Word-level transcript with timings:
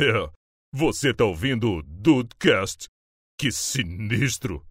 É, 0.00 0.30
você 0.72 1.12
tá 1.12 1.24
ouvindo 1.24 1.72
o 1.72 1.82
Dudecast? 1.82 2.86
Que 3.36 3.50
sinistro! 3.50 4.62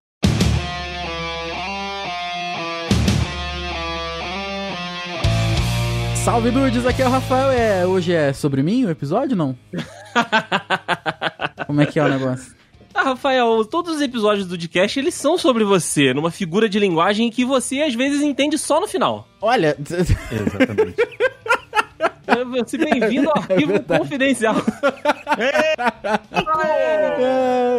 Salve 6.24 6.50
dudes, 6.50 6.86
aqui 6.86 7.02
é 7.02 7.08
o 7.08 7.10
Rafael. 7.10 7.52
É, 7.52 7.86
hoje 7.86 8.14
é 8.14 8.32
sobre 8.32 8.64
mim 8.64 8.86
o 8.86 8.90
episódio 8.90 9.36
não? 9.36 9.58
Como 11.68 11.82
é 11.82 11.86
que 11.86 12.00
é 12.00 12.06
o 12.06 12.08
negócio? 12.08 12.56
Ah, 12.94 13.04
Rafael, 13.04 13.66
todos 13.66 13.98
os 13.98 14.02
episódios 14.02 14.48
do 14.48 14.58
podcast 14.58 14.98
eles 14.98 15.14
são 15.14 15.38
sobre 15.38 15.66
você, 15.66 16.14
numa 16.14 16.32
figura 16.32 16.70
de 16.70 16.80
linguagem 16.80 17.30
que 17.30 17.44
você 17.44 17.82
às 17.82 17.94
vezes 17.94 18.22
entende 18.22 18.58
só 18.58 18.80
no 18.80 18.88
final. 18.88 19.28
Olha, 19.42 19.76
Exatamente. 19.78 20.96
É, 22.28 22.44
Você 22.64 22.78
bem-vindo 22.78 23.30
ao 23.30 23.38
arquivo 23.38 23.72
verdade. 23.74 24.00
confidencial. 24.02 24.56
é, 25.38 25.76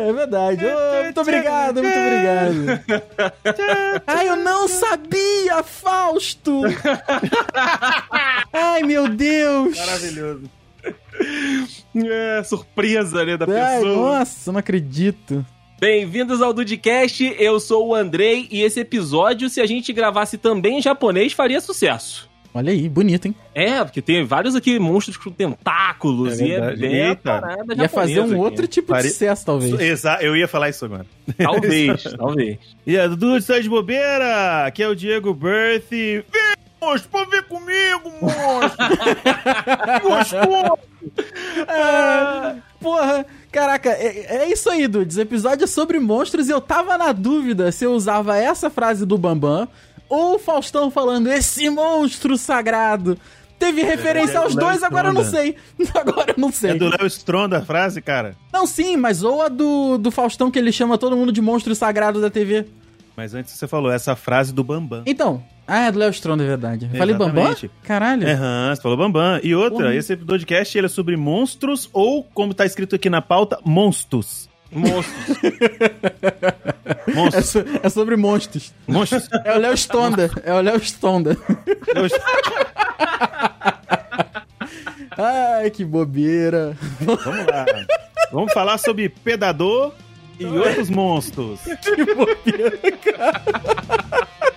é 0.09 0.13
verdade. 0.13 0.65
Ô, 0.65 1.03
muito 1.05 1.21
obrigado, 1.21 1.83
muito 1.83 1.99
obrigado. 1.99 2.81
Ai, 4.07 4.29
eu 4.29 4.37
não 4.37 4.69
sabia, 4.69 5.63
Fausto! 5.63 6.63
Ai, 8.53 8.83
meu 8.83 9.09
Deus! 9.09 9.77
Maravilhoso. 9.79 10.43
É, 11.95 12.43
surpresa, 12.45 13.25
né, 13.25 13.37
da 13.37 13.47
Ai, 13.47 13.81
pessoa. 13.81 14.19
nossa, 14.19 14.53
não 14.53 14.59
acredito. 14.61 15.45
Bem-vindos 15.81 16.41
ao 16.43 16.53
Dudcast, 16.53 17.37
eu 17.39 17.61
sou 17.61 17.89
o 17.89 17.95
Andrei 17.95 18.49
e 18.51 18.63
esse 18.63 18.81
episódio, 18.81 19.49
se 19.49 19.61
a 19.61 19.67
gente 19.67 19.93
gravasse 19.93 20.37
também 20.39 20.79
em 20.79 20.83
japonês, 20.83 21.33
faria 21.33 21.61
sucesso. 21.61 22.28
Olha 22.55 22.73
aí, 22.73 22.89
bonito, 22.89 23.27
hein? 23.27 23.35
É, 23.55 23.85
porque 23.85 24.01
tem 24.03 24.25
vários 24.25 24.57
aqui 24.57 24.79
monstros 24.79 25.17
com 25.17 25.31
tentáculos 25.31 26.41
É 26.41 26.45
e 26.47 26.53
é 26.53 26.77
bem 26.77 27.03
a 27.03 27.09
Eita. 27.11 27.41
parada 27.41 27.75
Ia 27.77 27.89
fazer 27.89 28.21
um 28.21 28.25
aqui. 28.25 28.35
outro 28.35 28.67
tipo 28.67 28.89
Faria- 28.89 29.03
de 29.05 29.11
sucesso, 29.11 29.45
talvez. 29.47 29.79
Exa 29.81 30.19
eu 30.23 30.35
ia 30.37 30.49
falar 30.49 30.69
isso 30.71 30.85
agora. 30.85 31.07
Talvez, 31.39 32.03
talvez. 32.17 32.59
E 32.87 32.99
a 32.99 33.07
Dudu, 33.07 33.37
está 33.37 33.59
de 33.61 33.69
bobeira? 33.69 34.65
Aqui 34.67 34.83
é 34.83 34.89
o 34.89 34.97
Diego 34.97 35.33
Birth. 35.35 35.91
Vem, 35.91 36.25
monstro, 36.81 37.11
pode 37.11 37.31
vir 37.31 37.43
comigo, 37.45 38.11
monstro. 38.23 38.87
Que 40.01 40.09
gostoso. 40.09 40.79
Ah, 41.69 42.57
porra, 42.81 43.27
caraca, 43.53 43.91
é, 43.91 44.43
é 44.45 44.51
isso 44.53 44.69
aí, 44.71 44.87
Dudes. 44.89 45.17
Episódio 45.19 45.65
é 45.65 45.67
sobre 45.67 45.99
monstros 45.99 46.49
e 46.49 46.53
eu 46.53 46.61
tava 46.61 46.97
na 46.99 47.13
dúvida 47.13 47.71
se 47.73 47.85
eu 47.85 47.93
usava 47.93 48.37
essa 48.37 48.71
frase 48.71 49.05
do 49.07 49.19
Bambam 49.19 49.69
ou 50.09 50.37
o 50.37 50.39
Faustão 50.39 50.91
falando 50.91 51.29
esse 51.29 51.69
monstro 51.71 52.37
sagrado. 52.37 53.19
Teve 53.59 53.83
referência 53.83 54.35
é 54.35 54.37
aos 54.37 54.55
dois, 54.55 54.83
agora 54.83 55.09
eu 55.09 55.13
não 55.13 55.25
sei. 55.25 55.57
Agora 55.93 56.31
eu 56.31 56.41
não 56.41 56.53
sei. 56.53 56.71
É 56.71 56.75
do 56.75 56.89
Léo 56.89 57.07
Stronda 57.09 57.59
a 57.59 57.63
frase, 57.63 58.01
cara. 58.01 58.37
Não, 58.53 58.69
sim, 58.69 58.97
mas 58.97 59.25
ou 59.25 59.43
a 59.43 59.49
do, 59.49 59.99
do 59.99 60.13
Faustão 60.13 60.49
que 60.49 60.59
ele 60.59 60.71
chama 60.71 60.97
todo 60.97 61.17
mundo 61.17 61.33
de 61.33 61.43
monstro 61.43 61.75
sagrado 61.75 62.21
da 62.21 62.31
TV. 62.31 62.67
Mas 63.17 63.35
antes 63.35 63.53
você 63.53 63.67
falou 63.67 63.91
essa 63.91 64.15
frase 64.15 64.55
do 64.55 64.63
Bambam. 64.63 65.03
Então, 65.05 65.43
ah, 65.67 65.87
é 65.87 65.93
do 65.93 65.99
Léo 65.99 66.11
Stronda, 66.11 66.45
é 66.45 66.47
verdade. 66.47 66.89
Eu 66.91 66.97
Falei 66.97 67.17
Bambam? 67.17 67.55
Caralho. 67.83 68.29
Aham, 68.29 68.75
você 68.75 68.81
falou 68.81 68.97
Bambam. 68.97 69.41
E 69.43 69.57
outra, 69.57 69.87
Porra. 69.87 69.95
esse 69.95 70.17
podcast 70.17 70.79
ele 70.79 70.87
é 70.87 70.89
sobre 70.89 71.17
monstros 71.17 71.91
ou, 71.93 72.23
como 72.23 72.55
tá 72.55 72.65
escrito 72.65 72.95
aqui 72.95 73.11
na 73.11 73.21
pauta, 73.21 73.59
monstros. 73.65 74.49
Monstros. 74.73 75.39
É, 77.07 77.11
Monstros. 77.15 77.47
so- 77.47 77.65
é 77.83 77.89
sobre 77.89 78.17
monstros. 78.17 78.73
monstros. 78.87 79.29
É 79.45 79.55
o 79.57 79.59
Léo 79.59 79.77
Stonda. 79.77 80.31
É 80.45 80.53
o 80.53 80.61
Léo 80.61 80.79
Stonda. 80.85 81.37
Ai, 85.17 85.71
que 85.71 85.85
bobeira. 85.85 86.77
Vamos 87.01 87.47
lá. 87.47 87.65
Vamos 88.31 88.53
falar 88.53 88.79
sobre 88.79 89.09
Predador 89.09 89.93
e 90.39 90.45
outros 90.47 90.91
monstros. 90.91 91.61
Que 91.83 92.15
bobeira. 92.15 92.71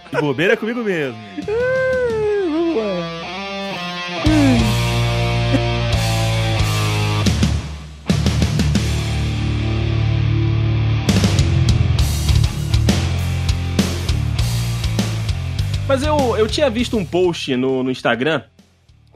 Que 0.10 0.18
bobeira 0.22 0.54
é 0.54 0.58
comigo 0.58 0.84
mesmo. 0.84 1.18
Mas 15.92 16.04
eu, 16.04 16.38
eu 16.38 16.48
tinha 16.48 16.70
visto 16.70 16.96
um 16.96 17.04
post 17.04 17.54
no, 17.58 17.84
no 17.84 17.92
Instagram 17.92 18.44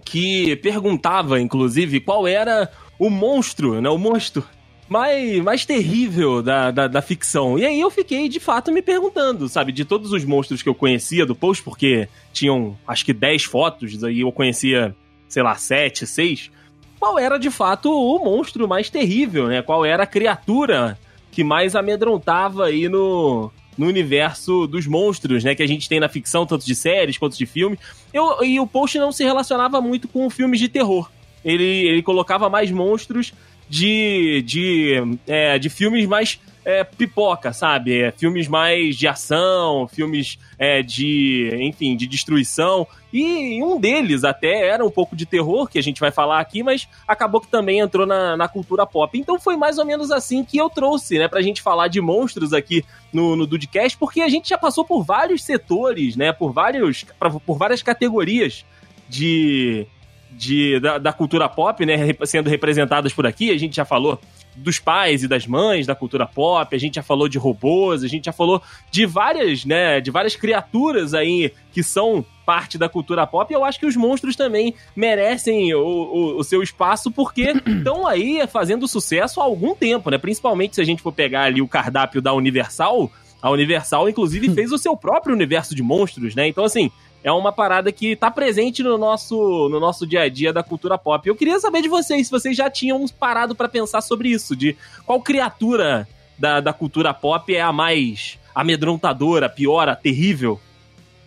que 0.03 0.57
perguntava, 0.57 1.39
inclusive, 1.39 2.01
qual 2.01 2.27
era 2.27 2.69
o 2.99 3.09
monstro, 3.09 3.79
né? 3.79 3.87
O 3.87 3.97
monstro 3.97 4.43
mais, 4.89 5.41
mais 5.41 5.65
terrível 5.65 6.43
da, 6.43 6.71
da, 6.71 6.87
da 6.89 7.01
ficção. 7.01 7.57
E 7.57 7.65
aí 7.65 7.79
eu 7.79 7.89
fiquei, 7.89 8.27
de 8.27 8.41
fato, 8.41 8.73
me 8.73 8.81
perguntando, 8.81 9.47
sabe? 9.47 9.71
De 9.71 9.85
todos 9.85 10.11
os 10.11 10.25
monstros 10.25 10.61
que 10.61 10.67
eu 10.67 10.75
conhecia 10.75 11.25
do 11.25 11.33
post, 11.33 11.63
porque 11.63 12.09
tinham, 12.33 12.77
acho 12.85 13.05
que 13.05 13.13
10 13.13 13.45
fotos, 13.45 14.03
aí 14.03 14.19
eu 14.19 14.31
conhecia, 14.33 14.93
sei 15.29 15.43
lá, 15.43 15.55
7, 15.55 16.05
6. 16.05 16.51
Qual 16.99 17.17
era, 17.17 17.37
de 17.37 17.49
fato, 17.49 17.89
o 17.89 18.19
monstro 18.21 18.67
mais 18.67 18.89
terrível, 18.89 19.47
né? 19.47 19.61
Qual 19.61 19.85
era 19.85 20.03
a 20.03 20.07
criatura 20.07 20.99
que 21.31 21.41
mais 21.41 21.73
amedrontava 21.73 22.65
aí 22.65 22.89
no, 22.89 23.49
no 23.77 23.87
universo 23.87 24.67
dos 24.67 24.87
monstros, 24.87 25.43
né? 25.43 25.55
Que 25.55 25.63
a 25.63 25.67
gente 25.67 25.89
tem 25.89 25.99
na 25.99 26.09
ficção, 26.09 26.45
tanto 26.45 26.65
de 26.65 26.75
séries 26.75 27.17
quanto 27.17 27.37
de 27.37 27.45
filmes. 27.45 27.79
Eu, 28.13 28.43
e 28.43 28.59
o 28.59 28.67
post 28.67 28.97
não 28.97 29.11
se 29.11 29.23
relacionava 29.23 29.81
muito 29.81 30.07
com 30.07 30.29
filmes 30.29 30.59
de 30.59 30.69
terror. 30.69 31.09
Ele, 31.43 31.63
ele 31.63 32.01
colocava 32.01 32.49
mais 32.49 32.71
monstros 32.71 33.33
de, 33.69 34.43
de, 34.45 35.17
é, 35.27 35.59
de 35.59 35.69
filmes 35.69 36.05
mais 36.05 36.39
é, 36.65 36.83
pipoca, 36.83 37.53
sabe? 37.53 38.01
É, 38.01 38.11
filmes 38.11 38.47
mais 38.47 38.97
de 38.97 39.07
ação, 39.07 39.87
filmes 39.87 40.39
é, 40.57 40.81
de, 40.81 41.55
enfim, 41.61 41.95
de 41.95 42.07
destruição. 42.07 42.87
E 43.13 43.63
um 43.63 43.79
deles 43.79 44.23
até 44.25 44.67
era 44.67 44.83
um 44.83 44.89
pouco 44.89 45.15
de 45.15 45.25
terror, 45.25 45.69
que 45.69 45.77
a 45.77 45.83
gente 45.83 46.01
vai 46.01 46.11
falar 46.11 46.39
aqui, 46.39 46.63
mas 46.63 46.87
acabou 47.07 47.39
que 47.39 47.47
também 47.47 47.79
entrou 47.79 48.05
na, 48.05 48.35
na 48.35 48.47
cultura 48.47 48.85
pop. 48.85 49.17
Então 49.17 49.39
foi 49.39 49.55
mais 49.55 49.77
ou 49.77 49.85
menos 49.85 50.11
assim 50.11 50.43
que 50.43 50.57
eu 50.57 50.69
trouxe, 50.69 51.17
né, 51.19 51.27
pra 51.27 51.41
gente 51.41 51.61
falar 51.61 51.87
de 51.87 52.01
monstros 52.01 52.51
aqui 52.51 52.83
no, 53.13 53.35
no 53.35 53.45
Dudcast, 53.47 53.97
porque 53.97 54.21
a 54.21 54.27
gente 54.27 54.49
já 54.49 54.57
passou 54.57 54.83
por 54.83 55.03
vários 55.03 55.43
setores, 55.43 56.15
né, 56.17 56.33
por, 56.33 56.51
vários, 56.51 57.05
pra- 57.17 57.29
por 57.29 57.57
várias 57.57 57.81
categorias 57.81 58.65
de, 59.07 59.85
de, 60.31 60.79
da, 60.79 60.97
da 60.97 61.13
cultura 61.13 61.47
pop, 61.47 61.85
né, 61.85 61.95
sendo 62.25 62.49
representadas 62.49 63.13
por 63.13 63.25
aqui. 63.25 63.51
A 63.51 63.57
gente 63.57 63.75
já 63.75 63.85
falou 63.85 64.19
dos 64.55 64.79
pais 64.79 65.23
e 65.23 65.27
das 65.27 65.45
mães 65.45 65.85
da 65.85 65.95
cultura 65.95 66.25
pop, 66.25 66.75
a 66.75 66.79
gente 66.79 66.95
já 66.95 67.03
falou 67.03 67.27
de 67.27 67.38
robôs, 67.38 68.03
a 68.03 68.07
gente 68.07 68.25
já 68.25 68.33
falou 68.33 68.61
de 68.89 69.05
várias, 69.05 69.66
né, 69.66 69.99
de 69.99 70.11
várias 70.11 70.35
criaturas 70.35 71.13
aí 71.13 71.51
que 71.71 71.83
são 71.83 72.25
parte 72.45 72.77
da 72.77 72.88
cultura 72.88 73.25
pop. 73.25 73.51
E 73.51 73.55
eu 73.55 73.66
acho 73.66 73.79
que 73.79 73.85
os 73.85 73.95
monstros 73.95 74.35
também 74.35 74.75
merecem 74.95 75.73
o, 75.73 75.79
o, 75.79 76.39
o 76.39 76.43
seu 76.43 76.61
espaço 76.61 77.11
porque 77.11 77.53
estão 77.66 78.07
aí 78.07 78.45
fazendo 78.47 78.88
sucesso 78.88 79.41
há 79.41 79.43
algum 79.43 79.75
tempo, 79.75 80.09
né? 80.09 80.17
Principalmente 80.17 80.75
se 80.75 80.81
a 80.81 80.85
gente 80.85 81.01
for 81.01 81.11
pegar 81.11 81.43
ali 81.43 81.61
o 81.61 81.67
cardápio 81.67 82.22
da 82.22 82.33
Universal, 82.33 83.11
a 83.41 83.49
Universal 83.49 84.07
inclusive 84.07 84.49
fez 84.55 84.72
o 84.72 84.77
seu 84.77 84.95
próprio 84.95 85.35
universo 85.35 85.75
de 85.75 85.83
monstros, 85.83 86.35
né? 86.35 86.47
Então 86.47 86.63
assim, 86.63 86.91
é 87.25 87.31
uma 87.31 87.51
parada 87.51 87.91
que 87.91 88.15
tá 88.15 88.29
presente 88.29 88.83
no 88.83 88.99
nosso, 88.99 89.67
no 89.69 89.79
nosso 89.79 90.05
dia 90.05 90.21
a 90.21 90.29
dia 90.29 90.53
da 90.53 90.61
cultura 90.61 90.95
pop. 90.95 91.27
Eu 91.27 91.35
queria 91.35 91.59
saber 91.59 91.81
de 91.81 91.89
vocês, 91.89 92.27
se 92.27 92.31
vocês 92.31 92.55
já 92.55 92.69
tinham 92.69 93.03
parado 93.07 93.55
pra 93.55 93.67
pensar 93.67 94.01
sobre 94.01 94.29
isso, 94.29 94.55
de 94.55 94.77
qual 95.07 95.19
criatura 95.19 96.07
da, 96.37 96.61
da 96.61 96.71
cultura 96.71 97.15
pop 97.15 97.51
é 97.51 97.59
a 97.59 97.73
mais 97.73 98.37
amedrontadora, 98.53 99.49
pior, 99.49 99.89
a 99.89 99.95
terrível. 99.95 100.61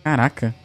Caraca. 0.01 0.55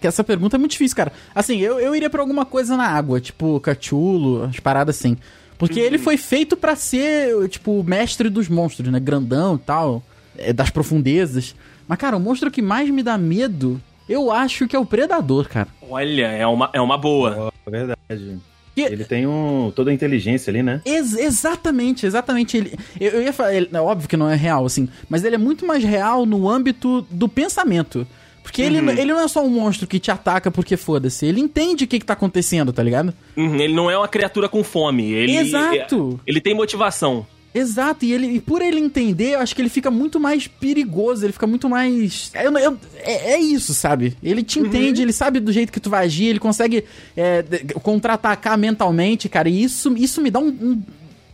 Que 0.00 0.06
essa 0.06 0.24
pergunta 0.24 0.56
é 0.56 0.58
muito 0.58 0.72
difícil, 0.72 0.96
cara. 0.96 1.12
Assim, 1.34 1.58
eu, 1.58 1.78
eu 1.78 1.94
iria 1.94 2.08
pra 2.08 2.22
alguma 2.22 2.46
coisa 2.46 2.74
na 2.74 2.86
água, 2.86 3.20
tipo 3.20 3.60
cachulo, 3.60 4.44
as 4.44 4.58
paradas 4.58 4.96
assim. 4.96 5.18
Porque 5.58 5.78
ele 5.78 5.98
foi 5.98 6.16
feito 6.16 6.56
pra 6.56 6.74
ser, 6.74 7.46
tipo, 7.50 7.78
o 7.78 7.84
mestre 7.84 8.30
dos 8.30 8.48
monstros, 8.48 8.90
né? 8.90 8.98
Grandão 8.98 9.56
e 9.56 9.58
tal, 9.58 10.02
é, 10.38 10.50
das 10.50 10.70
profundezas. 10.70 11.54
Mas, 11.86 11.98
cara, 11.98 12.16
o 12.16 12.20
monstro 12.20 12.50
que 12.50 12.62
mais 12.62 12.88
me 12.88 13.02
dá 13.02 13.18
medo, 13.18 13.78
eu 14.08 14.30
acho 14.30 14.66
que 14.66 14.74
é 14.74 14.78
o 14.78 14.86
Predador, 14.86 15.48
cara. 15.48 15.68
Olha, 15.88 16.26
é 16.26 16.46
uma, 16.46 16.70
é 16.72 16.80
uma 16.80 16.96
boa. 16.98 17.52
É 17.66 17.70
verdade. 17.70 18.38
Que- 18.74 18.82
Ele 18.82 19.04
tem 19.04 19.26
um, 19.26 19.72
toda 19.74 19.90
a 19.90 19.94
inteligência 19.94 20.50
ali, 20.50 20.62
né? 20.62 20.80
Ex- 20.84 21.14
exatamente, 21.16 22.06
exatamente. 22.06 22.56
Ele, 22.56 22.78
eu, 23.00 23.10
eu 23.12 23.22
ia 23.22 23.32
falar, 23.32 23.52
ele- 23.54 23.68
é 23.72 23.80
óbvio 23.80 24.08
que 24.08 24.16
não 24.16 24.30
é 24.30 24.36
real, 24.36 24.64
assim, 24.64 24.88
mas 25.08 25.24
ele 25.24 25.34
é 25.34 25.38
muito 25.38 25.66
mais 25.66 25.82
real 25.82 26.24
no 26.24 26.48
âmbito 26.48 27.02
do 27.10 27.28
pensamento. 27.28 28.06
Porque 28.42 28.62
ele, 28.62 28.78
ele 28.78 29.12
não 29.12 29.20
é 29.20 29.28
só 29.28 29.44
um 29.44 29.50
monstro 29.50 29.86
que 29.86 29.98
te 29.98 30.10
ataca 30.10 30.50
porque 30.50 30.74
foda-se. 30.76 31.26
Ele 31.26 31.38
entende 31.38 31.84
o 31.84 31.86
que, 31.86 31.98
que 31.98 32.06
tá 32.06 32.14
acontecendo, 32.14 32.72
tá 32.72 32.82
ligado? 32.82 33.12
Uhum, 33.36 33.56
ele 33.56 33.74
não 33.74 33.90
é 33.90 33.98
uma 33.98 34.08
criatura 34.08 34.48
com 34.48 34.64
fome. 34.64 35.10
Ele, 35.12 35.36
Exato. 35.36 36.18
Ele 36.26 36.40
tem 36.40 36.54
motivação. 36.54 37.26
Exato, 37.54 38.04
e, 38.04 38.12
ele, 38.12 38.26
e 38.26 38.40
por 38.40 38.60
ele 38.60 38.78
entender, 38.78 39.34
eu 39.34 39.40
acho 39.40 39.54
que 39.54 39.62
ele 39.62 39.68
fica 39.70 39.90
muito 39.90 40.20
mais 40.20 40.46
perigoso, 40.46 41.24
ele 41.24 41.32
fica 41.32 41.46
muito 41.46 41.68
mais. 41.68 42.30
Eu, 42.34 42.50
não- 42.50 42.60
eu- 42.60 42.78
é, 42.98 43.32
é 43.32 43.40
isso, 43.40 43.72
sabe? 43.74 44.16
Ele 44.22 44.42
te 44.42 44.58
entende, 44.60 45.00
ele 45.02 45.12
sabe 45.12 45.40
do 45.40 45.50
jeito 45.52 45.72
que 45.72 45.80
tu 45.80 45.88
vai 45.90 46.04
agir, 46.04 46.26
ele 46.26 46.38
consegue 46.38 46.84
é, 47.16 47.42
contra-atacar 47.82 48.56
mentalmente, 48.58 49.28
cara, 49.28 49.48
e 49.48 49.62
isso, 49.62 49.94
isso 49.96 50.20
me 50.20 50.30
dá 50.30 50.38
um, 50.38 50.48
um, 50.48 50.82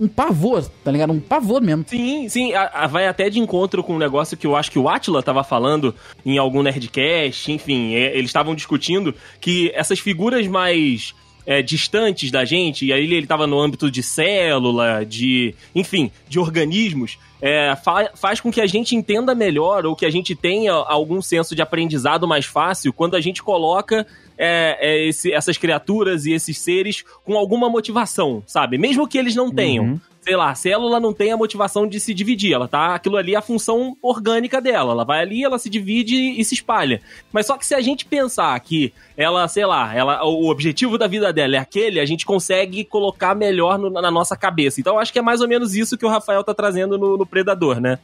um 0.00 0.08
pavor, 0.08 0.64
tá 0.84 0.90
ligado? 0.90 1.12
Um 1.12 1.20
pavor 1.20 1.60
mesmo. 1.60 1.84
Sim, 1.86 2.28
sim, 2.28 2.52
a- 2.54 2.70
a- 2.72 2.86
vai 2.86 3.06
até 3.06 3.28
de 3.28 3.38
encontro 3.40 3.82
com 3.82 3.94
um 3.94 3.98
negócio 3.98 4.36
que 4.36 4.46
eu 4.46 4.56
acho 4.56 4.70
que 4.70 4.78
o 4.78 4.88
Atila 4.88 5.22
tava 5.22 5.42
falando 5.44 5.94
em 6.24 6.38
algum 6.38 6.62
Nerdcast, 6.62 7.50
enfim, 7.52 7.94
é, 7.94 8.16
eles 8.16 8.30
estavam 8.30 8.54
discutindo 8.54 9.14
que 9.40 9.70
essas 9.74 9.98
figuras 9.98 10.46
mais 10.46 11.12
é, 11.46 11.60
distantes 11.62 12.30
da 12.30 12.44
gente, 12.44 12.86
e 12.86 12.92
aí 12.92 13.02
ele, 13.04 13.14
ele 13.16 13.26
tava 13.26 13.46
no 13.46 13.60
âmbito 13.60 13.90
de 13.90 14.02
célula, 14.02 15.04
de, 15.04 15.54
enfim, 15.74 16.10
de 16.28 16.38
organismos, 16.38 17.18
é, 17.40 17.76
fa- 17.76 18.10
faz 18.14 18.40
com 18.40 18.50
que 18.50 18.60
a 18.60 18.66
gente 18.66 18.96
entenda 18.96 19.34
melhor 19.34 19.84
ou 19.86 19.94
que 19.94 20.06
a 20.06 20.10
gente 20.10 20.34
tenha 20.34 20.72
algum 20.72 21.20
senso 21.20 21.54
de 21.54 21.60
aprendizado 21.62 22.26
mais 22.26 22.46
fácil 22.46 22.92
quando 22.92 23.14
a 23.16 23.20
gente 23.20 23.42
coloca 23.42 24.06
é, 24.36 24.78
é, 24.80 25.06
esse- 25.08 25.32
essas 25.32 25.56
criaturas 25.56 26.26
e 26.26 26.32
esses 26.32 26.58
seres 26.58 27.04
com 27.24 27.34
alguma 27.36 27.68
motivação, 27.70 28.42
sabe? 28.46 28.76
Mesmo 28.78 29.06
que 29.06 29.16
eles 29.18 29.34
não 29.36 29.50
tenham. 29.50 30.00
Sei 30.24 30.34
lá, 30.36 30.50
a 30.50 30.54
célula 30.54 30.98
não 30.98 31.12
tem 31.12 31.32
a 31.32 31.36
motivação 31.36 31.86
de 31.86 32.00
se 32.00 32.14
dividir, 32.14 32.54
ela 32.54 32.66
tá. 32.66 32.94
Aquilo 32.94 33.18
ali 33.18 33.34
é 33.34 33.36
a 33.36 33.42
função 33.42 33.94
orgânica 34.00 34.58
dela. 34.58 34.92
Ela 34.92 35.04
vai 35.04 35.20
ali, 35.20 35.44
ela 35.44 35.58
se 35.58 35.68
divide 35.68 36.16
e 36.16 36.42
se 36.42 36.54
espalha. 36.54 37.02
Mas 37.30 37.44
só 37.46 37.58
que 37.58 37.66
se 37.66 37.74
a 37.74 37.80
gente 37.82 38.06
pensar 38.06 38.58
que 38.60 38.90
ela, 39.18 39.46
sei 39.48 39.66
lá, 39.66 39.94
ela, 39.94 40.24
o 40.24 40.48
objetivo 40.48 40.96
da 40.96 41.06
vida 41.06 41.30
dela 41.30 41.56
é 41.56 41.58
aquele, 41.58 42.00
a 42.00 42.06
gente 42.06 42.24
consegue 42.24 42.84
colocar 42.84 43.34
melhor 43.34 43.78
no- 43.78 43.90
na 43.90 44.10
nossa 44.10 44.34
cabeça. 44.34 44.80
Então 44.80 44.98
acho 44.98 45.12
que 45.12 45.18
é 45.18 45.22
mais 45.22 45.42
ou 45.42 45.48
menos 45.48 45.74
isso 45.74 45.98
que 45.98 46.06
o 46.06 46.08
Rafael 46.08 46.42
tá 46.42 46.54
trazendo 46.54 46.96
no, 46.96 47.18
no 47.18 47.26
Predador, 47.26 47.78
né? 47.78 47.98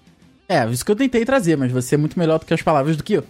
É, 0.53 0.69
isso 0.69 0.85
que 0.85 0.91
eu 0.91 0.97
tentei 0.97 1.25
trazer, 1.25 1.57
mas 1.57 1.71
você 1.71 1.95
é 1.95 1.99
muito 1.99 2.19
melhor 2.19 2.41
do 2.41 2.45
que 2.45 2.53
as 2.53 2.61
palavras 2.61 2.97
do 2.97 3.05
que 3.05 3.13
eu. 3.15 3.25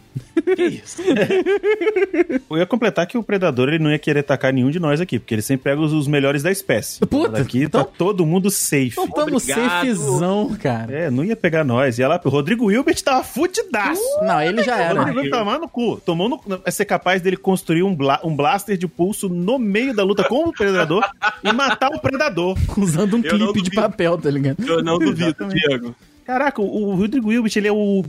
Que 0.56 0.62
isso? 0.64 1.02
Eu 2.50 2.56
ia 2.56 2.66
completar 2.66 3.06
que 3.06 3.16
o 3.18 3.22
predador 3.22 3.68
ele 3.68 3.78
não 3.78 3.90
ia 3.90 3.98
querer 3.98 4.20
atacar 4.20 4.52
nenhum 4.52 4.70
de 4.70 4.80
nós 4.80 5.00
aqui, 5.00 5.18
porque 5.18 5.34
ele 5.34 5.42
sempre 5.42 5.64
pega 5.64 5.80
os, 5.80 5.92
os 5.92 6.08
melhores 6.08 6.42
da 6.42 6.50
espécie. 6.50 6.98
Puta, 7.06 7.42
aqui 7.42 7.64
então- 7.64 7.84
tá 7.84 7.90
todo 7.96 8.24
mundo 8.26 8.50
safe. 8.50 8.88
Então 8.92 9.06
tamo 9.08 9.36
Obrigado. 9.36 9.68
safezão, 9.70 10.56
cara. 10.60 10.92
É, 10.92 11.10
não 11.10 11.24
ia 11.24 11.36
pegar 11.36 11.62
nós. 11.62 11.98
Ia 11.98 12.08
lá, 12.08 12.20
o 12.24 12.28
Rodrigo 12.28 12.70
Hilbert 12.72 13.00
tava 13.02 13.22
fudidaço. 13.22 14.00
Não, 14.22 14.40
ele 14.40 14.62
já 14.62 14.76
O 14.76 14.80
era. 14.80 14.98
Rodrigo 15.00 15.18
Hilbert 15.20 15.30
tava 15.30 15.58
no 15.58 15.68
cu. 15.68 16.00
Tomou 16.04 16.28
no, 16.28 16.40
é 16.64 16.70
ser 16.70 16.84
capaz 16.86 17.20
dele 17.22 17.36
construir 17.36 17.82
um, 17.82 17.94
bla- 17.94 18.20
um 18.24 18.34
blaster 18.34 18.76
de 18.76 18.88
pulso 18.88 19.28
no 19.28 19.58
meio 19.58 19.94
da 19.94 20.02
luta 20.02 20.24
com 20.24 20.48
o 20.48 20.52
predador 20.52 21.06
e 21.44 21.52
matar 21.52 21.90
o 21.94 22.00
predador. 22.00 22.56
Usando 22.76 23.14
um 23.16 23.20
Eu 23.22 23.30
clipe 23.52 23.62
de 23.62 23.70
papel, 23.70 24.18
tá 24.18 24.30
ligado? 24.30 24.56
Eu 24.66 24.82
não 24.82 24.98
duvido. 24.98 25.46
Diego. 25.48 25.94
Caraca, 26.30 26.62
o, 26.62 26.90
o 26.90 26.94
Rodrigo 26.94 27.32
Hilbert, 27.32 27.52
ele 27.56 27.66
é 27.68 27.72
o 27.72 28.04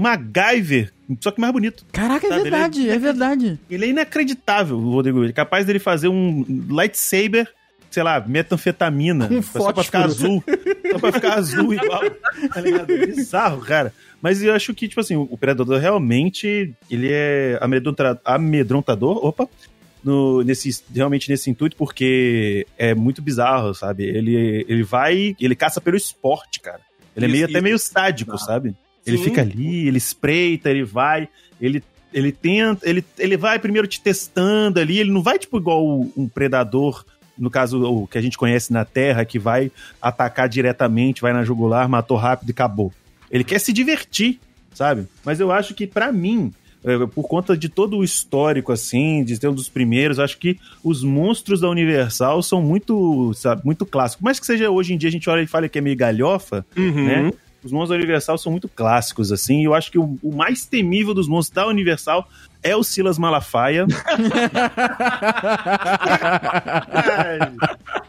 MacGyver, 0.00 0.92
só 1.20 1.30
que 1.30 1.40
mais 1.40 1.52
bonito. 1.52 1.84
Caraca, 1.92 2.26
é 2.26 2.30
Sabe, 2.30 2.40
ele 2.40 2.48
é- 2.48 2.50
verdade, 2.50 2.88
é 2.90 2.98
verdade. 2.98 3.60
Ele 3.70 3.84
é 3.84 3.88
inacreditável, 3.88 4.76
o 4.78 4.90
Rodrigo 4.92 5.18
Hilbert. 5.18 5.34
Capaz 5.34 5.66
dele 5.66 5.78
fazer 5.78 6.08
um 6.08 6.44
lightsaber, 6.70 7.46
sei 7.90 8.02
lá, 8.02 8.20
metanfetamina. 8.26 9.28
Com 9.28 9.42
só 9.42 9.72
pra 9.72 9.84
ficar 9.84 10.04
azul. 10.04 10.42
Só 10.90 10.98
pra 10.98 11.12
ficar 11.12 11.34
azul 11.34 11.72
igual. 11.74 12.02
Tá 12.52 12.60
ligado? 12.60 12.90
É 12.92 13.06
bizarro, 13.06 13.60
cara. 13.60 13.92
Mas 14.22 14.42
eu 14.42 14.54
acho 14.54 14.72
que, 14.74 14.86
tipo 14.88 15.00
assim, 15.00 15.16
o 15.16 15.36
Predador 15.36 15.78
realmente, 15.80 16.72
ele 16.90 17.08
é 17.10 17.58
amedronta- 17.60 18.20
amedrontador. 18.24 19.24
Opa! 19.24 19.48
No, 20.02 20.42
nesse, 20.42 20.82
realmente 20.94 21.28
nesse 21.28 21.50
intuito, 21.50 21.76
porque 21.76 22.66
é 22.78 22.94
muito 22.94 23.20
bizarro, 23.20 23.74
sabe? 23.74 24.04
Ele, 24.04 24.64
ele 24.66 24.82
vai, 24.82 25.36
ele 25.38 25.54
caça 25.54 25.78
pelo 25.78 25.94
esporte, 25.96 26.58
cara. 26.58 26.80
Ele 27.16 27.26
Isso, 27.26 27.34
é 27.34 27.38
meio, 27.38 27.44
até 27.46 27.60
meio 27.60 27.78
sádico, 27.78 28.38
sabe? 28.38 28.74
Ele 29.06 29.18
Sim. 29.18 29.24
fica 29.24 29.40
ali, 29.42 29.88
ele 29.88 29.98
espreita, 29.98 30.70
ele 30.70 30.84
vai, 30.84 31.28
ele, 31.60 31.82
ele 32.12 32.32
tenta, 32.32 32.88
ele, 32.88 33.04
ele 33.18 33.36
vai 33.36 33.58
primeiro 33.58 33.88
te 33.88 34.00
testando 34.00 34.78
ali, 34.78 34.98
ele 34.98 35.10
não 35.10 35.22
vai 35.22 35.38
tipo 35.38 35.56
igual 35.58 35.84
um 36.16 36.28
predador, 36.28 37.04
no 37.38 37.50
caso 37.50 37.82
o 37.82 38.06
que 38.06 38.18
a 38.18 38.20
gente 38.20 38.36
conhece 38.36 38.72
na 38.72 38.84
Terra, 38.84 39.24
que 39.24 39.38
vai 39.38 39.72
atacar 40.00 40.48
diretamente, 40.48 41.22
vai 41.22 41.32
na 41.32 41.44
jugular, 41.44 41.88
matou 41.88 42.16
rápido 42.16 42.50
e 42.50 42.52
acabou. 42.52 42.92
Ele 43.30 43.44
quer 43.44 43.58
se 43.58 43.72
divertir, 43.72 44.38
sabe? 44.74 45.06
Mas 45.24 45.40
eu 45.40 45.50
acho 45.50 45.74
que 45.74 45.86
pra 45.86 46.12
mim, 46.12 46.52
por 47.14 47.28
conta 47.28 47.56
de 47.56 47.68
todo 47.68 47.98
o 47.98 48.04
histórico 48.04 48.72
assim, 48.72 49.22
de 49.22 49.36
ser 49.36 49.48
um 49.48 49.54
dos 49.54 49.68
primeiros, 49.68 50.18
acho 50.18 50.38
que 50.38 50.58
os 50.82 51.02
monstros 51.04 51.60
da 51.60 51.68
Universal 51.68 52.42
são 52.42 52.62
muito, 52.62 53.32
sabe, 53.34 53.62
muito 53.64 53.84
clássicos. 53.84 54.22
Mais 54.22 54.40
que 54.40 54.46
seja 54.46 54.70
hoje 54.70 54.94
em 54.94 54.96
dia 54.98 55.08
a 55.08 55.12
gente 55.12 55.28
olha 55.28 55.42
e 55.42 55.46
fala 55.46 55.68
que 55.68 55.78
é 55.78 55.82
meio 55.82 55.96
galhofa, 55.96 56.64
Uhum. 56.76 57.04
né? 57.04 57.32
Os 57.62 57.70
monstros 57.70 57.90
da 57.90 57.96
Universal 57.96 58.38
são 58.38 58.50
muito 58.50 58.66
clássicos, 58.68 59.30
assim, 59.30 59.60
e 59.60 59.64
eu 59.64 59.74
acho 59.74 59.90
que 59.92 59.98
o, 59.98 60.18
o 60.22 60.34
mais 60.34 60.64
temível 60.64 61.12
dos 61.12 61.28
monstros 61.28 61.54
da 61.54 61.68
Universal 61.68 62.26
é 62.62 62.76
o 62.76 62.82
Silas 62.82 63.18
Malafaia. 63.18 63.86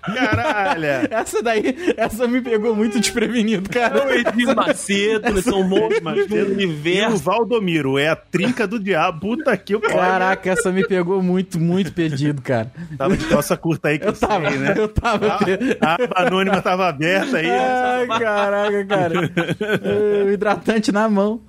Caralho! 0.02 1.08
Essa 1.10 1.42
daí, 1.42 1.94
essa 1.96 2.28
me 2.28 2.42
pegou 2.42 2.76
muito 2.76 3.00
desprevenido, 3.00 3.70
cara. 3.70 4.06
O 4.06 4.12
Edir 4.12 4.56
Macedo, 4.56 5.42
são 5.42 5.64
monstros 5.64 6.28
do 6.28 6.38
E 6.38 6.42
o 6.42 6.52
universo. 6.52 7.18
Valdomiro 7.18 7.98
é 7.98 8.10
a 8.10 8.16
trinca 8.16 8.68
do 8.68 8.80
diabo. 8.80 9.20
Puta 9.22 9.56
que 9.56 9.76
o 9.76 9.80
Caraca, 9.80 10.50
essa 10.50 10.72
me 10.72 10.86
pegou 10.88 11.22
muito, 11.22 11.60
muito 11.60 11.94
perdido, 11.94 12.42
cara. 12.42 12.72
Tava 12.98 13.16
de 13.16 13.26
calça 13.26 13.56
curta 13.56 13.90
aí 13.90 14.00
que 14.00 14.06
eu, 14.06 14.10
Eu 14.10 14.16
tava, 14.16 14.50
sei, 14.50 14.58
né? 14.60 14.74
eu 14.78 14.88
tava. 14.88 15.28
A, 15.28 15.38
a 15.86 15.94
aba 15.94 16.28
anônima 16.28 16.62
tava 16.62 16.88
aberta 16.88 17.38
aí. 17.38 17.50
Ai, 17.50 18.08
caraca, 18.08 18.86
cara. 18.86 19.12
O 20.26 20.32
hidratante 20.32 20.92
na 20.92 21.08
mão. 21.10 21.42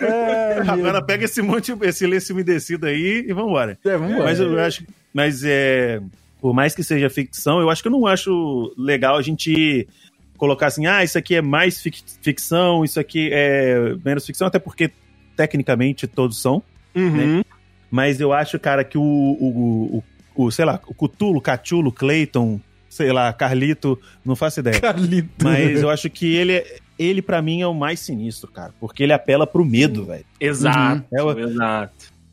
É, 0.00 0.58
Agora 0.68 1.02
pega 1.02 1.24
esse 1.24 1.40
monte, 1.42 1.72
esse 1.82 2.06
lenço 2.06 2.32
umedecido 2.32 2.86
aí 2.86 3.24
e 3.28 3.32
vambora. 3.32 3.78
É, 3.84 3.96
vambora. 3.96 4.24
Mas 4.24 4.40
eu 4.40 4.58
acho. 4.58 4.84
Mas 5.12 5.42
é. 5.44 6.00
Por 6.40 6.54
mais 6.54 6.74
que 6.74 6.84
seja 6.84 7.10
ficção, 7.10 7.60
eu 7.60 7.68
acho 7.68 7.82
que 7.82 7.88
eu 7.88 7.92
não 7.92 8.06
acho 8.06 8.72
legal 8.78 9.16
a 9.16 9.22
gente 9.22 9.88
colocar 10.36 10.68
assim, 10.68 10.86
ah, 10.86 11.02
isso 11.02 11.18
aqui 11.18 11.34
é 11.34 11.42
mais 11.42 11.80
fic- 11.82 12.00
ficção, 12.22 12.84
isso 12.84 13.00
aqui 13.00 13.28
é 13.32 13.96
menos 14.04 14.24
ficção, 14.24 14.46
até 14.46 14.60
porque 14.60 14.88
tecnicamente 15.36 16.06
todos 16.06 16.40
são. 16.40 16.62
Uhum. 16.94 17.42
Mas 17.90 18.20
eu 18.20 18.32
acho, 18.32 18.56
cara, 18.60 18.84
que 18.84 18.96
o, 18.96 19.02
o, 19.02 20.02
o, 20.36 20.44
o 20.44 20.50
sei 20.52 20.64
lá, 20.64 20.80
o 20.86 20.94
Cutulo, 20.94 21.40
Cachulo, 21.40 21.90
Clayton, 21.90 22.60
sei 22.88 23.10
lá, 23.12 23.32
Carlito, 23.32 23.98
não 24.24 24.36
faço 24.36 24.60
ideia. 24.60 24.78
Carlito. 24.80 25.28
Mas 25.44 25.82
eu 25.82 25.90
acho 25.90 26.08
que 26.08 26.36
ele, 26.36 26.52
é- 26.52 26.78
ele 26.98 27.22
para 27.22 27.40
mim 27.40 27.60
é 27.62 27.66
o 27.66 27.74
mais 27.74 28.00
sinistro, 28.00 28.50
cara, 28.50 28.72
porque 28.80 29.02
ele 29.02 29.12
apela 29.12 29.46
pro 29.46 29.64
medo, 29.64 30.04
velho. 30.06 30.24
Exato, 30.40 31.04
É 31.12 31.22
o- 31.22 31.38
exato. 31.38 31.92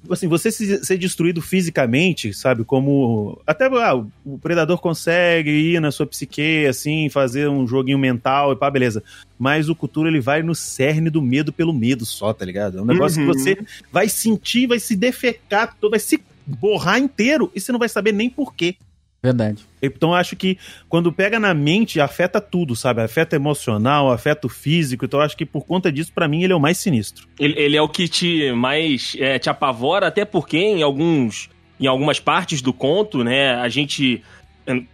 assim, 0.10 0.28
você 0.28 0.52
se- 0.52 0.84
ser 0.86 0.98
destruído 0.98 1.42
fisicamente, 1.42 2.34
sabe? 2.34 2.64
Como. 2.64 3.42
Até 3.46 3.66
ah, 3.66 3.96
o 4.26 4.38
predador 4.38 4.78
consegue 4.80 5.50
ir 5.50 5.80
na 5.82 5.92
sua 5.92 6.06
psique, 6.06 6.66
assim, 6.68 7.10
fazer 7.10 7.48
um 7.50 7.68
joguinho 7.68 7.98
mental 7.98 8.54
e 8.54 8.56
pá, 8.56 8.70
beleza. 8.70 9.04
Mas 9.38 9.68
o 9.70 9.76
Cthulhu, 9.76 10.08
ele 10.08 10.20
vai 10.22 10.42
no 10.44 10.54
cerne 10.56 11.10
do 11.10 11.22
medo 11.22 11.52
pelo 11.52 11.74
medo 11.74 12.06
só, 12.06 12.32
tá 12.34 12.46
ligado? 12.46 12.78
É 12.78 12.82
um 12.82 12.86
negócio 12.86 13.22
Uhum. 13.22 13.32
que 13.32 13.38
você 13.38 13.58
vai 13.92 14.08
sentir, 14.08 14.68
vai 14.68 14.80
se 14.80 14.96
defecar, 14.96 15.76
vai 15.90 16.00
se 16.00 16.22
borrar 16.46 17.00
inteiro 17.00 17.52
e 17.56 17.60
você 17.60 17.72
não 17.72 17.80
vai 17.80 17.90
saber 17.90 18.12
nem 18.14 18.30
por 18.30 18.54
quê. 18.54 18.76
Verdade. 19.26 19.66
Então 19.82 20.10
eu 20.10 20.16
acho 20.16 20.36
que 20.36 20.58
quando 20.88 21.12
pega 21.12 21.40
na 21.40 21.54
mente, 21.54 22.00
afeta 22.00 22.40
tudo, 22.40 22.76
sabe? 22.76 23.02
Afeta 23.02 23.36
emocional, 23.36 24.12
afeta 24.12 24.46
o 24.46 24.50
físico. 24.50 25.06
Então 25.06 25.20
eu 25.20 25.26
acho 25.26 25.36
que 25.36 25.46
por 25.46 25.66
conta 25.66 25.92
disso, 25.92 26.12
pra 26.14 26.28
mim, 26.28 26.44
ele 26.44 26.54
é 26.54 26.56
o 26.56 26.60
mais 26.60 26.78
sinistro. 26.78 27.28
Ele, 27.40 27.60
ele 27.60 27.76
é 27.76 27.82
o 27.82 27.90
que 27.90 28.08
te 28.08 28.52
mais 28.52 29.16
é, 29.20 29.40
te 29.40 29.50
apavora, 29.50 30.08
até 30.08 30.24
porque 30.24 30.58
em 30.58 30.84
alguns 30.84 31.50
em 31.80 31.88
algumas 31.88 32.20
partes 32.20 32.62
do 32.62 32.72
conto, 32.72 33.24
né, 33.24 33.56
a 33.56 33.68
gente 33.68 34.24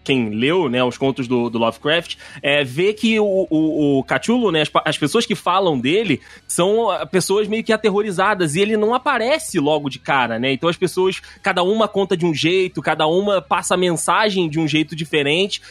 quem 0.03 0.29
leu, 0.29 0.67
né, 0.69 0.83
os 0.83 0.97
contos 0.97 1.27
do, 1.27 1.49
do 1.49 1.57
Lovecraft, 1.57 2.15
é, 2.41 2.63
vê 2.63 2.93
que 2.93 3.19
o, 3.19 3.47
o, 3.49 3.99
o 3.99 4.03
Cthulhu, 4.03 4.51
né, 4.51 4.61
as, 4.61 4.71
as 4.85 4.97
pessoas 4.97 5.25
que 5.25 5.35
falam 5.35 5.79
dele 5.79 6.19
são 6.47 6.89
ah, 6.89 7.05
pessoas 7.05 7.47
meio 7.47 7.63
que 7.63 7.71
aterrorizadas 7.71 8.55
e 8.55 8.59
ele 8.59 8.75
não 8.75 8.93
aparece 8.93 9.59
logo 9.59 9.89
de 9.89 9.99
cara, 9.99 10.37
né? 10.37 10.51
Então 10.51 10.67
as 10.69 10.77
pessoas, 10.77 11.21
cada 11.41 11.63
uma 11.63 11.87
conta 11.87 12.17
de 12.17 12.25
um 12.25 12.33
jeito, 12.33 12.81
cada 12.81 13.07
uma 13.07 13.41
passa 13.41 13.75
a 13.75 13.77
mensagem 13.77 14.49
de 14.49 14.59
um 14.59 14.67
jeito 14.67 14.95
diferente, 14.95 15.61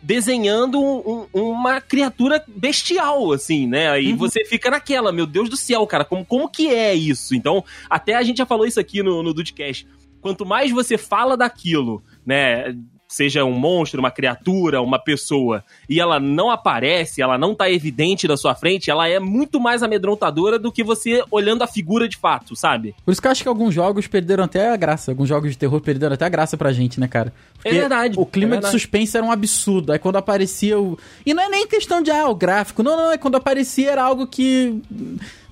desenhando 0.00 0.80
um- 0.80 1.26
um- 1.32 1.50
uma 1.52 1.80
criatura 1.80 2.42
bestial, 2.48 3.32
assim, 3.32 3.66
né? 3.66 3.90
Aí 3.90 4.12
você 4.12 4.44
fica 4.44 4.70
naquela, 4.70 5.12
meu 5.12 5.26
Deus 5.26 5.48
do 5.48 5.56
céu, 5.56 5.86
cara, 5.86 6.04
como, 6.04 6.24
como 6.24 6.48
que 6.48 6.68
é 6.68 6.94
isso? 6.94 7.34
Então, 7.34 7.64
até 7.88 8.14
a 8.14 8.22
gente 8.22 8.38
já 8.38 8.46
falou 8.46 8.66
isso 8.66 8.80
aqui 8.80 9.02
no, 9.02 9.22
no 9.22 9.32
Dudecast. 9.32 9.86
Quanto 10.20 10.46
mais 10.46 10.70
você 10.70 10.96
fala 10.96 11.36
daquilo, 11.36 12.02
né? 12.24 12.76
Seja 13.12 13.44
um 13.44 13.52
monstro, 13.52 14.00
uma 14.00 14.10
criatura, 14.10 14.80
uma 14.80 14.98
pessoa, 14.98 15.62
e 15.86 16.00
ela 16.00 16.18
não 16.18 16.50
aparece, 16.50 17.20
ela 17.20 17.36
não 17.36 17.54
tá 17.54 17.70
evidente 17.70 18.26
da 18.26 18.38
sua 18.38 18.54
frente, 18.54 18.90
ela 18.90 19.06
é 19.06 19.20
muito 19.20 19.60
mais 19.60 19.82
amedrontadora 19.82 20.58
do 20.58 20.72
que 20.72 20.82
você 20.82 21.22
olhando 21.30 21.60
a 21.62 21.66
figura 21.66 22.08
de 22.08 22.16
fato, 22.16 22.56
sabe? 22.56 22.94
Por 23.04 23.12
isso 23.12 23.20
que 23.20 23.26
eu 23.26 23.30
acho 23.30 23.42
que 23.42 23.48
alguns 23.48 23.74
jogos 23.74 24.06
perderam 24.06 24.44
até 24.44 24.70
a 24.72 24.76
graça. 24.76 25.10
Alguns 25.10 25.28
jogos 25.28 25.50
de 25.50 25.58
terror 25.58 25.78
perderam 25.82 26.14
até 26.14 26.24
a 26.24 26.28
graça 26.30 26.56
pra 26.56 26.72
gente, 26.72 26.98
né, 26.98 27.06
cara? 27.06 27.32
Porque 27.54 27.68
É 27.68 27.72
verdade, 27.72 28.18
O 28.18 28.24
clima 28.24 28.54
é 28.54 28.56
de 28.56 28.62
verdade. 28.62 28.72
suspense 28.72 29.14
era 29.16 29.26
um 29.26 29.30
absurdo. 29.30 29.92
Aí 29.92 29.98
quando 29.98 30.16
aparecia 30.16 30.80
o. 30.80 30.98
E 31.26 31.34
não 31.34 31.42
é 31.42 31.48
nem 31.50 31.66
questão 31.66 32.00
de, 32.00 32.10
ah, 32.10 32.26
o 32.28 32.34
gráfico. 32.34 32.82
Não, 32.82 32.96
não, 32.96 33.12
é 33.12 33.18
quando 33.18 33.34
aparecia 33.36 33.90
era 33.90 34.02
algo 34.02 34.26
que 34.26 34.80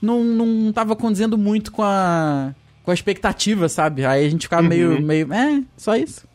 não, 0.01 0.25
não 0.25 0.73
tava 0.73 0.97
condizendo 0.97 1.37
muito 1.37 1.71
com 1.71 1.83
a. 1.83 2.55
com 2.83 2.91
a 2.91 2.95
expectativa, 2.95 3.69
sabe? 3.69 4.05
Aí 4.07 4.25
a 4.27 4.29
gente 4.31 4.43
ficava 4.45 4.63
Uhum. 4.63 4.69
meio, 4.69 5.03
meio. 5.03 5.33
É, 5.33 5.63
só 5.77 5.95
isso. 5.95 6.30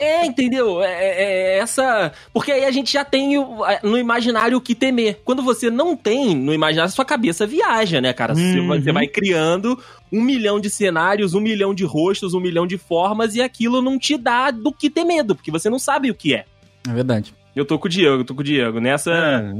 É. 0.00 0.24
Entendeu? 0.26 0.82
É, 0.82 0.86
é- 0.90 1.22
é 1.22 1.58
essa. 1.58 2.12
Porque 2.32 2.50
aí 2.50 2.64
a 2.64 2.70
gente 2.70 2.92
já 2.92 3.04
tem 3.04 3.34
no 3.82 3.98
imaginário 3.98 4.56
o 4.56 4.60
que 4.60 4.74
temer. 4.74 5.20
Quando 5.24 5.42
você 5.42 5.70
não 5.70 5.94
tem 5.96 6.34
no 6.34 6.52
imaginário, 6.54 6.90
sua 6.92 7.04
cabeça 7.04 7.46
viaja, 7.46 8.00
né, 8.00 8.12
cara? 8.12 8.34
Você, 8.34 8.58
Uhum. 8.58 8.68
vai- 8.68 8.80
você 8.80 8.92
vai 8.92 9.06
criando 9.06 9.78
um 10.12 10.20
milhão 10.22 10.58
de 10.58 10.70
cenários, 10.70 11.34
um 11.34 11.40
milhão 11.40 11.74
de 11.74 11.84
rostos, 11.84 12.34
um 12.34 12.40
milhão 12.40 12.66
de 12.66 12.78
formas, 12.78 13.34
e 13.34 13.42
aquilo 13.42 13.80
não 13.82 13.98
te 13.98 14.16
dá 14.16 14.50
do 14.50 14.72
que 14.72 14.88
ter 14.90 15.04
medo, 15.04 15.34
porque 15.36 15.50
você 15.50 15.68
não 15.70 15.78
sabe 15.78 16.10
o 16.10 16.14
que 16.14 16.34
é. 16.34 16.44
É 16.88 16.92
verdade. 16.92 17.34
Eu 17.54 17.64
tô 17.66 17.78
com 17.78 17.86
o 17.86 17.90
Diego, 17.90 18.22
eu 18.22 18.24
tô 18.24 18.34
com 18.34 18.40
o 18.40 18.44
Diego. 18.44 18.80
Nessa. 18.80 19.10
É, 19.12 19.52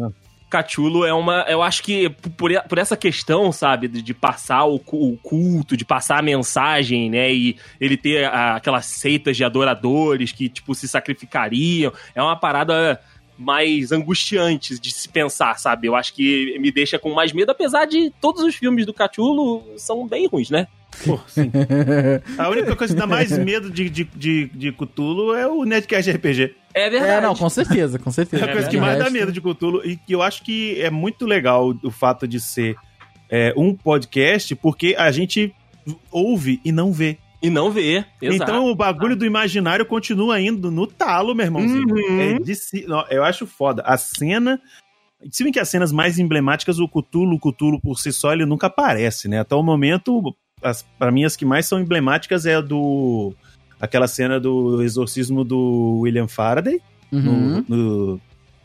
Cachulo 0.51 1.05
é 1.07 1.15
uma. 1.15 1.45
Eu 1.49 1.63
acho 1.63 1.83
que 1.83 2.11
por, 2.11 2.51
por 2.69 2.77
essa 2.79 2.97
questão, 2.97 3.53
sabe, 3.53 3.87
de, 3.89 4.03
de 4.03 4.13
passar 4.13 4.65
o, 4.67 4.75
o 4.93 5.17
culto, 5.23 5.77
de 5.77 5.85
passar 5.85 6.19
a 6.19 6.23
mensagem, 6.23 7.09
né? 7.09 7.33
E 7.33 7.57
ele 7.81 7.97
ter 7.97 8.25
a- 8.25 8.57
aquelas 8.57 8.85
seitas 8.87 9.37
de 9.37 9.45
adoradores 9.45 10.33
que, 10.33 10.49
tipo, 10.49 10.75
se 10.75 10.89
sacrificariam. 10.89 11.93
É 12.15 12.21
uma 12.23 12.37
parada 12.37 13.01
mais 13.39 13.91
angustiante 13.93 14.79
de 14.79 14.91
se 14.93 15.09
pensar, 15.09 15.59
sabe? 15.59 15.87
Eu 15.87 15.95
acho 15.97 16.13
que 16.13 16.59
me 16.59 16.71
deixa 16.71 16.99
com 16.99 17.15
mais 17.15 17.33
medo, 17.33 17.51
apesar 17.51 17.87
de 17.87 18.11
todos 18.21 18.43
os 18.43 18.55
filmes 18.55 18.85
do 18.85 18.93
Cachulo 18.93 19.65
são 19.79 20.07
bem 20.07 20.27
ruins, 20.27 20.51
né? 20.51 20.67
Pô, 21.05 21.19
sim. 21.29 21.51
A 22.39 22.49
única 22.49 22.75
coisa 22.77 22.95
que 22.95 23.01
dá 23.01 23.07
mais 23.07 23.37
medo 23.39 23.71
de, 23.71 23.89
de, 23.89 24.05
de, 24.05 24.47
de 24.49 24.73
Cthulhu 24.73 25.35
é 25.35 25.47
o 25.47 25.65
Netcast 25.65 26.11
RPG. 26.11 26.55
É 26.75 26.91
verdade. 26.91 27.13
É, 27.13 27.21
não, 27.21 27.35
com 27.35 27.49
certeza, 27.49 27.99
com 27.99 28.11
É 28.11 28.13
certeza. 28.13 28.45
a 28.45 28.49
coisa 28.53 28.69
que 28.69 28.77
De 28.77 28.81
mais 28.81 28.99
dá 28.99 29.09
medo 29.11 29.33
de 29.33 29.41
Cthulhu. 29.41 29.83
E 29.85 29.97
que 29.97 30.13
eu 30.15 30.23
acho 30.23 30.43
que 30.43 30.81
é 30.81 30.91
muito 30.91 31.25
legal 31.27 31.75
o 31.83 31.91
fato 31.91 32.27
de 32.29 32.39
ser 32.41 32.77
é, 33.31 33.53
um 33.57 33.75
podcast, 33.75 34.55
porque 34.57 34.95
a 34.99 35.11
gente 35.11 35.55
ouve 36.11 36.61
e 36.65 36.71
não 36.73 36.93
vê. 36.93 37.19
E 37.43 37.49
não 37.49 37.71
vê. 37.71 38.05
Exato. 38.21 38.43
Então 38.51 38.67
o 38.67 38.75
bagulho 38.75 39.17
do 39.17 39.25
imaginário 39.25 39.87
continua 39.87 40.39
indo 40.41 40.71
no 40.71 40.87
talo, 40.87 41.35
meu 41.35 41.47
irmãozinho. 41.47 41.89
Uhum. 41.95 42.21
É 42.21 42.39
de 42.39 42.55
si- 42.55 42.85
não, 42.87 43.05
eu 43.09 43.25
acho 43.25 43.47
foda. 43.47 43.83
A 43.87 43.97
cena. 43.97 44.61
Se 45.31 45.43
bem 45.43 45.53
que 45.53 45.59
as 45.61 45.69
cenas 45.69 45.91
mais 45.93 46.19
emblemáticas, 46.19 46.79
o 46.79 46.89
Cthulhu, 46.89 47.37
o 47.37 47.39
Cthulhu 47.39 47.81
por 47.81 47.99
si 47.99 48.13
só, 48.13 48.33
ele 48.33 48.45
nunca 48.47 48.67
aparece, 48.69 49.29
né? 49.29 49.41
Até 49.41 49.55
o 49.55 49.63
momento, 49.63 50.35
as, 50.63 50.85
pra 50.99 51.11
mim, 51.11 51.25
as 51.25 51.37
que 51.37 51.45
mais 51.45 51.67
são 51.67 51.81
emblemáticas 51.81 52.47
é 52.47 52.55
a 52.57 52.61
do. 52.61 53.33
Aquela 53.81 54.07
cena 54.07 54.39
do 54.39 54.83
exorcismo 54.83 55.43
do 55.43 56.01
William 56.03 56.29
Faraday, 56.29 56.81
no- 57.11 57.31
Uhum. 57.31 57.65
no- 57.67 58.21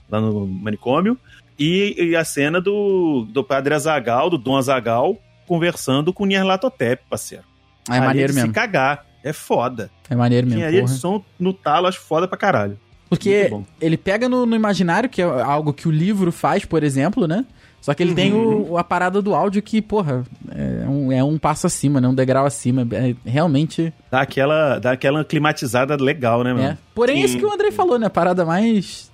lá 0.10 0.20
no 0.22 0.46
manicômio, 0.46 1.18
e, 1.58 1.96
e 1.98 2.16
a 2.16 2.26
cena 2.26 2.60
do, 2.60 3.26
do 3.32 3.44
padre 3.44 3.74
Azagal, 3.74 4.30
do 4.30 4.38
Dom 4.38 4.58
Azagal, 4.58 5.18
conversando 5.48 6.12
com 6.12 6.26
o 6.26 6.28
Nyarlathotep, 6.28 7.04
parceiro. 7.10 7.44
É 7.90 7.94
Ali 7.98 8.06
maneiro 8.08 8.28
de 8.30 8.34
se 8.34 8.40
mesmo. 8.42 8.54
cagar. 8.54 9.06
É 9.24 9.32
foda. 9.34 9.90
É 10.10 10.16
maneiro 10.16 10.46
mesmo, 10.46 10.60
Engenharia 10.60 10.82
de 10.82 10.88
porra. 10.88 11.00
som 11.00 11.24
no 11.40 11.54
talo, 11.54 11.88
acho 11.88 12.00
foda 12.02 12.28
pra 12.28 12.38
caralho. 12.38 12.78
Porque 13.10 13.50
ele 13.80 13.98
pega 13.98 14.28
no, 14.28 14.46
no 14.46 14.56
imaginário, 14.56 15.08
que 15.10 15.22
é 15.22 15.26
algo 15.26 15.72
que 15.72 15.88
o 15.88 15.92
livro 15.92 16.32
faz, 16.32 16.66
por 16.66 16.84
exemplo, 16.84 17.26
né? 17.28 17.46
Só 17.80 17.94
que 17.94 18.02
ele 18.04 18.14
tem 18.16 18.34
Uhum. 18.34 18.72
o, 18.72 18.78
a 18.78 18.84
parada 18.84 19.22
do 19.22 19.34
áudio 19.36 19.62
que, 19.62 19.80
porra, 19.82 20.24
é 20.52 20.75
um, 21.08 21.12
é 21.12 21.24
um 21.24 21.38
passo 21.38 21.68
acima, 21.68 22.00
né? 22.02 22.08
Um 22.08 22.14
degrau 22.16 22.46
acima. 22.46 22.88
É, 22.92 23.16
realmente. 23.30 23.94
Dá 24.12 24.22
aquela, 24.22 24.80
dá 24.80 24.92
aquela 24.92 25.24
climatizada 25.24 25.96
legal, 25.96 26.44
né, 26.44 26.52
É. 26.52 26.54
mano? 26.54 26.78
Porém, 26.94 27.18
Sim. 27.18 27.24
isso 27.26 27.38
que 27.38 27.46
o 27.46 27.54
André 27.54 27.72
falou, 27.72 27.98
né? 28.00 28.08
A 28.08 28.10
parada 28.10 28.46
mais. 28.46 29.12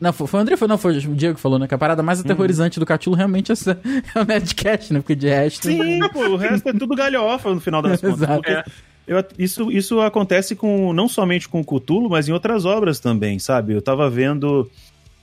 Não, 0.00 0.12
foi, 0.12 0.26
foi 0.26 0.40
o 0.40 0.42
André, 0.42 0.56
foi, 0.56 0.68
não, 0.68 0.76
foi 0.76 0.98
o 0.98 1.00
Diego 1.14 1.36
que 1.36 1.40
falou, 1.40 1.58
né? 1.58 1.66
Que 1.68 1.74
a 1.74 1.78
parada 1.78 2.02
mais 2.02 2.20
aterrorizante 2.20 2.78
do 2.80 2.84
Catulo 2.86 3.16
realmente 3.16 3.50
é, 3.50 3.54
essa- 3.54 3.78
é 4.14 4.20
o 4.20 4.24
Nerdcast, 4.24 4.92
né? 4.92 5.00
Porque 5.00 5.14
de 5.14 5.28
resto. 5.28 5.68
Sim, 5.68 6.00
pô, 6.12 6.20
o 6.30 6.36
resto 6.36 6.68
é 6.68 6.72
tudo 6.72 6.94
galhofa 6.96 7.54
no 7.54 7.60
final 7.60 7.80
das 7.80 8.00
contas. 8.02 8.18
Exato. 8.22 8.34
porque 8.42 8.50
É. 8.50 8.64
eu- 9.06 9.24
isso, 9.38 9.70
isso 9.70 10.00
acontece 10.00 10.54
com 10.56 10.92
não 10.92 11.08
somente 11.08 11.48
com 11.48 11.60
o 11.60 11.64
Cthulhu, 11.64 12.10
mas 12.10 12.28
em 12.28 12.32
outras 12.32 12.64
obras 12.64 12.98
também, 12.98 13.38
sabe? 13.38 13.72
Eu 13.72 13.80
tava 13.80 14.10
vendo 14.10 14.68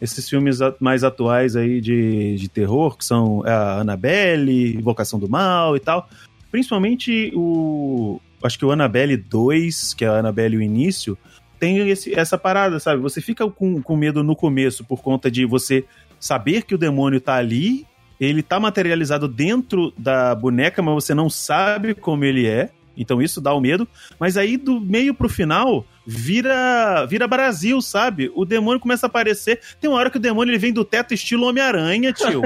esses 0.01 0.27
filmes 0.27 0.57
mais 0.79 1.03
atuais 1.03 1.55
aí 1.55 1.79
de, 1.79 2.35
de 2.35 2.49
terror, 2.49 2.97
que 2.97 3.05
são 3.05 3.43
a 3.45 3.81
Annabelle, 3.81 4.75
Invocação 4.75 5.19
do 5.19 5.29
Mal 5.29 5.77
e 5.77 5.79
tal. 5.79 6.09
Principalmente 6.51 7.31
o. 7.35 8.19
Acho 8.43 8.57
que 8.57 8.65
o 8.65 8.71
Annabelle 8.71 9.15
2, 9.15 9.93
que 9.93 10.03
é 10.03 10.07
a 10.07 10.13
Annabelle 10.13 10.57
o 10.57 10.61
início, 10.61 11.15
tem 11.59 11.77
esse- 11.89 12.13
essa 12.17 12.37
parada, 12.37 12.79
sabe? 12.79 12.99
Você 13.01 13.21
fica 13.21 13.47
com, 13.49 13.81
com 13.81 13.95
medo 13.95 14.23
no 14.23 14.35
começo 14.35 14.83
por 14.83 15.01
conta 15.01 15.29
de 15.29 15.45
você 15.45 15.85
saber 16.19 16.63
que 16.63 16.73
o 16.73 16.77
demônio 16.77 17.21
tá 17.21 17.35
ali, 17.35 17.85
ele 18.19 18.41
tá 18.41 18.59
materializado 18.59 19.27
dentro 19.27 19.93
da 19.97 20.33
boneca, 20.35 20.81
mas 20.81 20.93
você 20.95 21.13
não 21.13 21.29
sabe 21.29 21.93
como 21.93 22.25
ele 22.25 22.47
é. 22.47 22.69
Então 22.95 23.21
isso 23.21 23.39
dá 23.41 23.53
o 23.53 23.61
medo. 23.61 23.87
Mas 24.19 24.37
aí 24.37 24.57
do 24.57 24.79
meio 24.79 25.13
pro 25.13 25.29
final 25.29 25.85
vira 26.05 27.05
vira 27.05 27.27
Brasil, 27.27 27.81
sabe? 27.81 28.31
O 28.35 28.45
demônio 28.45 28.79
começa 28.79 29.05
a 29.05 29.09
aparecer. 29.09 29.59
Tem 29.79 29.89
uma 29.89 29.99
hora 29.99 30.09
que 30.09 30.17
o 30.17 30.21
demônio 30.21 30.51
ele 30.51 30.57
vem 30.57 30.73
do 30.73 30.83
teto 30.83 31.13
estilo 31.13 31.47
Homem-Aranha, 31.47 32.13
tio. 32.13 32.41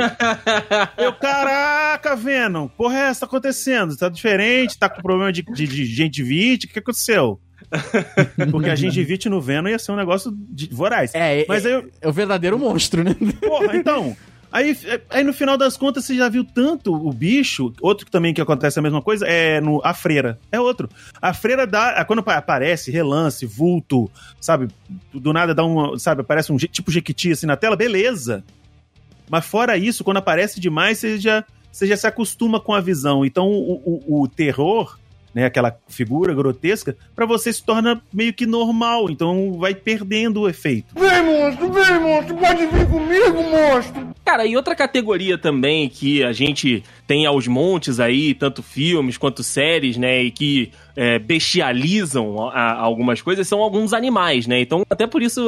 Eu, 0.98 1.14
caraca, 1.14 2.16
Venom, 2.16 2.68
porra 2.68 2.98
é 2.98 3.02
essa 3.08 3.22
tá 3.22 3.25
acontecendo? 3.25 3.96
Tá 3.96 4.10
diferente? 4.10 4.78
Tá 4.78 4.90
com 4.90 5.02
problema 5.02 5.32
de, 5.32 5.42
de, 5.42 5.68
de 5.68 5.86
gengivite? 5.86 6.68
O 6.68 6.70
que 6.70 6.80
aconteceu? 6.80 7.40
Porque 8.52 8.70
a 8.70 8.75
gengivite 8.75 9.30
no 9.30 9.42
Venom 9.42 9.70
ia 9.70 9.80
ser 9.80 9.92
um 9.92 9.96
negócio 9.96 10.32
de 10.32 10.68
voraz. 10.72 11.14
É, 11.16 11.42
é, 11.42 11.46
Mas 11.48 11.66
aí 11.66 11.74
eu, 11.74 11.90
é 12.02 12.08
o 12.08 12.14
verdadeiro 12.14 12.58
monstro, 12.60 13.04
né? 13.04 13.16
Porra, 13.42 13.75
então. 13.75 14.16
Aí, 14.56 14.74
aí 15.10 15.22
no 15.22 15.34
final 15.34 15.58
das 15.58 15.76
contas 15.76 16.06
você 16.06 16.16
já 16.16 16.30
viu 16.30 16.46
tanto 16.46 16.94
o 16.94 17.12
bicho. 17.12 17.74
Outro 17.82 18.06
que 18.06 18.12
também 18.12 18.34
que 18.34 18.40
acontece 18.40 18.80
a 18.80 18.82
mesma 18.82 19.02
coisa 19.02 19.28
é 19.28 19.60
no 19.60 19.82
a 19.84 19.94
freira. 19.94 20.40
É 20.50 20.58
outro. 20.58 20.88
A 21.22 21.34
freira 21.34 21.68
dá 21.68 22.06
quando 22.06 22.24
aparece 22.26 22.90
relance, 22.90 23.46
vulto, 23.46 24.10
sabe? 24.40 24.70
Do 25.14 25.34
nada 25.34 25.54
dá 25.54 25.66
um, 25.66 26.00
sabe, 26.00 26.22
aparece 26.22 26.54
um 26.54 26.58
tipo 26.58 26.90
jequiti 26.90 27.34
assim 27.34 27.46
na 27.46 27.58
tela, 27.58 27.76
beleza. 27.76 28.46
Mas 29.30 29.46
fora 29.46 29.76
isso, 29.76 30.06
quando 30.06 30.18
aparece 30.18 30.58
demais, 30.58 31.00
você 31.00 31.20
já 31.20 31.44
você 31.70 31.86
já 31.86 31.98
se 31.98 32.08
acostuma 32.08 32.58
com 32.58 32.74
a 32.74 32.80
visão. 32.80 33.26
Então 33.26 33.52
o, 33.52 34.02
o, 34.08 34.22
o 34.22 34.28
terror 34.30 34.98
né, 35.36 35.46
aquela 35.46 35.77
figura 35.89 36.34
grotesca, 36.34 36.96
pra 37.13 37.25
você 37.25 37.51
se 37.51 37.62
torna 37.63 38.01
meio 38.13 38.34
que 38.34 38.46
normal, 38.46 39.10
então 39.10 39.54
vai 39.60 39.75
perdendo 39.75 40.42
o 40.42 40.50
efeito. 40.50 40.96
Vem, 40.98 41.24
monstro, 41.24 41.72
vem, 41.74 42.00
monstro, 42.00 42.36
pode 42.38 42.65
vir 42.68 42.88
comigo, 42.88 43.44
monstro. 43.44 44.15
Cara, 44.24 44.46
e 44.46 44.56
outra 44.56 44.74
categoria 44.75 45.38
também 45.38 45.88
que 45.89 46.24
a 46.24 46.32
gente 46.32 46.82
tem 47.06 47.25
aos 47.25 47.48
montes 47.48 48.00
aí, 48.00 48.34
tanto 48.34 48.63
filmes 48.63 49.18
quanto 49.18 49.44
séries, 49.44 49.98
né, 49.98 50.24
e 50.24 50.32
que 50.32 50.72
é, 50.96 51.20
bestializam 51.20 52.48
a- 52.50 52.54
a- 52.54 52.80
algumas 52.80 53.22
coisas, 53.22 53.48
são 53.48 53.60
alguns 53.62 53.92
animais, 53.94 54.48
né? 54.48 54.62
Então, 54.62 54.84
até 54.89 55.06
por 55.06 55.22
isso, 55.22 55.42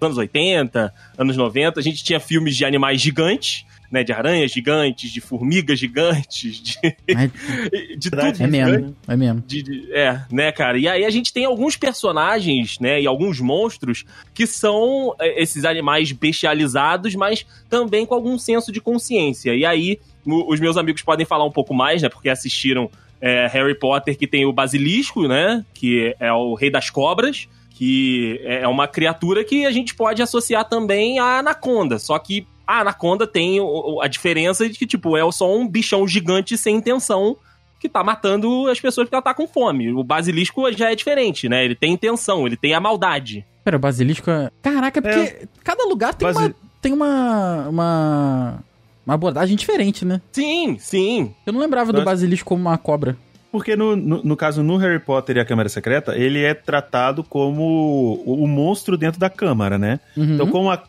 anos 0.00 0.18
80, 0.18 0.92
anos 1.16 1.36
90, 1.36 1.78
a 1.78 1.82
gente 1.82 2.02
tinha 2.02 2.18
filmes 2.18 2.56
de 2.56 2.64
animais 2.64 3.00
gigantes, 3.00 3.64
né, 3.90 4.04
de 4.04 4.12
aranhas 4.12 4.50
gigantes, 4.52 5.10
de 5.10 5.20
formigas 5.20 5.78
gigantes, 5.78 6.56
de, 6.60 6.76
É, 7.08 7.96
de 7.96 8.10
tudo 8.10 8.20
é 8.42 8.46
mesmo, 8.46 8.96
é 9.08 9.16
mesmo. 9.16 9.42
de- 9.46 9.62
de- 9.62 9.92
é, 9.92 10.20
né, 10.30 10.52
cara? 10.52 10.76
E 10.78 10.86
aí 10.86 11.04
a 11.04 11.10
gente 11.10 11.32
tem 11.32 11.44
alguns 11.46 11.76
personagens, 11.76 12.78
né, 12.78 13.00
e 13.00 13.06
alguns 13.06 13.40
monstros 13.40 14.04
que 14.34 14.46
são 14.46 15.14
é, 15.20 15.42
esses 15.42 15.64
animais 15.64 16.12
bestializados, 16.12 17.14
mas 17.14 17.46
também 17.68 18.04
com 18.04 18.14
algum 18.14 18.38
senso 18.38 18.70
de 18.72 18.80
consciência. 18.80 19.54
E 19.54 19.64
aí 19.64 19.98
os 20.26 20.60
meus 20.60 20.76
amigos 20.76 21.00
podem 21.02 21.24
falar 21.24 21.44
um 21.46 21.50
pouco 21.50 21.72
mais, 21.74 22.02
né, 22.02 22.08
porque 22.08 22.28
assistiram 22.28 22.90
é, 23.20 23.46
Harry 23.48 23.74
Potter, 23.78 24.16
que 24.16 24.26
tem 24.26 24.44
o 24.46 24.52
basilisco, 24.52 25.26
né, 25.26 25.64
que 25.74 26.14
é 26.20 26.32
o 26.32 26.54
rei 26.54 26.70
das 26.70 26.90
cobras, 26.90 27.48
que 27.70 28.40
é 28.44 28.66
uma 28.68 28.86
criatura 28.88 29.42
que 29.44 29.64
a 29.64 29.70
gente 29.70 29.94
pode 29.94 30.20
associar 30.20 30.68
também 30.68 31.18
à 31.18 31.38
anaconda, 31.38 31.98
só 31.98 32.18
que 32.18 32.46
a 32.68 32.80
anaconda 32.80 33.26
tem 33.26 33.58
a 34.02 34.06
diferença 34.06 34.68
de 34.68 34.78
que, 34.78 34.86
tipo, 34.86 35.16
é 35.16 35.32
só 35.32 35.50
um 35.56 35.66
bichão 35.66 36.06
gigante 36.06 36.58
sem 36.58 36.76
intenção 36.76 37.34
que 37.80 37.88
tá 37.88 38.04
matando 38.04 38.68
as 38.68 38.78
pessoas 38.78 39.06
porque 39.06 39.14
ela 39.14 39.22
tá 39.22 39.32
com 39.32 39.48
fome. 39.48 39.90
O 39.92 40.04
basilisco 40.04 40.70
já 40.72 40.92
é 40.92 40.94
diferente, 40.94 41.48
né? 41.48 41.64
Ele 41.64 41.74
tem 41.74 41.94
intenção, 41.94 42.46
ele 42.46 42.58
tem 42.58 42.74
a 42.74 42.80
maldade. 42.80 43.46
Pera, 43.64 43.78
o 43.78 43.80
basilisco 43.80 44.30
é... 44.30 44.50
Caraca, 44.60 44.98
é 44.98 45.02
porque 45.02 45.48
cada 45.64 45.84
lugar 45.84 46.14
tem 46.14 46.26
Basi- 46.26 46.38
uma... 46.38 46.54
Tem 46.82 46.92
uma... 46.92 47.68
Uma... 47.68 48.58
Uma 49.06 49.14
abordagem 49.14 49.56
diferente, 49.56 50.04
né? 50.04 50.20
Sim, 50.30 50.76
sim. 50.78 51.34
Eu 51.46 51.52
não 51.54 51.60
lembrava 51.60 51.90
do 51.94 52.04
basilisco 52.04 52.46
como 52.50 52.60
uma 52.60 52.76
cobra. 52.76 53.16
Porque 53.50 53.74
no, 53.74 53.96
no, 53.96 54.22
no 54.22 54.36
caso, 54.36 54.62
no 54.62 54.76
Harry 54.76 54.98
Potter 54.98 55.38
e 55.38 55.40
a 55.40 55.44
Câmara 55.46 55.70
Secreta, 55.70 56.14
ele 56.14 56.42
é 56.42 56.52
tratado 56.52 57.24
como 57.24 58.22
o, 58.26 58.44
o 58.44 58.46
monstro 58.46 58.98
dentro 58.98 59.18
da 59.18 59.30
Câmara, 59.30 59.78
né? 59.78 59.98
Uhum. 60.14 60.34
Então, 60.34 60.46
como 60.48 60.70
a. 60.70 60.82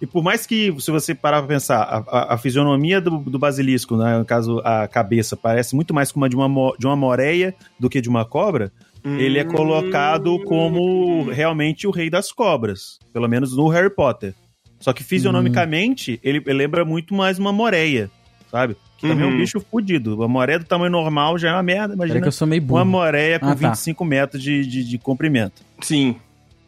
E 0.00 0.06
por 0.06 0.22
mais 0.22 0.44
que, 0.46 0.74
se 0.80 0.90
você 0.90 1.14
parar 1.14 1.38
pra 1.38 1.48
pensar, 1.48 1.76
a, 1.82 1.98
a- 1.98 2.34
a 2.34 2.38
fisionomia 2.38 3.00
do, 3.00 3.18
do 3.18 3.38
basilisco, 3.38 3.96
né, 3.96 4.18
no 4.18 4.24
caso 4.24 4.60
a 4.64 4.86
cabeça, 4.88 5.36
parece 5.36 5.74
muito 5.74 5.94
mais 5.94 6.10
como 6.12 6.24
a 6.24 6.28
de 6.28 6.36
uma, 6.36 6.48
de 6.78 6.86
uma 6.86 6.96
moreia 6.96 7.54
do 7.78 7.88
que 7.88 8.00
de 8.00 8.08
uma 8.08 8.24
cobra, 8.24 8.72
ele 9.04 9.38
é 9.38 9.44
colocado 9.44 10.38
como 10.44 11.30
realmente 11.30 11.86
o 11.86 11.90
rei 11.90 12.08
das 12.10 12.32
cobras. 12.32 12.98
Pelo 13.12 13.28
menos 13.28 13.56
no 13.56 13.68
Harry 13.68 13.90
Potter. 13.90 14.34
Só 14.80 14.92
que 14.92 15.04
fisionomicamente, 15.04 16.18
ele, 16.22 16.38
ele 16.46 16.52
lembra 16.58 16.84
muito 16.84 17.14
mais 17.14 17.38
uma 17.38 17.52
moreia, 17.52 18.10
sabe? 18.50 18.76
Que 18.98 19.06
também 19.08 19.24
é 19.24 19.28
um 19.28 19.32
Uhum. 19.32 19.38
bicho 19.38 19.60
fudido. 19.60 20.14
Uma 20.16 20.28
moreia 20.28 20.58
do 20.58 20.64
tamanho 20.64 20.90
normal 20.90 21.38
já 21.38 21.50
é 21.50 21.52
uma 21.52 21.62
merda, 21.62 21.94
imagina 21.94 22.20
que 22.20 22.28
eu 22.28 22.32
sou 22.32 22.46
meio 22.46 22.62
burro. 22.62 22.78
uma 22.78 22.84
moreia 22.84 23.38
com 23.38 23.46
Ah, 23.46 23.54
tá. 23.56 23.68
25 23.70 24.04
metros 24.04 24.42
de, 24.42 24.66
de, 24.66 24.84
de 24.84 24.98
comprimento. 24.98 25.62
Sim. 25.80 26.16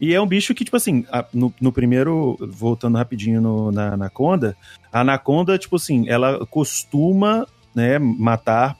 E 0.00 0.14
é 0.14 0.20
um 0.20 0.26
bicho 0.26 0.54
que, 0.54 0.64
tipo 0.64 0.76
assim, 0.76 1.04
a- 1.10 1.24
no, 1.32 1.52
no 1.60 1.72
primeiro, 1.72 2.36
voltando 2.40 2.98
rapidinho 2.98 3.40
no- 3.40 3.72
na 3.72 3.94
Anaconda, 3.94 4.56
a 4.92 5.00
Anaconda, 5.00 5.56
tipo 5.58 5.76
assim, 5.76 6.08
ela 6.08 6.44
costuma, 6.46 7.46
né, 7.74 7.98
matar 7.98 8.76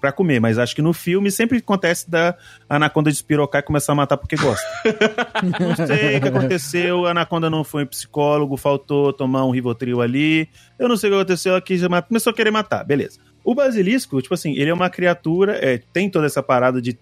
pra 0.00 0.12
comer, 0.12 0.40
mas 0.40 0.58
acho 0.58 0.74
que 0.76 0.82
no 0.82 0.92
filme 0.92 1.30
sempre 1.30 1.58
acontece 1.58 2.08
da 2.10 2.36
Anaconda 2.68 3.10
despirocar 3.10 3.60
e 3.60 3.64
começar 3.64 3.92
a 3.92 3.96
matar 3.96 4.16
porque 4.16 4.36
gosta. 4.36 4.64
não 5.60 5.74
sei 5.86 6.16
o 6.16 6.20
que 6.20 6.28
aconteceu, 6.28 7.06
a 7.06 7.10
Anaconda 7.12 7.48
não 7.48 7.64
foi 7.64 7.86
psicólogo, 7.86 8.56
faltou 8.56 9.12
tomar 9.12 9.44
um 9.44 9.50
Rivotril 9.50 10.00
ali, 10.00 10.48
eu 10.78 10.88
não 10.88 10.96
sei 10.96 11.08
o 11.10 11.12
que 11.14 11.18
aconteceu, 11.20 11.52
ela 11.52 11.60
quis 11.60 11.80
começou 12.06 12.30
a 12.32 12.34
querer 12.34 12.50
matar, 12.50 12.84
beleza. 12.84 13.18
O 13.44 13.54
basilisco, 13.54 14.20
tipo 14.20 14.34
assim, 14.34 14.52
ele 14.52 14.68
é 14.70 14.74
uma 14.74 14.90
criatura, 14.90 15.56
é, 15.60 15.78
tem 15.92 16.10
toda 16.10 16.26
essa 16.26 16.42
parada 16.42 16.82
de 16.82 16.92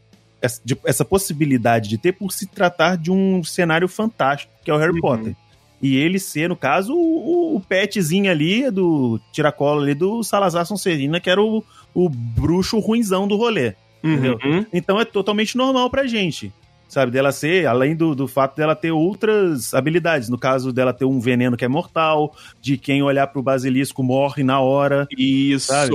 essa, 0.47 0.61
de- 0.65 0.79
essa 0.85 1.05
possibilidade 1.05 1.89
de 1.89 1.99
ter 1.99 2.13
por 2.13 2.33
se 2.33 2.47
tratar 2.47 2.97
de 2.97 3.11
um 3.11 3.45
cenário 3.45 3.87
fantástico, 3.89 4.53
que 4.65 4.71
é 4.71 4.75
o 4.75 4.79
Harry 4.79 4.95
Uhum. 4.95 5.01
Potter. 5.01 5.37
E 5.83 5.97
ele 5.97 6.19
ser, 6.19 6.49
no 6.49 6.57
caso, 6.57 6.95
o, 6.95 7.57
o- 7.57 7.61
petzinho 7.61 8.31
ali, 8.31 8.71
do 8.71 9.21
tiracolo 9.31 9.83
ali 9.83 9.95
do 9.95 10.23
Salazar 10.23 10.65
Sonserina, 10.65 11.21
que 11.21 11.29
era 11.29 11.43
o, 11.43 11.63
o 11.95 12.09
bruxo 12.09 12.79
ruinzão 12.79 13.29
do 13.29 13.37
rolê. 13.37 13.75
Uhum. 14.03 14.65
Então 14.73 14.99
é 15.01 15.05
totalmente 15.05 15.57
normal 15.57 15.91
pra 15.91 16.07
gente. 16.07 16.53
Sabe, 16.89 17.11
dela 17.11 17.33
ser, 17.33 17.67
além 17.67 17.97
do, 17.97 18.15
do 18.15 18.29
fato 18.29 18.57
dela 18.57 18.77
ter 18.77 18.93
outras 18.93 19.75
habilidades. 19.75 20.29
No 20.29 20.39
caso 20.39 20.73
dela 20.73 20.93
ter 20.93 21.05
um 21.05 21.19
veneno 21.19 21.57
que 21.57 21.65
é 21.65 21.69
mortal, 21.69 22.33
de 22.63 22.79
quem 22.79 23.03
olhar 23.03 23.27
pro 23.27 23.43
basilisco 23.43 24.05
morre 24.05 24.45
na 24.45 24.61
hora. 24.61 25.07
Isso. 25.19 25.67
Sabe? 25.67 25.91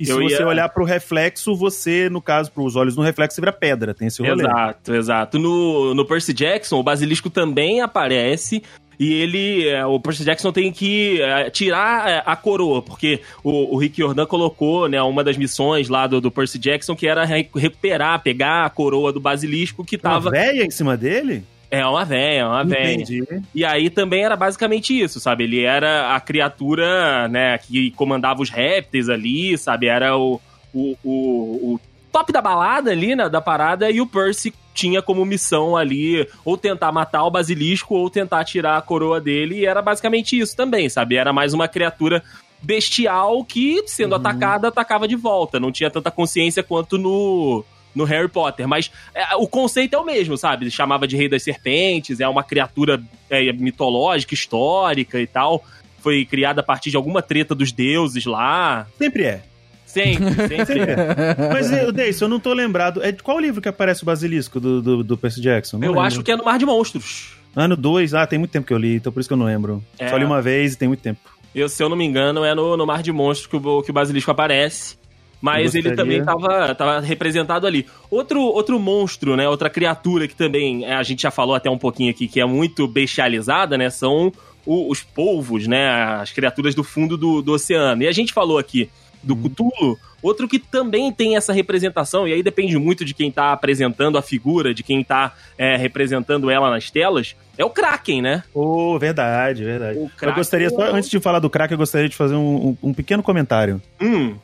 E 0.00 0.06
se 0.06 0.10
Eu 0.12 0.22
você 0.22 0.40
ia- 0.40 0.46
olhar 0.48 0.68
pro 0.70 0.82
reflexo, 0.84 1.54
você, 1.54 2.08
no 2.08 2.22
caso, 2.22 2.50
pros 2.50 2.74
olhos 2.74 2.96
no 2.96 3.02
reflexo, 3.02 3.34
você 3.34 3.40
vira 3.42 3.52
pedra. 3.52 3.92
Tem 3.92 4.08
esse 4.08 4.22
rolê. 4.22 4.42
Exato, 4.42 4.94
exato. 4.94 5.38
No, 5.38 5.94
no 5.94 6.06
Percy 6.06 6.32
Jackson, 6.32 6.80
o 6.80 6.82
basilisco 6.82 7.28
também 7.28 7.82
aparece. 7.82 8.62
E 8.98 9.14
ele, 9.14 9.66
é, 9.66 9.84
o 9.86 9.98
Percy 9.98 10.24
Jackson 10.24 10.52
tem 10.52 10.70
que 10.70 11.22
é, 11.22 11.48
tirar 11.48 12.06
é, 12.10 12.22
a 12.26 12.36
coroa, 12.36 12.82
porque 12.82 13.20
o, 13.42 13.74
o 13.74 13.78
Rick 13.78 13.98
Jordan 13.98 14.26
colocou, 14.26 14.88
né, 14.90 15.00
uma 15.00 15.24
das 15.24 15.38
missões 15.38 15.88
lá 15.88 16.06
do, 16.06 16.20
do 16.20 16.30
Percy 16.30 16.58
Jackson, 16.58 16.94
que 16.94 17.06
era 17.06 17.24
re- 17.24 17.48
recuperar, 17.56 18.22
pegar 18.22 18.66
a 18.66 18.68
coroa 18.70 19.10
do 19.10 19.18
basilisco 19.18 19.82
que 19.86 19.96
Uma 19.96 20.02
tava... 20.02 20.30
véia 20.30 20.64
em 20.64 20.70
cima 20.70 20.98
dele? 20.98 21.42
É 21.70 21.86
uma 21.86 22.04
véia, 22.04 22.48
uma 22.48 22.64
véia. 22.64 22.94
Entendi. 22.94 23.24
E 23.54 23.64
aí 23.64 23.88
também 23.88 24.24
era 24.24 24.34
basicamente 24.34 24.98
isso, 24.98 25.20
sabe? 25.20 25.44
Ele 25.44 25.62
era 25.62 26.14
a 26.16 26.20
criatura, 26.20 27.28
né, 27.28 27.58
que 27.58 27.92
comandava 27.92 28.42
os 28.42 28.50
répteis 28.50 29.08
ali, 29.08 29.56
sabe? 29.56 29.86
Era 29.86 30.16
o, 30.16 30.40
o, 30.74 30.96
o, 31.04 31.74
o 31.74 31.80
top 32.10 32.32
da 32.32 32.42
balada 32.42 32.90
ali, 32.90 33.14
né, 33.14 33.28
da 33.28 33.40
parada, 33.40 33.88
e 33.88 34.00
o 34.00 34.06
Percy 34.06 34.52
tinha 34.74 35.00
como 35.00 35.24
missão 35.24 35.76
ali 35.76 36.26
ou 36.44 36.56
tentar 36.56 36.90
matar 36.90 37.24
o 37.24 37.30
basilisco 37.30 37.94
ou 37.94 38.10
tentar 38.10 38.44
tirar 38.44 38.76
a 38.76 38.82
coroa 38.82 39.20
dele, 39.20 39.60
e 39.60 39.66
era 39.66 39.80
basicamente 39.80 40.38
isso 40.38 40.56
também, 40.56 40.88
sabe? 40.88 41.16
Era 41.16 41.32
mais 41.32 41.54
uma 41.54 41.68
criatura 41.68 42.22
bestial 42.60 43.44
que, 43.44 43.82
sendo 43.86 44.14
atacada, 44.14 44.68
atacava 44.68 45.06
de 45.06 45.16
volta. 45.16 45.60
Não 45.60 45.72
tinha 45.72 45.90
tanta 45.90 46.10
consciência 46.10 46.62
quanto 46.62 46.98
no, 46.98 47.64
no 47.94 48.04
Harry 48.04 48.28
Potter. 48.28 48.66
Mas 48.68 48.90
é, 49.14 49.34
o 49.36 49.46
conceito 49.46 49.94
é 49.94 49.98
o 49.98 50.04
mesmo, 50.04 50.36
sabe? 50.36 50.64
Ele 50.64 50.70
chamava 50.70 51.06
de 51.06 51.16
Rei 51.16 51.28
das 51.28 51.42
Serpentes, 51.42 52.20
é 52.20 52.28
uma 52.28 52.42
criatura 52.42 53.00
é, 53.28 53.52
mitológica, 53.52 54.34
histórica 54.34 55.20
e 55.20 55.26
tal. 55.26 55.64
Foi 55.98 56.24
criada 56.24 56.60
a 56.60 56.64
partir 56.64 56.90
de 56.90 56.96
alguma 56.96 57.20
treta 57.22 57.54
dos 57.54 57.72
deuses 57.72 58.24
lá. 58.24 58.86
Sempre 58.98 59.24
é. 59.24 59.42
Sempre, 59.84 60.34
sempre. 60.48 60.66
Sempre 60.66 60.80
é. 60.92 61.52
Mas, 61.52 61.72
eh, 61.72 61.90
Deison, 61.92 62.26
eu 62.26 62.28
não 62.28 62.40
tô 62.40 62.52
lembrado. 62.54 63.02
É 63.02 63.10
de 63.10 63.22
qual 63.22 63.38
livro 63.40 63.60
que 63.60 63.68
aparece 63.68 64.02
o 64.02 64.06
basilisco 64.06 64.60
do, 64.60 64.80
do, 64.80 65.04
do 65.04 65.18
Percy 65.18 65.40
Jackson? 65.40 65.78
Não 65.78 65.84
Eu 65.84 65.90
lembro. 65.92 66.06
acho 66.06 66.22
que 66.22 66.30
é 66.30 66.36
no 66.36 66.44
Mar 66.44 66.58
de 66.58 66.64
Monstros. 66.64 67.36
Ano 67.56 67.76
2, 67.76 68.14
ah, 68.14 68.26
tem 68.26 68.38
muito 68.38 68.52
tempo 68.52 68.66
que 68.66 68.72
eu 68.72 68.78
li, 68.78 68.94
então 68.94 69.12
por 69.12 69.18
isso 69.18 69.28
que 69.28 69.32
eu 69.32 69.36
não 69.36 69.46
lembro. 69.46 69.82
É. 69.98 70.08
Só 70.08 70.16
li 70.16 70.24
uma 70.24 70.40
vez 70.40 70.74
e 70.74 70.78
tem 70.78 70.86
muito 70.86 71.00
tempo. 71.00 71.18
Eu, 71.52 71.68
se 71.68 71.82
eu 71.82 71.88
não 71.88 71.96
me 71.96 72.04
engano, 72.04 72.44
é 72.44 72.54
no, 72.54 72.76
no 72.76 72.86
Mar 72.86 73.02
de 73.02 73.10
Monstros 73.10 73.48
que 73.48 73.56
o, 73.56 73.82
que 73.82 73.90
o 73.90 73.92
Basilisco 73.92 74.30
aparece. 74.30 74.96
Mas 75.40 75.74
ele 75.74 75.88
também 75.96 76.22
tava, 76.24 76.74
tava 76.74 77.00
representado 77.00 77.66
ali. 77.66 77.86
Outro, 78.10 78.40
outro 78.42 78.78
monstro, 78.78 79.36
né? 79.36 79.48
Outra 79.48 79.70
criatura 79.70 80.28
que 80.28 80.34
também 80.36 80.84
é, 80.84 80.94
a 80.94 81.02
gente 81.02 81.22
já 81.22 81.30
falou 81.30 81.54
até 81.54 81.70
um 81.70 81.78
pouquinho 81.78 82.10
aqui, 82.10 82.28
que 82.28 82.40
é 82.40 82.44
muito 82.44 82.86
bestializada, 82.86 83.78
né? 83.78 83.88
São 83.90 84.32
o- 84.66 84.90
os 84.90 85.02
polvos, 85.02 85.66
né? 85.66 85.88
As 86.20 86.30
criaturas 86.30 86.74
do 86.74 86.84
fundo 86.84 87.16
do, 87.16 87.40
do 87.40 87.52
oceano. 87.52 88.02
E 88.02 88.06
a 88.06 88.12
gente 88.12 88.32
falou 88.32 88.58
aqui 88.58 88.90
do 89.22 89.36
Cthulhu, 89.36 89.98
outro 90.22 90.48
que 90.48 90.58
também 90.58 91.12
tem 91.12 91.36
essa 91.36 91.52
representação, 91.52 92.26
e 92.26 92.32
aí 92.32 92.42
depende 92.42 92.78
muito 92.78 93.04
de 93.04 93.12
quem 93.12 93.30
tá 93.30 93.52
apresentando 93.52 94.16
a 94.16 94.22
figura, 94.22 94.72
de 94.72 94.82
quem 94.82 95.04
tá 95.04 95.34
é, 95.58 95.76
representando 95.76 96.48
ela 96.50 96.70
nas 96.70 96.90
telas, 96.90 97.36
é 97.58 97.62
o 97.64 97.68
Kraken, 97.68 98.22
né? 98.22 98.42
Oh, 98.54 98.98
verdade, 98.98 99.62
verdade. 99.62 99.98
Eu 99.98 100.10
Kraken 100.16 100.36
gostaria, 100.38 100.70
só, 100.70 100.86
é- 100.86 100.90
antes 100.92 101.10
de 101.10 101.20
falar 101.20 101.38
do 101.38 101.50
crack, 101.50 101.70
eu 101.70 101.76
gostaria 101.76 102.08
de 102.08 102.16
fazer 102.16 102.34
um, 102.34 102.68
um- 102.68 102.76
um 102.90 102.94
pequeno 102.94 103.22
comentário. 103.22 103.80
Hum, 104.00 104.36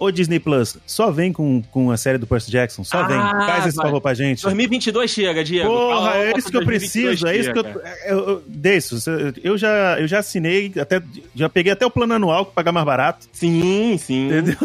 Ô 0.00 0.10
Disney 0.10 0.40
Plus, 0.40 0.78
só 0.86 1.10
vem 1.10 1.30
com, 1.32 1.62
com 1.70 1.90
a 1.90 1.96
série 1.98 2.16
do 2.18 2.26
Percy 2.26 2.50
Jackson, 2.50 2.82
só 2.82 3.00
Ah, 3.00 3.06
vem. 3.06 3.18
Faz 3.20 3.66
esse 3.66 3.76
vai. 3.76 3.84
favor 3.86 4.00
pra 4.00 4.14
gente. 4.14 4.42
2022 4.42 5.10
chega, 5.10 5.44
Diego. 5.44 5.68
Porra, 5.68 6.16
é 6.16 6.32
isso 6.38 6.50
que 6.50 6.56
eu 6.56 6.64
2022 6.64 6.64
preciso, 6.64 7.26
é 7.28 7.36
isso 7.36 7.52
que 7.52 7.58
eu. 7.58 7.64
chega. 7.64 7.96
eu, 8.06 8.18
eu 8.30 8.42
Deison, 8.46 8.96
eu 9.44 9.58
já, 9.58 10.00
eu 10.00 10.08
já 10.08 10.18
assinei, 10.20 10.72
até, 10.80 11.02
já 11.34 11.48
peguei 11.50 11.72
até 11.72 11.84
o 11.84 11.90
plano 11.90 12.14
anual 12.14 12.46
pra 12.46 12.54
pagar 12.54 12.72
mais 12.72 12.86
barato. 12.86 13.26
Sim, 13.30 13.98
sim. 13.98 14.28
Entendeu? 14.28 14.56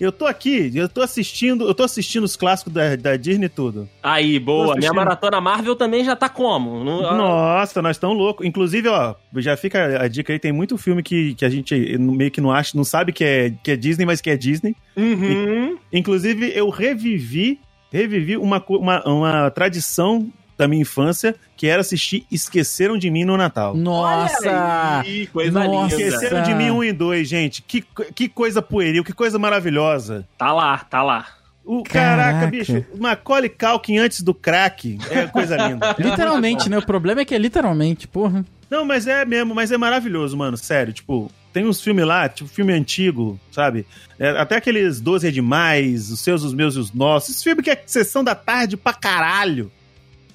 Eu 0.00 0.12
tô 0.12 0.26
aqui, 0.26 0.70
eu 0.74 0.88
tô 0.88 1.02
assistindo, 1.02 1.66
eu 1.66 1.74
tô 1.74 1.82
assistindo 1.82 2.24
os 2.24 2.36
clássicos 2.36 2.72
da, 2.72 2.96
da 2.96 3.16
Disney 3.16 3.46
e 3.46 3.48
tudo. 3.48 3.88
Aí, 4.02 4.38
boa. 4.38 4.74
Minha 4.76 4.92
maratona 4.92 5.40
Marvel 5.40 5.74
também 5.76 6.04
já 6.04 6.14
tá 6.14 6.28
como? 6.28 6.84
Não- 6.84 7.16
Nossa, 7.16 7.80
nós 7.82 7.96
estamos 7.96 8.16
loucos. 8.16 8.46
Inclusive, 8.46 8.88
ó, 8.88 9.14
já 9.36 9.56
fica 9.56 10.02
a 10.02 10.08
dica 10.08 10.32
aí, 10.32 10.38
tem 10.38 10.52
muito 10.52 10.76
filme 10.78 11.02
que, 11.02 11.34
que 11.34 11.44
a 11.44 11.48
gente 11.48 11.74
meio 11.98 12.30
que 12.30 12.40
não 12.40 12.50
acha, 12.50 12.76
não 12.76 12.84
sabe 12.84 13.12
que 13.12 13.24
é, 13.24 13.52
que 13.62 13.70
é 13.70 13.76
Disney, 13.76 14.04
mas 14.04 14.20
que 14.20 14.30
é 14.30 14.36
Disney. 14.36 14.74
Uhum. 14.96 15.76
Inclusive, 15.92 16.52
eu 16.54 16.68
revivi, 16.68 17.58
revivi 17.92 18.36
uma, 18.36 18.62
uma, 18.68 19.04
uma 19.08 19.50
tradição 19.50 20.30
da 20.56 20.66
minha 20.66 20.82
infância, 20.82 21.34
que 21.56 21.66
era 21.66 21.80
assistir 21.80 22.26
Esqueceram 22.30 22.96
de 22.96 23.10
Mim 23.10 23.24
no 23.24 23.36
Natal. 23.36 23.76
Nossa! 23.76 25.02
Ih, 25.06 25.26
coisa 25.26 25.64
Nossa. 25.64 25.94
linda. 25.96 26.02
Esqueceram 26.08 26.42
de 26.42 26.54
Mim 26.54 26.70
1 26.70 26.84
e 26.84 26.92
2, 26.92 27.28
gente. 27.28 27.62
Que, 27.62 27.84
que 28.14 28.28
coisa 28.28 28.62
pueril, 28.62 29.04
que 29.04 29.12
coisa 29.12 29.38
maravilhosa. 29.38 30.26
Tá 30.38 30.52
lá, 30.52 30.78
tá 30.78 31.02
lá. 31.02 31.26
O, 31.64 31.82
Caraca. 31.82 32.32
caraca, 32.32 32.46
bicho, 32.46 32.84
Macaulay 32.96 33.48
Culkin 33.48 33.98
antes 33.98 34.22
do 34.22 34.32
crack 34.32 34.98
é 35.10 35.26
coisa 35.26 35.56
linda. 35.66 35.96
Literalmente, 35.98 36.70
né? 36.70 36.78
O 36.78 36.86
problema 36.86 37.22
é 37.22 37.24
que 37.24 37.34
é 37.34 37.38
literalmente, 37.38 38.06
porra. 38.06 38.44
Não, 38.70 38.84
mas 38.84 39.06
é 39.08 39.24
mesmo, 39.24 39.52
mas 39.54 39.72
é 39.72 39.76
maravilhoso, 39.76 40.36
mano, 40.36 40.56
sério. 40.56 40.92
Tipo, 40.92 41.30
tem 41.52 41.66
uns 41.66 41.80
filmes 41.80 42.04
lá, 42.06 42.28
tipo 42.28 42.48
filme 42.48 42.72
antigo, 42.72 43.38
sabe? 43.50 43.84
É, 44.18 44.30
até 44.30 44.56
aqueles 44.56 45.00
12 45.00 45.26
é 45.26 45.30
demais, 45.30 46.10
os 46.10 46.20
seus, 46.20 46.42
os 46.44 46.54
meus 46.54 46.76
e 46.76 46.78
os 46.78 46.92
nossos. 46.92 47.30
Esse 47.30 47.44
filme 47.44 47.62
que 47.62 47.70
é 47.70 47.82
sessão 47.86 48.22
da 48.22 48.34
tarde 48.34 48.76
pra 48.76 48.92
caralho. 48.92 49.70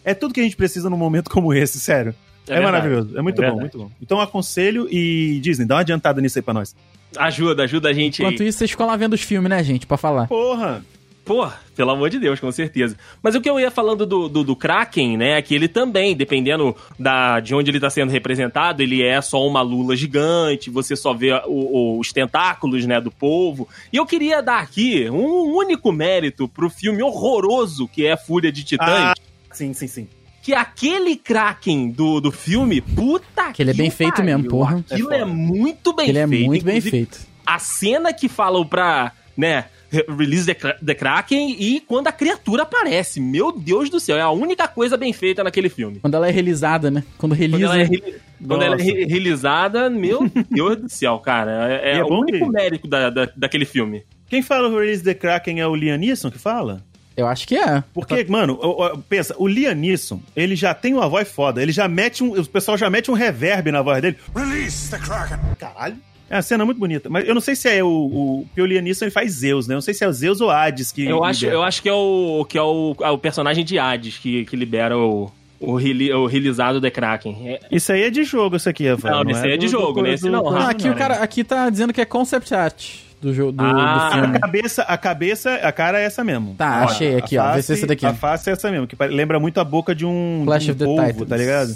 É 0.04 0.14
tudo 0.14 0.34
que 0.34 0.40
a 0.40 0.44
gente 0.44 0.56
precisa 0.56 0.90
num 0.90 0.98
momento 0.98 1.30
como 1.30 1.54
esse, 1.54 1.80
sério. 1.80 2.14
É, 2.48 2.54
verdade. 2.56 2.72
maravilhoso, 2.72 3.18
é 3.18 3.22
muito 3.22 3.44
É 3.44 3.50
bom, 3.52 3.60
muito 3.60 3.78
bom. 3.78 3.92
Então 4.02 4.20
aconselho 4.20 4.88
e 4.92 5.40
Disney, 5.42 5.66
dá 5.66 5.76
uma 5.76 5.82
adiantada 5.82 6.20
nisso 6.20 6.40
aí 6.40 6.42
pra 6.44 6.54
nós. 6.54 6.76
Ajuda, 7.18 7.64
ajuda 7.64 7.90
a 7.90 7.94
gente 7.94 8.22
Enquanto 8.24 8.42
aí. 8.42 8.48
isso, 8.48 8.58
vocês 8.60 8.72
ficam 8.72 8.88
lá 8.88 8.96
vendo 8.96 9.14
os 9.14 9.22
filmes, 9.22 9.50
né, 9.50 9.64
gente? 9.64 9.86
Pra 9.86 9.98
falar. 9.98 10.28
Porra! 10.28 10.84
Pô, 11.24 11.48
pelo 11.76 11.92
amor 11.92 12.10
de 12.10 12.18
Deus, 12.18 12.40
com 12.40 12.52
certeza. 12.52 12.98
Mas 13.22 13.36
o 13.36 13.42
que 13.42 13.48
eu 13.50 13.60
ia 13.60 13.70
falando 13.70 14.08
do, 14.08 14.28
do, 14.28 14.44
do 14.44 14.56
Kraken, 14.56 15.18
né, 15.18 15.38
é 15.38 15.42
que 15.42 15.54
ele 15.54 15.68
também, 15.68 16.16
dependendo 16.16 16.76
da, 16.98 17.40
de 17.40 17.54
onde 17.54 17.70
ele 17.70 17.80
tá 17.80 17.92
sendo 17.92 18.10
representado, 18.12 18.82
ele 18.82 19.04
é 19.04 19.22
só 19.22 19.46
uma 19.48 19.62
lula 19.62 19.96
gigante, 19.96 20.72
você 20.72 20.96
só 20.96 21.14
vê 21.14 21.32
o- 21.32 21.42
o- 21.48 22.00
os 22.00 22.12
tentáculos, 22.12 22.88
né, 22.88 23.00
do 23.00 23.12
povo. 23.12 23.70
E 23.94 23.98
eu 23.98 24.06
queria 24.06 24.42
dar 24.42 24.62
aqui 24.62 25.08
um 25.12 25.56
único 25.56 25.92
mérito 25.92 26.48
pro 26.48 26.72
filme 26.72 27.04
horroroso 27.04 27.88
que 27.88 28.04
é 28.06 28.18
Fúria 28.18 28.52
de 28.52 28.64
Titãs. 28.64 28.90
Ah, 28.90 29.14
sim, 29.62 29.74
sim, 29.74 29.88
sim. 29.88 30.08
que 30.42 30.54
aquele 30.56 31.16
Kraken 31.16 31.92
do, 31.92 32.20
do 32.20 32.32
filme, 32.32 32.82
puta 32.82 33.52
Que 33.54 33.62
ele 33.62 33.72
é 33.72 33.74
bem 33.76 33.90
feito 33.92 34.16
pariu, 34.16 34.26
mesmo, 34.38 34.50
porra. 34.50 34.84
Aquilo 34.90 35.14
É 35.14 35.20
é, 35.22 35.26
muito 35.26 35.94
bem 35.94 36.10
Ele 36.10 36.18
é 36.20 36.28
feito. 36.28 36.46
muito 36.46 36.66
bem 36.66 36.82
feito. 36.82 37.20
A 37.46 37.60
cena 37.60 38.12
que 38.14 38.28
falam 38.28 38.66
pra, 38.66 39.12
né, 39.38 39.66
re- 39.92 40.06
release 40.18 40.46
the, 40.46 40.56
the 40.84 40.96
Kraken 40.96 41.56
e 41.60 41.80
quando 41.82 42.08
a 42.08 42.12
criatura 42.12 42.64
aparece. 42.64 43.20
Meu 43.20 43.52
Deus 43.52 43.90
do 43.90 44.00
céu, 44.00 44.18
é 44.18 44.22
a 44.22 44.32
única 44.32 44.68
coisa 44.68 44.98
bem 44.98 45.14
feita 45.14 45.44
naquele 45.44 45.70
filme. 45.70 46.00
Quando 46.00 46.16
ela 46.16 46.28
é 46.28 46.32
realizada, 46.32 46.90
né? 46.90 47.04
Quando 47.18 47.34
Quando 47.36 47.40
relisa. 47.40 47.66
ela 47.66 47.80
é, 47.80 47.84
re- 47.84 48.16
quando 48.48 48.62
ela 48.64 48.76
é 48.76 48.82
re- 48.82 49.06
realizada, 49.06 49.90
meu 49.90 50.28
Deus 50.50 50.78
do 50.78 50.90
céu, 50.90 51.20
cara. 51.20 51.72
É, 51.72 51.92
é 51.94 51.98
é 52.00 52.04
o 52.04 52.08
único 52.08 52.46
que- 52.46 52.52
mérito 52.52 52.88
da, 52.88 53.10
da- 53.12 53.30
daquele 53.36 53.66
filme. 53.66 54.04
Quem 54.28 54.42
fala 54.42 54.70
o 54.70 54.80
Release 54.80 55.04
the 55.04 55.14
Kraken 55.14 55.60
é 55.60 55.68
o 55.68 55.76
Liam 55.76 55.98
Neeson 55.98 56.32
que 56.32 56.40
fala? 56.40 56.84
Eu 57.22 57.28
acho 57.28 57.48
que 57.48 57.56
é. 57.56 57.84
Porque, 57.94 58.26
mano, 58.28 58.60
o- 58.62 58.86
o- 58.86 58.98
pensa, 59.00 59.34
o 59.38 59.48
Liam 59.48 59.74
Neeson, 59.76 60.20
ele 60.36 60.56
já 60.56 60.74
tem 60.74 60.94
uma 60.94 61.08
voz 61.08 61.30
foda, 61.30 61.62
ele 61.62 61.72
já 61.72 61.88
mete 61.88 62.24
um. 62.24 62.40
O 62.40 62.46
pessoal 62.46 62.78
já 62.78 62.90
mete 62.90 63.10
um 63.10 63.14
reverb 63.14 63.72
na 63.72 63.82
voz 63.82 64.02
dele. 64.02 64.18
Release 64.36 64.90
the 64.90 64.98
Kraken. 64.98 65.38
Caralho. 65.60 65.96
É 66.30 66.36
uma 66.38 66.42
cena 66.42 66.64
muito 66.66 66.78
bonita. 66.78 67.10
Mas 67.10 67.28
eu 67.28 67.34
não 67.34 67.42
sei 67.42 67.56
se 67.56 67.68
é 67.70 67.84
o. 67.84 67.88
o 67.88 68.46
porque 68.48 68.62
o 68.62 68.66
Liam 68.66 68.82
Neeson 68.82 69.06
ele 69.06 69.12
faz 69.12 69.32
Zeus, 69.34 69.68
né? 69.68 69.74
Eu 69.74 69.78
não 69.78 69.82
sei 69.82 69.94
se 69.94 70.04
é 70.04 70.08
o 70.08 70.14
Zeus 70.14 70.40
ou 70.42 70.50
Hades 70.50 70.92
que. 70.92 71.06
Eu 71.06 71.24
acho, 71.24 71.46
eu 71.46 71.62
acho 71.62 71.82
que 71.82 71.90
é 71.90 71.94
o, 71.94 72.46
que 72.48 72.58
é 72.58 72.62
o, 72.62 72.96
é 73.02 73.10
o 73.10 73.18
personagem 73.18 73.64
de 73.66 73.78
Hades 73.78 74.18
que, 74.18 74.46
que 74.46 74.56
libera 74.56 74.98
o, 74.98 75.30
o, 75.60 75.76
rele, 75.76 76.12
o 76.14 76.26
realizado 76.28 76.80
The 76.80 76.90
Kraken. 76.90 77.50
É- 77.50 77.60
Isso 77.70 77.92
aí 77.92 78.04
é 78.04 78.10
de 78.10 78.24
jogo, 78.24 78.56
isso 78.56 78.70
aqui, 78.70 78.88
Rafael. 78.90 79.24
Não, 79.26 79.32
esse 79.32 79.46
aí 79.46 79.52
é 79.52 79.58
de 79.58 79.66
do- 79.66 79.72
jogo, 79.72 80.02
do- 80.02 80.04
nesse 80.04 80.24
do- 80.24 80.32
não. 80.32 80.48
Ah, 80.50 80.70
aqui 80.70 80.90
o 80.90 80.96
cara 80.96 81.16
aqui 81.16 81.44
tá 81.44 81.70
dizendo 81.70 81.92
que 81.92 82.00
é 82.00 82.06
concept 82.06 82.56
art 82.56 82.86
do 83.22 83.34
jogo 83.34 83.52
do, 83.52 83.64
Ah, 83.64 84.10
do 84.10 84.14
filme. 84.22 84.38
A 84.38 84.40
cabeça, 84.40 84.82
a 84.84 84.98
cabeça, 84.98 85.54
a 85.56 85.72
cara 85.72 86.00
é 86.00 86.04
essa 86.06 86.24
mesmo. 86.24 86.56
Tá, 86.56 86.82
Ó, 86.82 86.84
achei 86.86 87.16
aqui, 87.18 87.38
ó. 87.38 87.54
Vê 87.54 87.62
se 87.62 87.72
é 87.72 87.76
esse 87.76 87.86
daqui. 87.86 88.06
A 88.06 88.14
face 88.14 88.50
é 88.50 88.54
essa 88.54 88.72
mesmo, 88.72 88.88
que 88.88 88.96
lembra 89.08 89.40
muito 89.40 89.60
a 89.60 89.64
boca 89.64 89.94
de 89.96 90.06
um, 90.06 90.44
Clash 90.46 90.64
de 90.64 90.70
um 90.72 90.74
of 90.74 90.80
the 90.80 90.86
polvo, 90.86 91.08
Titans. 91.12 91.30
tá 91.30 91.38
ligado? 91.38 91.76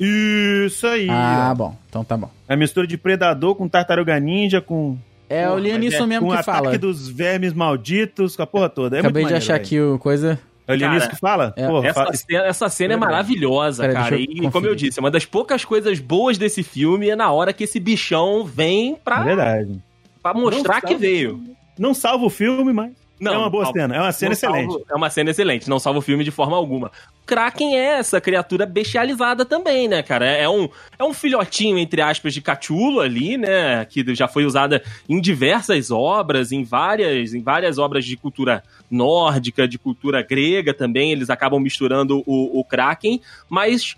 Isso 0.00 0.86
aí. 0.86 1.06
Ah, 1.08 1.48
ó. 1.50 1.54
bom. 1.54 1.76
Então 1.88 2.04
tá 2.04 2.16
bom. 2.16 2.30
É 2.48 2.54
a 2.54 2.56
mistura 2.56 2.86
de 2.86 2.96
Predador 2.98 3.54
com 3.54 3.68
Tartaruga 3.68 4.18
Ninja, 4.18 4.60
com, 4.60 4.96
É 5.28 5.48
o 5.48 5.58
Neeson 5.58 6.04
é 6.04 6.06
mesmo 6.06 6.26
com 6.26 6.32
o 6.32 6.34
que 6.34 6.40
ataque 6.40 6.64
fala. 6.64 6.78
dos 6.78 7.08
vermes 7.08 7.52
malditos, 7.52 8.34
com 8.36 8.42
a 8.42 8.46
porra 8.46 8.68
toda. 8.68 8.96
É 8.96 9.00
Acabei 9.00 9.22
muito 9.22 9.32
de 9.32 9.38
achar 9.38 9.54
maneiro, 9.54 9.66
aqui 9.66 9.80
o 9.80 9.98
coisa. 9.98 10.38
É 10.66 10.74
o 10.74 10.76
Neeson 10.76 11.08
que 11.08 11.16
fala? 11.16 11.52
é- 11.56 11.66
Porra, 11.66 11.88
Essa 11.88 12.04
fa- 12.06 12.12
cena, 12.14 12.44
essa 12.44 12.68
cena 12.68 12.94
é 12.94 12.96
maravilhosa, 12.96 13.82
Peraí, 13.82 13.94
cara. 13.96 14.16
E 14.16 14.50
como 14.50 14.66
eu 14.66 14.74
disse, 14.74 14.98
uma 15.00 15.10
das 15.10 15.24
poucas 15.24 15.64
coisas 15.64 15.98
boas 15.98 16.38
desse 16.38 16.62
filme 16.62 17.10
é 17.10 17.16
na 17.16 17.30
hora 17.30 17.52
que 17.52 17.64
esse 17.64 17.78
bichão 17.80 18.44
vem 18.44 18.92
É 18.94 18.96
pra, 19.04 19.22
verdade. 19.22 19.78
Pra 20.22 20.34
mostrar 20.34 20.80
Não 20.82 20.88
que 20.88 20.94
veio. 20.94 21.42
Não 21.78 21.94
salva 21.94 22.24
o 22.26 22.30
filme, 22.30 22.72
mas 22.72 22.92
é 23.24 23.30
uma 23.30 23.48
boa 23.48 23.64
salva- 23.64 23.80
cena. 23.80 23.96
É 23.96 24.00
uma 24.00 24.12
cena 24.12 24.28
não 24.30 24.32
excelente. 24.34 24.70
salva- 24.70 24.84
é 24.90 24.94
uma 24.94 25.10
cena 25.10 25.30
excelente, 25.30 25.70
não 25.70 25.78
salva 25.78 25.98
o 26.00 26.02
filme 26.02 26.22
de 26.24 26.30
forma 26.30 26.56
alguma. 26.56 26.90
Kraken 27.24 27.76
é 27.78 27.98
essa 27.98 28.20
criatura 28.20 28.66
bestializada 28.66 29.44
também, 29.44 29.86
né, 29.86 30.02
cara? 30.02 30.26
É 30.26 30.48
um, 30.48 30.68
é 30.98 31.04
um 31.04 31.14
filhotinho, 31.14 31.78
entre 31.78 32.02
aspas, 32.02 32.34
de 32.34 32.40
Cthulhu 32.42 33.00
ali, 33.00 33.38
né? 33.38 33.84
Que 33.84 34.12
já 34.14 34.26
foi 34.26 34.44
usada 34.44 34.82
em 35.08 35.20
diversas 35.20 35.90
obras, 35.92 36.50
em 36.50 36.64
várias, 36.64 37.32
em 37.32 37.40
várias 37.40 37.78
obras 37.78 38.04
de 38.04 38.16
cultura 38.16 38.62
nórdica, 38.90 39.66
de 39.68 39.78
cultura 39.78 40.20
grega 40.20 40.74
também. 40.74 41.12
Eles 41.12 41.30
acabam 41.30 41.60
misturando 41.60 42.22
o, 42.26 42.60
o 42.60 42.64
Kraken, 42.64 43.20
mas. 43.48 43.96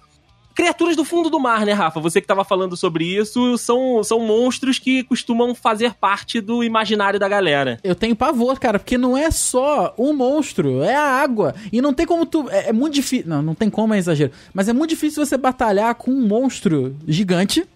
Criaturas 0.54 0.94
do 0.94 1.04
fundo 1.04 1.28
do 1.28 1.40
mar, 1.40 1.66
né, 1.66 1.72
Rafa? 1.72 1.98
Você 2.00 2.20
que 2.20 2.26
tava 2.26 2.44
falando 2.44 2.76
sobre 2.76 3.04
isso, 3.04 3.58
são, 3.58 4.04
são 4.04 4.20
monstros 4.20 4.78
que 4.78 5.02
costumam 5.02 5.54
fazer 5.54 5.94
parte 5.94 6.40
do 6.40 6.62
imaginário 6.62 7.18
da 7.18 7.28
galera. 7.28 7.78
Eu 7.82 7.94
tenho 7.94 8.14
pavor, 8.14 8.58
cara, 8.60 8.78
porque 8.78 8.96
não 8.96 9.16
é 9.16 9.30
só 9.32 9.92
um 9.98 10.12
monstro, 10.12 10.82
é 10.82 10.94
a 10.94 11.02
água. 11.02 11.54
E 11.72 11.80
não 11.82 11.92
tem 11.92 12.06
como 12.06 12.24
tu. 12.24 12.48
É, 12.50 12.68
é 12.68 12.72
muito 12.72 12.94
difícil. 12.94 13.28
Não, 13.28 13.42
não 13.42 13.54
tem 13.54 13.68
como, 13.68 13.94
é 13.94 13.98
exagero. 13.98 14.30
Mas 14.52 14.68
é 14.68 14.72
muito 14.72 14.90
difícil 14.90 15.24
você 15.26 15.36
batalhar 15.36 15.94
com 15.96 16.10
um 16.12 16.26
monstro 16.26 16.94
gigante. 17.08 17.66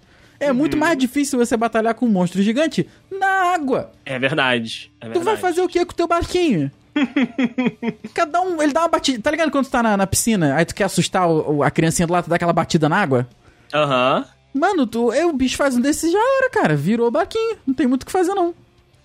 É 0.40 0.52
muito 0.52 0.74
Uhum. 0.74 0.80
mais 0.80 0.96
difícil 0.96 1.36
você 1.36 1.56
batalhar 1.56 1.94
com 1.94 2.06
um 2.06 2.10
monstro 2.10 2.40
gigante 2.42 2.86
na 3.10 3.26
água. 3.54 3.90
É 4.06 4.16
verdade. 4.20 4.92
é 5.00 5.06
Tu 5.06 5.14
verdade. 5.14 5.24
vai 5.24 5.36
fazer 5.36 5.62
o 5.62 5.68
que 5.68 5.84
com 5.84 5.90
o 5.92 5.96
teu 5.96 6.06
barquinho? 6.06 6.70
Cada 8.14 8.40
um, 8.40 8.62
ele 8.62 8.72
dá 8.72 8.80
uma 8.82 8.88
batida. 8.88 9.20
Tá 9.22 9.30
ligado 9.30 9.50
quando 9.50 9.66
tu 9.66 9.70
tá 9.70 9.82
na, 9.82 9.96
na 9.96 10.06
piscina, 10.06 10.54
aí 10.56 10.64
tu 10.64 10.74
quer 10.74 10.84
assustar 10.84 11.28
o- 11.28 11.56
o- 11.58 11.62
a 11.62 11.70
criancinha 11.70 12.06
do 12.06 12.12
lado, 12.12 12.24
tu 12.24 12.30
dá 12.30 12.36
aquela 12.36 12.52
batida 12.52 12.88
na 12.88 12.96
água? 13.00 13.26
Aham. 13.72 14.24
Mano, 14.54 14.86
tu, 14.86 15.12
é, 15.12 15.24
o 15.26 15.32
bicho 15.32 15.56
faz 15.56 15.76
um 15.76 15.80
desses 15.80 16.10
já 16.10 16.18
era, 16.38 16.50
cara. 16.50 16.74
Virou 16.74 17.10
barquinho. 17.10 17.56
Não 17.66 17.74
tem 17.74 17.86
muito 17.86 18.02
o 18.02 18.06
que 18.06 18.12
fazer, 18.12 18.34
não. 18.34 18.54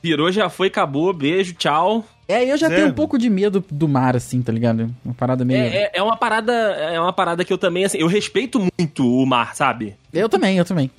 Virou, 0.02 0.32
já 0.32 0.50
foi, 0.50 0.68
acabou, 0.68 1.14
beijo, 1.14 1.54
tchau. 1.54 2.04
É, 2.28 2.44
eu 2.50 2.58
já 2.58 2.70
tenho 2.70 2.88
um 2.88 2.94
pouco 2.94 3.18
de 3.18 3.30
medo 3.30 3.64
do 3.70 3.88
mar, 3.88 4.16
assim, 4.16 4.42
tá 4.42 4.52
ligado? 4.52 4.90
Uma 5.04 5.14
parada 5.14 5.44
meio. 5.44 5.62
É, 5.62 5.84
é, 5.84 5.92
é 5.96 6.04
uma 6.04 6.16
parada, 6.18 6.54
é 6.54 7.00
uma 7.00 7.12
parada 7.14 7.44
que 7.44 7.52
eu 7.52 7.58
também, 7.58 7.84
assim, 7.86 7.98
eu 7.98 8.08
respeito 8.08 8.60
muito 8.60 9.06
o 9.06 9.26
mar, 9.26 9.56
sabe? 9.56 9.96
Eu 10.14 10.28
também, 10.30 10.58
eu 10.58 10.66
também. 10.66 10.90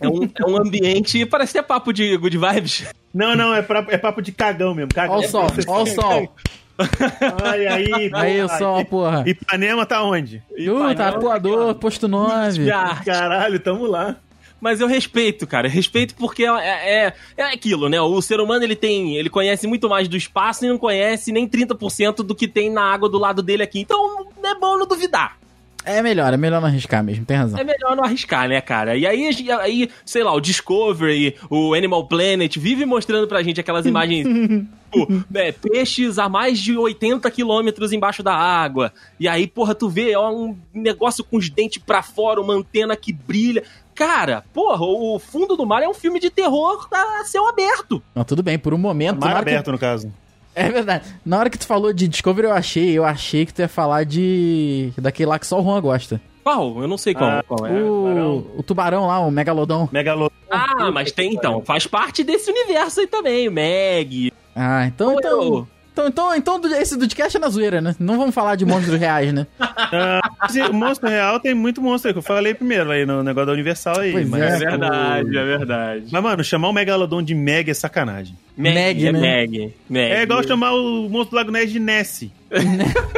É 0.00 0.08
um, 0.08 0.24
é 0.24 0.44
um 0.46 0.56
ambiente, 0.58 1.24
parece 1.26 1.58
até 1.58 1.66
papo 1.66 1.92
de 1.92 2.16
good 2.16 2.36
vibes. 2.36 2.84
Não, 3.16 3.34
não, 3.34 3.54
é, 3.54 3.62
pra- 3.62 3.86
é 3.88 3.96
papo 3.96 4.20
de 4.20 4.30
cagão 4.30 4.74
mesmo. 4.74 4.92
Cagão. 4.92 5.16
Ó 5.16 5.20
o 5.20 5.22
sol, 5.22 5.46
ó 5.68 5.82
o 5.82 5.86
sol. 5.86 6.34
Ai, 7.42 7.66
aí, 7.66 8.10
Aí 8.12 8.42
o 8.42 8.48
sol, 8.48 8.84
porra. 8.84 9.24
Ipanema 9.26 9.86
tá 9.86 10.02
onde? 10.02 10.42
Uh, 10.50 10.94
tá 10.94 11.06
arpoador, 11.06 11.74
posto 11.76 12.06
9. 12.06 12.70
Ah, 12.70 13.00
Caralho, 13.02 13.58
tamo 13.58 13.86
lá. 13.86 14.16
Mas 14.60 14.80
eu 14.80 14.86
respeito, 14.86 15.46
cara. 15.46 15.66
Respeito 15.68 16.14
porque 16.14 16.44
é, 16.44 17.06
é, 17.06 17.12
é 17.38 17.42
aquilo, 17.44 17.88
né? 17.88 17.98
O 18.00 18.20
ser 18.20 18.40
humano, 18.40 18.64
ele 18.64 18.76
tem. 18.76 19.16
Ele 19.16 19.30
conhece 19.30 19.66
muito 19.66 19.88
mais 19.88 20.08
do 20.08 20.16
espaço 20.16 20.66
e 20.66 20.68
não 20.68 20.76
conhece 20.76 21.32
nem 21.32 21.48
30% 21.48 22.16
do 22.16 22.34
que 22.34 22.46
tem 22.46 22.70
na 22.70 22.82
água 22.82 23.08
do 23.08 23.18
lado 23.18 23.42
dele 23.42 23.62
aqui. 23.62 23.80
Então, 23.80 24.26
é 24.44 24.54
bom 24.54 24.76
não 24.76 24.86
duvidar. 24.86 25.38
É 25.86 26.02
melhor, 26.02 26.32
é 26.34 26.36
melhor 26.36 26.60
não 26.60 26.68
arriscar 26.68 27.02
mesmo, 27.02 27.24
tem 27.24 27.36
razão. 27.36 27.58
É 27.58 27.64
melhor 27.64 27.94
não 27.96 28.04
arriscar, 28.04 28.48
né, 28.48 28.60
cara? 28.60 28.96
E 28.96 29.06
aí, 29.06 29.30
aí, 29.60 29.88
sei 30.04 30.22
lá, 30.22 30.32
o 30.34 30.40
Discovery, 30.40 31.36
o 31.48 31.72
Animal 31.74 32.06
Planet, 32.06 32.56
vive 32.58 32.84
mostrando 32.84 33.26
pra 33.28 33.42
gente 33.42 33.60
aquelas 33.60 33.86
imagens. 33.86 34.26
tipo, 34.92 35.24
né, 35.30 35.52
peixes 35.52 36.18
a 36.18 36.28
mais 36.28 36.58
de 36.58 36.76
80 36.76 37.30
quilômetros 37.30 37.92
embaixo 37.92 38.22
da 38.22 38.34
água. 38.34 38.92
E 39.18 39.28
aí, 39.28 39.46
porra, 39.46 39.74
tu 39.74 39.88
vê 39.88 40.16
ó, 40.16 40.30
um 40.32 40.56
negócio 40.74 41.22
com 41.24 41.36
os 41.36 41.48
dentes 41.48 41.82
pra 41.82 42.02
fora, 42.02 42.40
uma 42.40 42.54
antena 42.54 42.96
que 42.96 43.12
brilha. 43.12 43.62
Cara, 43.94 44.44
porra, 44.52 44.84
o 44.84 45.18
Fundo 45.18 45.56
do 45.56 45.64
Mar 45.64 45.82
é 45.82 45.88
um 45.88 45.94
filme 45.94 46.20
de 46.20 46.28
terror 46.30 46.86
a 46.92 47.24
céu 47.24 47.48
aberto. 47.48 48.02
Não, 48.14 48.24
tudo 48.24 48.42
bem, 48.42 48.58
por 48.58 48.74
um 48.74 48.78
momento. 48.78 49.20
Mar 49.20 49.36
hora 49.36 49.44
que- 49.44 49.50
aberto, 49.50 49.72
no 49.72 49.78
caso. 49.78 50.12
É 50.56 50.70
verdade. 50.70 51.04
Na 51.24 51.38
hora 51.38 51.50
que 51.50 51.58
tu 51.58 51.66
falou 51.66 51.92
de 51.92 52.08
Discovery, 52.08 52.46
eu 52.48 52.52
achei, 52.54 52.90
eu 52.98 53.04
achei 53.04 53.44
que 53.44 53.52
tu 53.52 53.60
ia 53.60 53.68
falar 53.68 54.04
de. 54.04 54.90
daquele 54.96 55.28
lá 55.28 55.38
que 55.38 55.46
só 55.46 55.60
o 55.60 55.62
Juan 55.62 55.80
gosta. 55.82 56.18
Qual? 56.42 56.80
Eu 56.80 56.88
não 56.88 56.96
sei 56.96 57.12
qual, 57.12 57.28
Ah, 57.28 57.44
qual 57.46 57.66
é. 57.66 57.72
o... 57.72 58.52
o 58.56 58.62
tubarão 58.62 59.06
lá, 59.08 59.18
o 59.20 59.30
Megalodon. 59.30 59.88
Megalodon. 59.92 60.30
Ah, 60.50 60.90
mas 60.92 61.12
tem 61.12 61.34
então. 61.34 61.60
Faz 61.64 61.86
parte 61.86 62.24
desse 62.24 62.50
universo 62.50 63.00
aí 63.00 63.06
também. 63.06 63.48
o 63.48 63.52
Meg. 63.52 64.32
Ah, 64.54 64.86
então. 64.86 65.12
Ou 65.12 65.18
Então, 65.18 65.42
eu- 65.42 65.68
então, 65.96 66.08
então, 66.08 66.34
então 66.36 66.60
do- 66.60 66.74
esse 66.74 66.98
podcast 66.98 67.36
é 67.38 67.40
na 67.40 67.48
zoeira, 67.48 67.80
né? 67.80 67.96
Não 67.98 68.18
vamos 68.18 68.34
falar 68.34 68.54
de 68.54 68.66
monstros 68.66 68.98
reais, 69.00 69.32
né? 69.32 69.46
Ah, 69.58 70.20
o 70.68 70.74
monstro 70.74 71.08
real 71.08 71.40
tem 71.40 71.54
muito 71.54 71.80
monstro 71.80 72.10
aí, 72.10 72.12
que 72.12 72.18
eu 72.18 72.22
falei 72.22 72.52
primeiro 72.52 72.90
aí 72.90 73.06
no 73.06 73.22
negócio 73.22 73.46
da 73.46 73.52
Universal 73.52 74.00
aí. 74.00 74.12
Pois 74.12 74.28
mas, 74.28 74.42
é. 74.42 74.46
É 74.46 74.58
verdade, 74.58 75.38
é 75.38 75.44
verdade. 75.44 76.04
Mas, 76.12 76.22
mano, 76.22 76.44
chamar 76.44 76.68
o 76.68 76.72
Megalodon 76.74 77.22
de 77.22 77.34
Meg 77.34 77.70
é 77.70 77.74
sacanagem. 77.74 78.36
Meg, 78.54 78.74
Meg, 78.74 79.06
é 79.06 79.12
né? 79.12 79.20
Meg. 79.20 79.74
Meg. 79.88 80.12
É 80.12 80.22
igual 80.22 80.42
chamar 80.46 80.72
o 80.72 81.08
monstro 81.08 81.30
do 81.30 81.36
Lago 81.36 81.50
Ness 81.50 81.72
de 81.72 81.80
Nessie. 81.80 82.30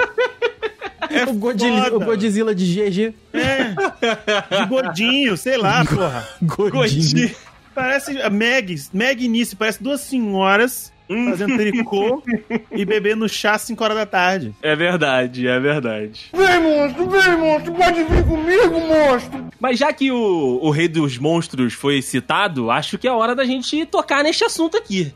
É 1.11 1.25
o, 1.25 1.33
Godzilla, 1.33 1.95
o 1.97 2.01
Godzilla 2.01 2.55
de 2.55 2.67
GG. 2.67 3.15
É. 3.33 4.59
De 4.61 4.67
godinho, 4.67 5.39
sei 5.39 5.57
lá, 5.57 5.83
porra. 5.83 6.29
Godinho. 6.43 7.31
Parece 7.75 8.21
a 8.21 8.29
Meg, 8.29 8.75
Meg 8.93 9.25
início, 9.25 9.57
parece 9.57 9.83
duas 9.83 10.03
senhoras 10.03 10.93
fazendo 11.09 11.57
tricô 11.57 12.23
e 12.71 12.85
bebendo 12.85 13.29
chá 13.29 13.53
às 13.53 13.63
5 13.63 13.83
horas 13.83 13.97
da 13.97 14.07
tarde. 14.07 14.55
É 14.63 14.77
verdade, 14.77 15.47
é 15.49 15.59
verdade. 15.59 16.27
Vem, 16.33 16.61
monstro, 16.61 17.09
vem, 17.09 17.37
monstro, 17.37 17.73
pode 17.75 18.05
vir 18.05 18.25
comigo, 18.25 18.81
monstro. 18.81 19.49
Mas 19.61 19.79
já 19.79 19.93
que 19.93 20.11
o, 20.13 20.61
o 20.63 20.71
Rei 20.71 20.89
dos 20.89 21.19
Monstros 21.19 21.75
foi 21.75 22.01
citado, 22.03 22.71
acho 22.71 22.99
que 22.99 23.09
é 23.09 23.13
hora 23.13 23.35
da 23.35 23.45
gente 23.45 23.85
tocar 23.87 24.23
neste 24.23 24.45
assunto 24.45 24.77
aqui. 24.77 25.13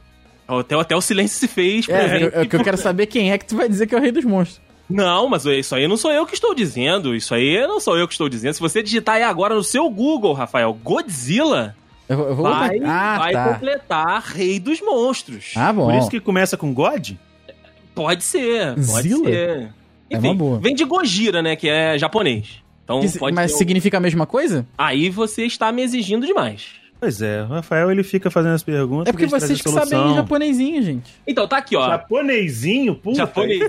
Até, 0.46 0.74
até 0.74 0.96
o 0.96 1.00
silêncio 1.00 1.38
se 1.38 1.48
fez 1.48 1.88
É, 1.88 2.16
eu, 2.16 2.28
eu, 2.28 2.48
eu 2.50 2.64
quero 2.64 2.76
saber 2.76 3.06
quem 3.06 3.30
é 3.32 3.38
que 3.38 3.46
tu 3.46 3.56
vai 3.56 3.68
dizer 3.68 3.86
que 3.86 3.94
é 3.94 3.98
o 3.98 4.00
rei 4.00 4.10
dos 4.10 4.24
monstros. 4.24 4.60
Não, 4.92 5.28
mas 5.28 5.46
isso 5.46 5.74
aí 5.74 5.88
não 5.88 5.96
sou 5.96 6.12
eu 6.12 6.26
que 6.26 6.34
estou 6.34 6.54
dizendo. 6.54 7.14
Isso 7.14 7.34
aí 7.34 7.66
não 7.66 7.80
sou 7.80 7.96
eu 7.96 8.06
que 8.06 8.12
estou 8.12 8.28
dizendo. 8.28 8.52
Se 8.54 8.60
você 8.60 8.82
digitar 8.82 9.16
aí 9.16 9.22
agora 9.22 9.54
no 9.54 9.64
seu 9.64 9.88
Google, 9.88 10.34
Rafael, 10.34 10.72
Godzilla, 10.74 11.74
Eu, 12.12 12.16
vou- 12.18 12.28
eu 12.28 12.34
vou 12.36 12.44
vai, 12.48 12.78
ah, 12.84 13.18
vai 13.18 13.32
tá. 13.32 13.48
completar 13.54 14.22
Rei 14.22 14.58
dos 14.60 14.80
Monstros. 14.80 15.52
Ah, 15.56 15.72
bom. 15.72 15.86
Por 15.86 15.94
isso 15.94 16.08
que 16.10 16.20
começa 16.20 16.56
com 16.56 16.72
God? 16.72 17.12
Pode 17.94 18.24
ser, 18.24 18.74
pode 18.86 19.08
Zilla? 19.08 19.24
ser. 19.28 19.72
É 20.10 20.18
uma 20.18 20.34
boa. 20.34 20.58
vem 20.58 20.74
de 20.74 20.84
Gojira, 20.84 21.40
né, 21.42 21.56
que 21.56 21.68
é 21.68 21.98
japonês. 21.98 22.62
Então 22.84 23.00
Que- 23.00 23.18
pode 23.18 23.34
mas 23.34 23.50
ser 23.50 23.54
um- 23.54 23.58
significa 23.58 23.96
a 23.96 24.00
mesma 24.00 24.26
coisa? 24.26 24.66
Aí 24.76 25.08
você 25.08 25.44
está 25.46 25.70
me 25.72 25.82
exigindo 25.82 26.26
demais. 26.26 26.66
Pois 27.02 27.20
é, 27.20 27.42
o 27.42 27.46
Rafael 27.46 27.90
ele 27.90 28.04
fica 28.04 28.30
fazendo 28.30 28.52
as 28.54 28.62
perguntas. 28.62 29.08
É 29.08 29.12
porque 29.12 29.26
vocês 29.26 29.60
que 29.60 29.68
sabem 29.68 30.14
japonesinho, 30.14 30.80
gente. 30.80 31.12
Então, 31.26 31.48
tá 31.48 31.56
aqui, 31.56 31.74
ó. 31.74 31.84
Japonesinho? 31.88 32.94
Puta. 32.94 33.16
Japonês. 33.16 33.60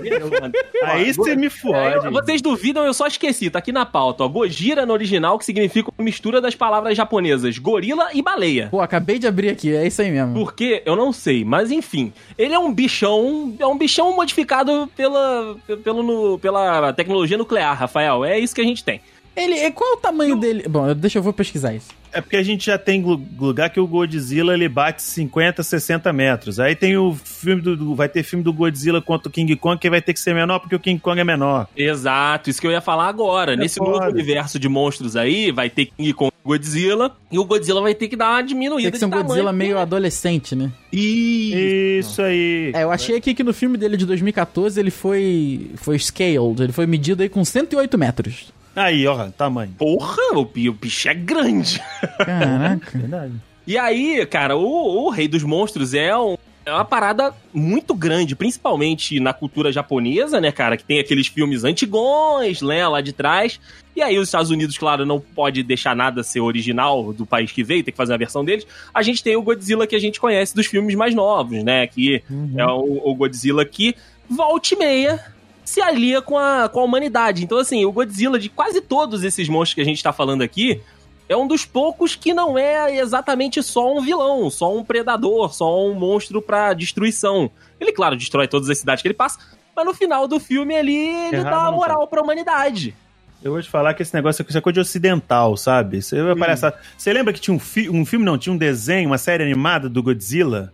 Aí 0.84 1.12
você 1.12 1.34
me 1.34 1.46
É, 1.46 1.50
fode. 1.50 2.06
eu- 2.06 2.12
vocês 2.12 2.40
duvidam, 2.40 2.84
eu 2.84 2.94
só 2.94 3.08
esqueci, 3.08 3.50
tá 3.50 3.58
aqui 3.58 3.72
na 3.72 3.84
pauta, 3.84 4.22
ó. 4.22 4.28
Gojira 4.28 4.86
no 4.86 4.92
original, 4.92 5.36
que 5.36 5.44
significa 5.44 5.90
uma 5.98 6.04
mistura 6.04 6.40
das 6.40 6.54
palavras 6.54 6.96
japonesas 6.96 7.58
gorila 7.58 8.10
e 8.14 8.22
baleia. 8.22 8.68
Pô, 8.70 8.80
acabei 8.80 9.18
de 9.18 9.26
abrir 9.26 9.48
aqui, 9.48 9.74
é 9.74 9.84
isso 9.84 10.00
aí 10.00 10.12
mesmo. 10.12 10.34
Porque, 10.34 10.80
eu 10.86 10.94
não 10.94 11.12
sei, 11.12 11.44
mas 11.44 11.72
enfim. 11.72 12.12
Ele 12.38 12.54
é 12.54 12.58
um 12.58 12.72
bichão, 12.72 13.52
é 13.58 13.66
um 13.66 13.76
bichão 13.76 14.14
modificado 14.14 14.88
pela, 14.96 15.56
pelo, 15.82 16.04
nu- 16.04 16.38
pela 16.38 16.92
tecnologia 16.92 17.36
nuclear, 17.36 17.76
Rafael. 17.76 18.24
É 18.24 18.38
isso 18.38 18.54
que 18.54 18.60
a 18.60 18.64
gente 18.64 18.84
tem. 18.84 19.00
Ele, 19.36 19.54
é- 19.54 19.72
qual 19.72 19.90
é 19.90 19.94
o 19.94 19.96
tamanho 19.96 20.36
dele? 20.36 20.64
Bom, 20.68 20.86
eu- 20.86 20.94
deixa 20.94 21.18
eu 21.18 21.22
vou 21.24 21.32
pesquisar 21.32 21.74
isso. 21.74 21.88
É 22.14 22.20
porque 22.20 22.36
a 22.36 22.42
gente 22.42 22.66
já 22.66 22.78
tem 22.78 23.02
lu- 23.02 23.20
lugar 23.38 23.70
que 23.70 23.80
o 23.80 23.86
Godzilla 23.86 24.54
ele 24.54 24.68
bate 24.68 25.02
50, 25.02 25.62
60 25.62 26.12
metros. 26.12 26.60
Aí 26.60 26.74
tem 26.76 26.96
o 26.96 27.14
filme 27.14 27.60
do, 27.60 27.94
Vai 27.94 28.08
ter 28.08 28.22
filme 28.22 28.42
do 28.44 28.52
Godzilla 28.52 29.02
contra 29.02 29.28
o 29.28 29.30
King 29.30 29.54
Kong, 29.56 29.78
que 29.78 29.90
vai 29.90 30.00
ter 30.00 30.12
que 30.14 30.20
ser 30.20 30.34
menor 30.34 30.58
porque 30.60 30.74
o 30.76 30.80
King 30.80 31.00
Kong 31.00 31.20
é 31.20 31.24
menor. 31.24 31.66
Exato, 31.76 32.48
isso 32.50 32.60
que 32.60 32.66
eu 32.66 32.70
ia 32.70 32.80
falar 32.80 33.08
agora. 33.08 33.56
Nesse 33.56 33.78
foda. 33.78 33.90
novo 33.90 34.12
universo 34.12 34.58
de 34.58 34.68
monstros 34.68 35.16
aí, 35.16 35.50
vai 35.52 35.68
ter 35.68 35.86
King 35.86 36.12
Kong 36.12 36.30
e 36.32 36.46
Godzilla, 36.48 37.16
e 37.32 37.38
o 37.38 37.44
Godzilla 37.44 37.80
vai 37.80 37.94
ter 37.94 38.08
que 38.08 38.16
dar 38.16 38.30
uma 38.30 38.42
diminuída 38.42 38.82
Tem 38.82 38.92
que 38.92 38.98
ser 38.98 39.06
um 39.06 39.10
tamanho. 39.10 39.26
Godzilla 39.28 39.52
meio 39.52 39.78
adolescente, 39.78 40.54
né? 40.54 40.70
Isso. 40.92 42.10
Isso 42.10 42.22
aí. 42.22 42.72
É, 42.74 42.82
eu 42.82 42.90
achei 42.90 43.16
aqui 43.16 43.34
que 43.34 43.42
no 43.42 43.52
filme 43.52 43.76
dele 43.76 43.96
de 43.96 44.06
2014 44.06 44.78
ele 44.78 44.90
foi 44.90 45.70
foi 45.76 45.98
scaled, 45.98 46.62
ele 46.62 46.72
foi 46.72 46.86
medido 46.86 47.22
aí 47.22 47.28
com 47.28 47.44
108 47.44 47.96
metros. 47.98 48.52
Aí, 48.76 49.06
ó, 49.06 49.28
tamanho. 49.30 49.72
Porra, 49.78 50.16
o, 50.34 50.40
o 50.40 50.72
bicho 50.72 51.08
é 51.08 51.14
grande. 51.14 51.80
Caraca. 52.18 52.90
Verdade. 52.98 53.32
E 53.66 53.78
aí, 53.78 54.24
cara, 54.26 54.56
o, 54.56 55.06
o 55.06 55.10
Rei 55.10 55.26
dos 55.28 55.42
Monstros 55.42 55.94
é, 55.94 56.14
um- 56.16 56.36
é 56.66 56.72
uma 56.72 56.84
parada 56.84 57.32
muito 57.52 57.94
grande, 57.94 58.34
principalmente 58.36 59.18
na 59.20 59.32
cultura 59.32 59.72
japonesa, 59.72 60.40
né, 60.40 60.50
cara? 60.52 60.76
Que 60.76 60.84
tem 60.84 60.98
aqueles 60.98 61.26
filmes 61.28 61.64
antigões, 61.64 62.60
né, 62.60 62.86
lá 62.86 63.00
de 63.00 63.12
trás. 63.12 63.58
E 63.96 64.02
aí 64.02 64.18
os 64.18 64.28
Estados 64.28 64.50
Unidos, 64.50 64.76
claro, 64.76 65.06
não 65.06 65.20
pode 65.20 65.62
deixar 65.62 65.94
nada 65.94 66.22
ser 66.22 66.40
original 66.40 67.12
do 67.12 67.24
país 67.24 67.52
que 67.52 67.62
veio, 67.62 67.84
tem 67.84 67.92
que 67.92 67.96
fazer 67.96 68.12
a 68.12 68.16
versão 68.18 68.44
deles. 68.44 68.66
A 68.92 69.02
gente 69.02 69.22
tem 69.22 69.36
o 69.36 69.42
Godzilla 69.42 69.86
que 69.86 69.94
a 69.94 70.00
gente 70.00 70.18
conhece 70.20 70.54
dos 70.54 70.66
filmes 70.66 70.94
mais 70.96 71.14
novos, 71.14 71.62
né? 71.62 71.86
Que 71.86 72.22
é 72.56 72.66
o, 72.66 73.00
o 73.04 73.14
Godzilla 73.14 73.64
que 73.64 73.94
volta 74.28 74.74
e 74.74 74.78
meia 74.78 75.24
se 75.64 75.80
alia 75.80 76.20
com 76.20 76.36
a, 76.38 76.68
com 76.68 76.80
a 76.80 76.84
humanidade. 76.84 77.42
Então, 77.44 77.58
assim, 77.58 77.84
o 77.84 77.92
Godzilla 77.92 78.38
de 78.38 78.48
quase 78.48 78.80
todos 78.80 79.22
esses 79.24 79.48
monstros 79.48 79.74
que 79.74 79.80
a 79.80 79.84
gente 79.84 80.02
tá 80.02 80.12
falando 80.12 80.42
aqui 80.42 80.80
é 81.28 81.36
um 81.36 81.46
dos 81.46 81.64
poucos 81.64 82.14
que 82.14 82.34
não 82.34 82.58
é 82.58 82.96
exatamente 82.98 83.62
só 83.62 83.96
um 83.96 84.02
vilão, 84.02 84.50
só 84.50 84.76
um 84.76 84.84
predador, 84.84 85.54
só 85.54 85.86
um 85.88 85.94
monstro 85.94 86.42
pra 86.42 86.74
destruição. 86.74 87.50
Ele, 87.80 87.92
claro, 87.92 88.14
destrói 88.16 88.46
todas 88.46 88.68
as 88.68 88.78
cidades 88.78 89.00
que 89.00 89.08
ele 89.08 89.14
passa, 89.14 89.38
mas 89.74 89.86
no 89.86 89.94
final 89.94 90.28
do 90.28 90.38
filme 90.38 90.74
ele, 90.74 90.94
ele 90.94 91.36
Errado 91.36 91.50
dá 91.50 91.58
uma 91.62 91.70
não 91.70 91.76
moral 91.76 92.06
pra 92.06 92.20
humanidade. 92.22 92.94
Eu 93.42 93.52
vou 93.52 93.60
te 93.62 93.68
falar 93.68 93.92
que 93.94 94.02
esse 94.02 94.14
negócio 94.14 94.42
é 94.42 94.60
coisa 94.60 94.72
de 94.72 94.80
ocidental, 94.80 95.56
sabe? 95.56 96.00
Você, 96.02 96.20
Hum. 96.20 96.36
parece, 96.38 96.70
você 96.96 97.12
lembra 97.12 97.32
que 97.32 97.40
tinha 97.40 97.54
um, 97.54 97.58
fi- 97.58 97.90
um 97.90 98.04
filme, 98.04 98.24
não, 98.24 98.38
tinha 98.38 98.52
um 98.52 98.56
desenho, 98.56 99.08
uma 99.10 99.18
série 99.18 99.42
animada 99.42 99.88
do 99.88 100.02
Godzilla? 100.02 100.72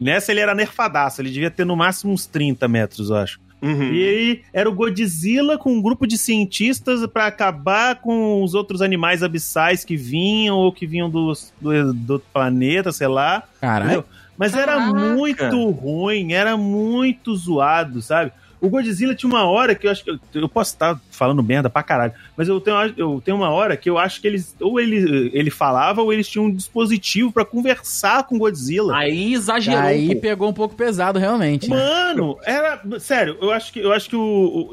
Nessa 0.00 0.30
ele 0.30 0.40
era 0.40 0.54
nerfadaço, 0.54 1.20
ele 1.20 1.30
devia 1.30 1.50
ter 1.50 1.64
no 1.64 1.74
máximo 1.76 2.12
uns 2.12 2.26
30 2.26 2.68
metros, 2.68 3.10
eu 3.10 3.16
acho. 3.16 3.40
Uhum. 3.60 3.92
E 3.92 4.08
aí 4.08 4.42
era 4.52 4.68
o 4.68 4.74
Godzilla 4.74 5.58
com 5.58 5.72
um 5.72 5.82
grupo 5.82 6.06
de 6.06 6.16
cientistas 6.16 7.04
pra 7.06 7.26
acabar 7.26 7.96
com 7.96 8.42
os 8.42 8.54
outros 8.54 8.80
animais 8.80 9.22
abissais 9.22 9.84
que 9.84 9.96
vinham 9.96 10.56
ou 10.56 10.72
que 10.72 10.86
vinham 10.86 11.10
do, 11.10 11.32
do, 11.60 12.20
planeta, 12.32 12.92
sei 12.92 13.08
lá. 13.08 13.42
Caralho. 13.60 14.04
Mas 14.36 14.54
era 14.54 14.76
Caraca. 14.76 14.92
muito 14.92 15.70
ruim, 15.70 16.32
era 16.32 16.56
muito 16.56 17.34
zoado, 17.34 18.00
sabe? 18.00 18.30
O 18.60 18.68
Godzilla 18.68 19.14
tinha 19.14 19.28
uma 19.30 19.44
hora 19.44 19.74
que 19.74 19.86
eu 19.86 19.90
acho 19.90 20.04
que. 20.04 20.10
Eu, 20.10 20.18
eu 20.34 20.48
posso 20.48 20.72
estar 20.72 21.00
falando 21.10 21.42
merda 21.42 21.70
pra 21.70 21.82
caralho, 21.82 22.12
mas 22.36 22.48
eu 22.48 22.60
tenho, 22.60 22.76
eu 22.96 23.22
tenho 23.24 23.36
uma 23.36 23.50
hora 23.50 23.76
que 23.76 23.88
eu 23.88 23.98
acho 23.98 24.20
que 24.20 24.26
eles. 24.26 24.54
Ou 24.60 24.78
ele, 24.80 25.30
ele 25.32 25.50
falava, 25.50 26.02
ou 26.02 26.12
eles 26.12 26.28
tinham 26.28 26.46
um 26.46 26.50
dispositivo 26.52 27.30
pra 27.32 27.44
conversar 27.44 28.24
com 28.24 28.36
o 28.36 28.38
Godzilla. 28.38 28.96
Aí 28.96 29.34
exagerou. 29.34 29.80
Aí 29.80 30.14
pô. 30.14 30.20
pegou 30.20 30.48
um 30.48 30.52
pouco 30.52 30.74
pesado, 30.74 31.18
realmente. 31.18 31.68
né? 31.68 31.76
Mano, 31.76 32.38
era. 32.44 32.80
Sério, 32.98 33.36
eu 33.40 33.50
acho 33.50 33.72
que, 33.72 33.80
eu 33.80 33.92
acho 33.92 34.08
que 34.08 34.16
o. 34.16 34.20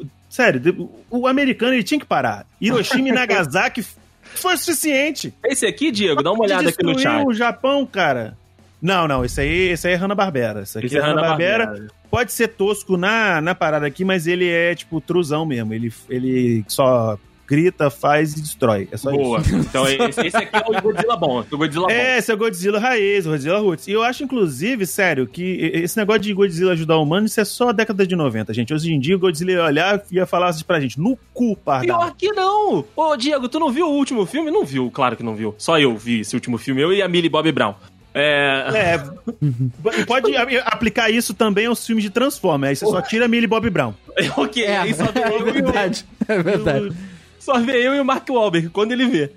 o- 0.02 0.06
sério, 0.28 0.90
o 1.10 1.26
americano 1.26 1.72
ele 1.74 1.82
tinha 1.84 1.98
que 2.00 2.06
parar. 2.06 2.44
Hiroshima 2.60 3.08
e 3.08 3.12
Nagasaki 3.12 3.84
foi 4.22 4.56
suficiente. 4.56 5.32
Esse 5.44 5.66
aqui, 5.66 5.90
Diego, 5.90 6.22
dá 6.22 6.30
uma 6.32 6.44
olhada 6.44 6.68
aqui 6.68 6.82
no 6.84 6.98
chat. 6.98 7.26
o 7.26 7.32
Japão, 7.32 7.86
cara. 7.86 8.36
Não, 8.80 9.08
não, 9.08 9.24
esse 9.24 9.40
aí, 9.40 9.68
esse 9.70 9.88
aí 9.88 9.94
é 9.94 9.96
Hanna-Barbera. 9.96 10.62
Esse 10.62 10.78
aqui 10.78 10.86
Esse 10.86 10.96
é 10.96 11.00
é 11.00 11.02
Hanna-Barbera. 11.02 11.86
Pode 12.10 12.32
ser 12.32 12.48
tosco 12.48 12.96
na, 12.96 13.40
na 13.40 13.54
parada 13.54 13.86
aqui, 13.86 14.04
mas 14.04 14.26
ele 14.26 14.48
é, 14.48 14.74
tipo, 14.74 15.00
truzão 15.00 15.44
mesmo. 15.44 15.72
Ele, 15.74 15.92
ele 16.08 16.64
só 16.68 17.18
grita, 17.46 17.88
faz 17.88 18.32
e 18.32 18.42
destrói. 18.42 18.88
É 18.90 18.96
só 18.96 19.10
Boa. 19.10 19.40
isso. 19.40 19.56
Então 19.56 19.86
esse, 19.88 20.26
esse 20.26 20.36
aqui 20.36 20.56
é 20.56 20.78
o 20.78 20.82
Godzilla 20.82 21.16
bom. 21.16 21.44
O 21.50 21.56
Godzilla 21.56 21.86
bom. 21.86 21.92
É, 21.92 22.18
esse 22.18 22.30
é 22.30 22.34
o 22.34 22.36
Godzilla 22.36 22.78
raiz, 22.78 23.26
o 23.26 23.30
Godzilla 23.30 23.58
roots. 23.58 23.86
E 23.86 23.92
eu 23.92 24.02
acho, 24.02 24.24
inclusive, 24.24 24.86
sério, 24.86 25.26
que 25.26 25.70
esse 25.72 25.96
negócio 25.96 26.22
de 26.22 26.34
Godzilla 26.34 26.72
ajudar 26.72 26.96
o 26.96 27.02
humano, 27.02 27.26
isso 27.26 27.40
é 27.40 27.44
só 27.44 27.68
a 27.68 27.72
década 27.72 28.06
de 28.06 28.16
90, 28.16 28.52
gente. 28.52 28.74
Hoje 28.74 28.92
em 28.92 28.98
dia, 28.98 29.16
o 29.16 29.18
Godzilla 29.18 29.52
ia 29.52 29.64
olhar 29.64 30.02
e 30.10 30.16
ia 30.16 30.26
falar 30.26 30.48
assim 30.48 30.64
pra 30.64 30.80
gente, 30.80 30.98
no 30.98 31.16
cu, 31.32 31.56
pardal. 31.56 32.00
Pior 32.00 32.14
que 32.16 32.32
não! 32.32 32.84
Ô, 32.96 33.16
Diego, 33.16 33.48
tu 33.48 33.58
não 33.58 33.70
viu 33.70 33.86
o 33.86 33.92
último 33.92 34.26
filme? 34.26 34.50
Não 34.50 34.64
viu, 34.64 34.90
claro 34.90 35.16
que 35.16 35.22
não 35.22 35.34
viu. 35.34 35.54
Só 35.58 35.78
eu 35.78 35.96
vi 35.96 36.20
esse 36.20 36.34
último 36.34 36.58
filme, 36.58 36.82
eu 36.82 36.92
e 36.92 37.00
a 37.00 37.08
Millie 37.08 37.30
Bobby 37.30 37.52
Brown. 37.52 37.74
É. 38.18 38.64
É, 38.74 38.98
pode 40.06 40.34
aplicar 40.64 41.10
isso 41.10 41.34
também 41.34 41.66
aos 41.66 41.84
filmes 41.86 42.02
de 42.02 42.10
Transformers. 42.10 42.70
Aí 42.70 42.76
você 42.76 42.86
só 42.86 43.02
tira 43.02 43.28
Millie 43.28 43.46
Bobby 43.46 43.68
Brown. 43.70 43.92
ok, 44.36 44.64
É, 44.64 44.78
aí 44.78 44.94
só 44.94 45.04
é 45.14 45.28
eu 45.30 45.48
e 45.48 45.52
verdade. 45.52 46.04
É 46.26 46.42
verdade. 46.42 46.92
Só 47.38 47.58
vê 47.60 47.86
eu 47.86 47.94
e 47.94 48.00
o 48.00 48.04
Mark 48.04 48.28
Wahlberg, 48.28 48.70
quando 48.70 48.92
ele 48.92 49.06
vê. 49.06 49.30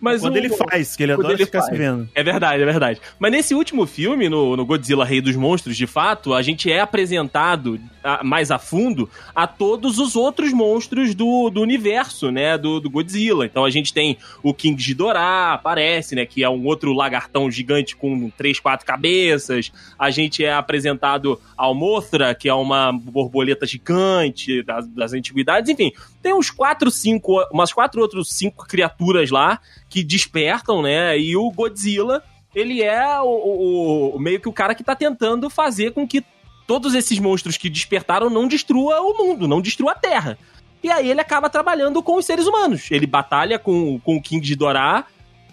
Mas 0.00 0.22
Quando 0.22 0.34
o- 0.34 0.38
ele 0.38 0.48
faz, 0.48 0.96
que 0.96 1.02
ele 1.02 1.12
adora 1.12 1.34
ele 1.34 1.44
ficar 1.44 1.58
faz. 1.60 1.72
se 1.72 1.76
vendo. 1.76 2.08
É 2.14 2.22
verdade, 2.22 2.62
é 2.62 2.64
verdade. 2.64 3.00
Mas 3.18 3.30
nesse 3.32 3.54
último 3.54 3.86
filme, 3.86 4.30
no, 4.30 4.56
no 4.56 4.64
Godzilla 4.64 5.04
Rei 5.04 5.20
dos 5.20 5.36
Monstros, 5.36 5.76
de 5.76 5.86
fato, 5.86 6.32
a 6.32 6.40
gente 6.40 6.72
é 6.72 6.80
apresentado 6.80 7.78
mais 8.24 8.50
a 8.50 8.58
fundo 8.58 9.08
a 9.34 9.46
todos 9.46 9.98
os 9.98 10.16
outros 10.16 10.52
monstros 10.52 11.14
do, 11.14 11.50
do 11.50 11.60
universo, 11.60 12.30
né? 12.30 12.56
Do, 12.56 12.80
do 12.80 12.88
Godzilla. 12.90 13.44
Então 13.46 13.64
a 13.64 13.70
gente 13.70 13.92
tem 13.92 14.16
o 14.42 14.54
King 14.54 14.82
Ghidorah, 14.82 15.54
aparece, 15.54 16.14
né? 16.14 16.24
Que 16.24 16.42
é 16.42 16.48
um 16.48 16.64
outro 16.66 16.92
lagartão 16.92 17.50
gigante 17.50 17.94
com 17.96 18.30
três, 18.30 18.58
quatro 18.58 18.86
cabeças. 18.86 19.70
A 19.98 20.10
gente 20.10 20.44
é 20.44 20.52
apresentado 20.52 21.40
ao 21.56 21.74
Mothra, 21.74 22.34
que 22.34 22.48
é 22.48 22.54
uma 22.54 22.92
borboleta 22.92 23.66
gigante 23.66 24.62
das, 24.62 24.86
das 24.88 25.12
antiguidades. 25.12 25.68
Enfim, 25.70 25.92
tem 26.22 26.34
uns 26.34 26.50
quatro, 26.50 26.90
cinco, 26.90 27.40
umas 27.52 27.72
quatro 27.72 28.00
outros 28.00 28.28
cinco 28.30 28.66
criaturas 28.66 29.30
lá 29.30 29.60
que 29.88 30.02
despertam, 30.02 30.82
né? 30.82 31.18
E 31.18 31.36
o 31.36 31.50
Godzilla, 31.50 32.22
ele 32.54 32.82
é 32.82 33.20
o, 33.20 33.24
o- 33.26 34.16
o- 34.16 34.18
meio 34.18 34.40
que 34.40 34.48
o 34.48 34.52
cara 34.52 34.74
que 34.74 34.82
tá 34.84 34.94
tentando 34.96 35.48
fazer 35.50 35.92
com 35.92 36.06
que 36.06 36.22
todos 36.70 36.94
esses 36.94 37.18
monstros 37.18 37.56
que 37.56 37.68
despertaram 37.68 38.30
não 38.30 38.46
destrua 38.46 39.00
o 39.00 39.18
mundo, 39.18 39.48
não 39.48 39.60
destrua 39.60 39.90
a 39.90 39.96
Terra. 39.96 40.38
E 40.80 40.88
aí 40.88 41.10
ele 41.10 41.20
acaba 41.20 41.50
trabalhando 41.50 42.00
com 42.00 42.14
os 42.14 42.24
seres 42.24 42.46
humanos. 42.46 42.88
Ele 42.92 43.08
batalha 43.08 43.58
com, 43.58 43.98
com 43.98 44.14
o 44.14 44.22
King 44.22 44.46
Ghidorah, 44.46 45.04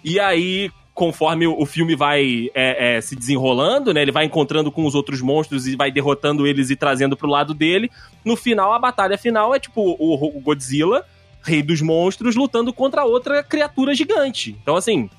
e 0.04 0.20
aí, 0.20 0.70
conforme 0.94 1.44
o, 1.44 1.60
o 1.60 1.66
filme 1.66 1.96
vai 1.96 2.50
é, 2.54 2.98
é, 2.98 3.00
se 3.00 3.16
desenrolando, 3.16 3.92
né? 3.92 4.00
Ele 4.00 4.12
vai 4.12 4.26
encontrando 4.26 4.70
com 4.70 4.86
os 4.86 4.94
outros 4.94 5.20
monstros 5.20 5.66
e 5.66 5.74
vai 5.74 5.90
derrotando 5.90 6.46
eles 6.46 6.70
e 6.70 6.76
trazendo 6.76 7.16
pro 7.16 7.28
lado 7.28 7.52
dele. 7.52 7.90
No 8.24 8.36
final, 8.36 8.72
a 8.72 8.78
batalha 8.78 9.18
final 9.18 9.52
é 9.52 9.58
tipo 9.58 9.96
o, 9.98 10.36
o 10.36 10.40
Godzilla, 10.40 11.04
rei 11.42 11.64
dos 11.64 11.82
monstros, 11.82 12.36
lutando 12.36 12.72
contra 12.72 13.04
outra 13.04 13.42
criatura 13.42 13.92
gigante. 13.92 14.56
Então, 14.62 14.76
assim, 14.76 15.10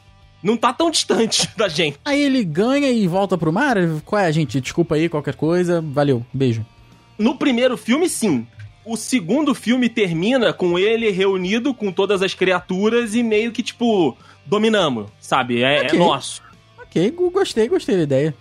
não 0.43 0.55
tá 0.57 0.71
tão 0.73 0.89
distante 0.91 1.49
da 1.57 1.67
gente. 1.67 1.97
Aí 2.05 2.21
ele 2.21 2.43
ganha 2.43 2.89
e 2.89 3.07
volta 3.07 3.37
pro 3.37 3.51
mar? 3.53 3.75
Qual 4.05 4.21
é, 4.21 4.31
gente? 4.31 4.59
Desculpa 4.61 4.95
aí, 4.95 5.09
qualquer 5.09 5.35
coisa. 5.35 5.81
Valeu, 5.81 6.25
beijo. 6.33 6.65
No 7.17 7.35
primeiro 7.35 7.75
filme, 7.77 8.07
sim. 8.09 8.47
O 8.85 8.95
segundo 8.95 9.53
filme 9.53 9.89
termina 9.89 10.51
com 10.53 10.79
ele 10.79 11.11
reunido 11.11 11.73
com 11.73 11.91
todas 11.91 12.21
as 12.21 12.33
criaturas 12.33 13.13
e 13.13 13.21
meio 13.21 13.51
que, 13.51 13.61
tipo, 13.61 14.17
dominamos, 14.45 15.07
sabe? 15.19 15.61
É, 15.61 15.83
é 15.83 15.85
Ok. 15.87 15.99
nosso. 15.99 16.41
Ok, 16.81 17.11
gostei, 17.31 17.67
gostei 17.67 17.97
da 17.97 18.03
ideia. 18.03 18.35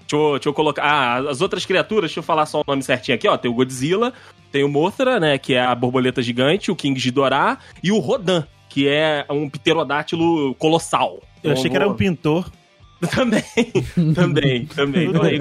Deixa 0.00 0.16
eu, 0.16 0.32
deixa 0.32 0.48
eu 0.48 0.52
colocar. 0.52 0.82
Ah, 0.82 1.30
as 1.30 1.40
outras 1.40 1.64
criaturas, 1.64 2.10
deixa 2.10 2.18
eu 2.18 2.24
falar 2.24 2.44
só 2.44 2.60
o 2.60 2.64
nome 2.66 2.82
certinho 2.82 3.14
aqui, 3.14 3.26
ó. 3.26 3.38
Tem 3.38 3.50
o 3.50 3.54
Godzilla, 3.54 4.12
tem 4.52 4.62
o 4.62 4.68
Mothra, 4.68 5.18
né? 5.18 5.38
Que 5.38 5.54
é 5.54 5.60
a 5.64 5.74
borboleta 5.74 6.20
gigante, 6.20 6.70
o 6.70 6.76
King 6.76 7.00
Ghidorah 7.00 7.58
e 7.82 7.90
o 7.90 7.98
Rodan, 7.98 8.44
que 8.74 8.88
é 8.88 9.24
um 9.30 9.48
pterodátilo 9.48 10.52
colossal. 10.56 11.22
Eu 11.44 11.52
achei 11.52 11.70
que 11.70 11.76
era 11.76 11.84
um 11.86 11.90
vou- 11.90 11.96
pintor. 11.96 12.50
Também, 13.14 13.44
também, 14.14 14.64
também. 14.66 15.08
Então, 15.10 15.22
aí, 15.22 15.38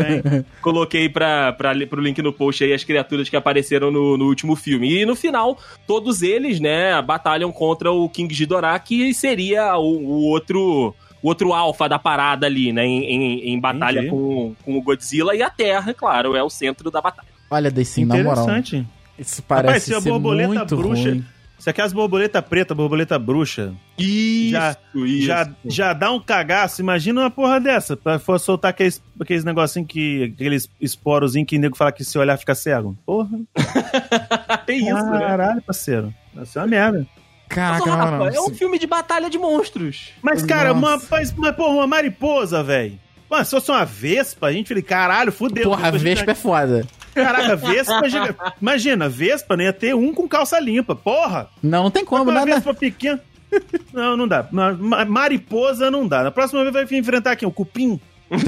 coloquei 0.62 1.08
pra, 1.08 1.54
pra, 1.54 1.72
li- 1.72 1.86
pro 1.86 2.02
link 2.02 2.22
no 2.22 2.34
post 2.34 2.62
aí 2.62 2.74
as 2.74 2.84
criaturas 2.84 3.30
que 3.30 3.38
apareceram 3.38 3.90
no, 3.90 4.18
no 4.18 4.26
último 4.26 4.54
filme. 4.56 4.92
E 5.02 5.06
no 5.06 5.16
final, 5.16 5.58
todos 5.88 6.22
eles, 6.22 6.60
né, 6.60 7.02
batalham 7.02 7.54
contra 7.54 7.90
o 7.90 8.10
King 8.10 8.34
Ghidorah, 8.36 8.78
que 8.80 9.14
seria 9.14 9.78
o, 9.78 9.86
o 9.98 10.24
outro 10.30 10.94
o 11.22 11.28
outro 11.30 11.54
alfa 11.54 11.88
da 11.88 11.98
parada 11.98 12.48
ali, 12.48 12.74
né, 12.74 12.86
em, 12.86 13.04
em, 13.06 13.54
em 13.54 13.60
batalha 13.60 14.00
Entendi. 14.00 14.10
com, 14.12 14.56
com 14.66 14.78
o 14.78 14.82
Godzilla. 14.82 15.34
E 15.34 15.42
a 15.42 15.50
Terra, 15.50 15.94
claro, 15.94 16.36
é 16.36 16.44
o 16.44 16.50
centro 16.50 16.92
da 16.92 17.00
batalha. 17.00 17.30
Olha, 17.50 17.72
Deicin, 17.72 18.04
na 18.04 18.16
moral. 18.18 18.44
Interessante. 18.44 18.86
Isso 19.18 19.42
Rapaz, 19.42 19.66
parece 19.68 19.86
se 19.86 19.94
a 19.94 20.02
ser 20.02 20.10
borboleta 20.10 20.50
muito 20.54 20.76
bruxa- 20.76 21.10
ruim. 21.12 21.24
Isso 21.58 21.70
aqui 21.70 21.80
é 21.80 21.84
as 21.84 21.94
borboleta 21.94 22.42
preta, 22.42 22.76
borboleta 22.76 23.18
bruxa. 23.18 23.74
Isso, 23.98 24.52
Já- 24.52 24.76
isso. 24.96 25.26
Já, 25.26 25.50
já 25.66 25.94
dá 25.94 26.12
um 26.12 26.20
cagaço. 26.20 26.82
Imagina 26.82 27.22
uma 27.22 27.32
porra 27.32 27.60
dessa. 27.60 27.96
Pra 27.96 28.20
for 28.20 28.38
soltar 28.40 28.72
aqueles, 28.72 29.02
aqueles 29.20 29.46
negocinho 29.46 29.86
que. 29.86 30.34
aqueles 30.36 30.70
esporozinhos 30.82 31.48
que 31.48 31.58
o 31.58 31.60
nego 31.60 31.78
fala 31.78 31.92
que 31.92 32.04
se 32.04 32.18
olhar 32.18 32.38
fica 32.38 32.54
cego. 32.54 32.98
Porra. 33.06 33.30
Tem 34.66 34.80
isso, 34.80 35.06
né? 35.06 35.20
Caralho, 35.20 35.62
parceiro. 35.62 36.14
Isso 36.42 36.58
é 36.60 36.62
uma 36.62 36.68
merda. 36.68 37.08
Caraca, 37.48 37.86
na 37.86 37.96
Rafa, 37.96 38.36
é 38.36 38.42
um 38.42 38.50
filme 38.54 38.80
de 38.80 38.88
batalha 38.88 39.30
de 39.30 39.38
monstros. 39.38 40.10
Mas, 40.22 40.44
cara, 40.44 40.74
uma, 40.74 40.92
Nossa. 40.94 41.08
mas, 41.12 41.32
mas, 41.34 41.56
porra, 41.56 41.76
uma 41.76 41.88
mariposa, 41.88 42.64
velho. 42.64 43.00
Mano, 43.30 43.46
se 43.46 43.52
fosse 43.52 43.70
uma 43.72 43.86
vespa, 43.86 44.48
a 44.48 44.52
gente 44.52 44.68
fica, 44.68 44.82
caralho, 44.82 45.32
fudeu. 45.32 45.70
Porra, 45.70 45.88
a 45.88 45.92
Vespa 45.92 46.32
é 46.32 46.36
foda. 46.36 46.86
Caraca, 47.14 47.56
vespa. 47.56 48.02
Imagina, 48.62 49.10
vespa, 49.10 49.56
né? 49.58 49.66
Ia 49.66 49.74
ter 49.74 49.94
um 49.96 50.14
com 50.14 50.28
calça 50.28 50.60
limpa. 50.60 50.96
Porra! 50.96 51.48
Não, 51.62 51.90
tem 51.92 52.04
como, 52.06 52.24
uma 52.24 52.34
nada. 52.34 52.46
vespa 52.56 52.74
pequena. 52.74 53.20
Não, 53.94 54.18
não 54.18 54.28
dá. 54.28 54.48
Ma- 54.52 54.74
ma- 54.74 55.06
Mariposa 55.06 55.92
não 55.92 56.08
dá. 56.08 56.24
Na 56.24 56.32
próxima 56.32 56.62
vez 56.64 56.74
vai 56.90 57.00
enfrentar 57.00 57.32
aqui 57.34 57.46
o 57.46 57.52
cupim. 57.52 58.00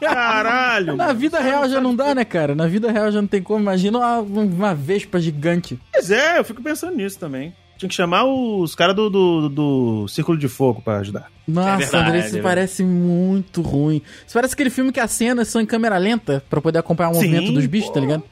Caralho. 0.00 0.96
Na 0.96 1.06
mano. 1.06 1.18
vida 1.18 1.40
real 1.40 1.68
já 1.68 1.80
não 1.80 1.94
dá, 1.94 2.14
né, 2.14 2.24
cara? 2.24 2.54
Na 2.54 2.66
vida 2.66 2.90
real 2.92 3.10
já 3.10 3.20
não 3.20 3.28
tem 3.28 3.42
como. 3.42 3.60
Imagina 3.60 3.98
uma, 3.98 4.18
uma 4.20 4.74
Vespa 4.74 5.18
gigante. 5.20 5.78
Pois 5.92 6.10
é, 6.10 6.38
eu 6.38 6.44
fico 6.44 6.62
pensando 6.62 6.96
nisso 6.96 7.18
também. 7.18 7.54
Tinha 7.82 7.88
que 7.88 7.96
chamar 7.96 8.24
os 8.24 8.76
caras 8.76 8.94
do, 8.94 9.10
do, 9.10 9.48
do 9.48 10.08
Círculo 10.08 10.38
de 10.38 10.46
Fogo 10.46 10.80
pra 10.80 10.98
ajudar. 10.98 11.26
Nossa, 11.48 11.78
verdade, 11.78 12.08
André, 12.10 12.26
isso 12.28 12.38
é 12.38 12.40
parece 12.40 12.84
muito 12.84 13.60
ruim. 13.60 14.00
Isso 14.24 14.34
parece 14.34 14.54
aquele 14.54 14.70
filme 14.70 14.92
que 14.92 15.00
as 15.00 15.10
cenas 15.10 15.48
são 15.48 15.60
em 15.60 15.66
câmera 15.66 15.98
lenta 15.98 16.44
pra 16.48 16.60
poder 16.60 16.78
acompanhar 16.78 17.10
o 17.10 17.14
movimento 17.14 17.48
Sim, 17.48 17.54
dos 17.54 17.66
bichos, 17.66 17.88
pô. 17.88 17.94
tá 17.94 18.00
ligado? 18.00 18.22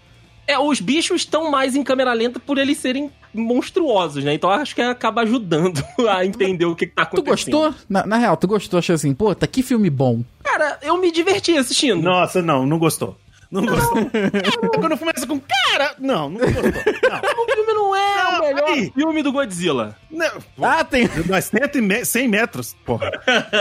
É, 0.46 0.56
os 0.56 0.80
bichos 0.80 1.22
estão 1.22 1.50
mais 1.50 1.74
em 1.74 1.82
câmera 1.82 2.12
lenta 2.12 2.38
por 2.38 2.58
eles 2.58 2.78
serem 2.78 3.10
monstruosos, 3.34 4.22
né? 4.22 4.34
Então 4.34 4.50
eu 4.50 4.56
acho 4.60 4.74
que 4.74 4.82
acaba 4.82 5.22
ajudando 5.22 5.82
a 6.08 6.24
entender 6.24 6.64
o 6.64 6.76
que, 6.76 6.86
que 6.86 6.94
tá 6.94 7.04
Tu 7.06 7.20
acontecendo. 7.20 7.52
gostou? 7.58 7.74
Na, 7.88 8.06
na 8.06 8.16
real, 8.18 8.36
tu 8.36 8.46
gostou? 8.46 8.78
Achei 8.78 8.94
assim, 8.94 9.12
pô, 9.14 9.34
tá 9.34 9.46
que 9.48 9.62
filme 9.62 9.90
bom. 9.90 10.22
Cara, 10.44 10.78
eu 10.82 10.96
me 11.00 11.10
diverti 11.10 11.56
assistindo. 11.56 12.00
Nossa, 12.02 12.40
não, 12.40 12.64
não 12.66 12.78
gostou. 12.78 13.16
Não 13.50 13.66
gostou. 13.66 14.08
Quando 14.78 14.96
começa 14.96 15.26
com 15.26 15.40
cara. 15.40 15.94
Não, 15.98 16.30
não 16.30 16.38
gostou. 16.38 16.62
Não. 16.62 17.42
O 17.42 17.52
filme 17.52 17.72
não 17.72 17.96
é 17.96 18.14
Não, 18.24 18.38
o 18.38 18.40
melhor 18.42 18.68
aí. 18.70 18.92
filme 18.92 19.22
do 19.22 19.32
Godzilla. 19.32 19.96
Não, 20.10 20.30
Ah, 20.62 20.84
tem. 20.84 21.08
Mas 21.28 21.46
100 21.46 21.60
e 21.74 21.80
me- 21.80 22.04
100 22.04 22.28
metros, 22.28 22.76
porra. 22.84 23.10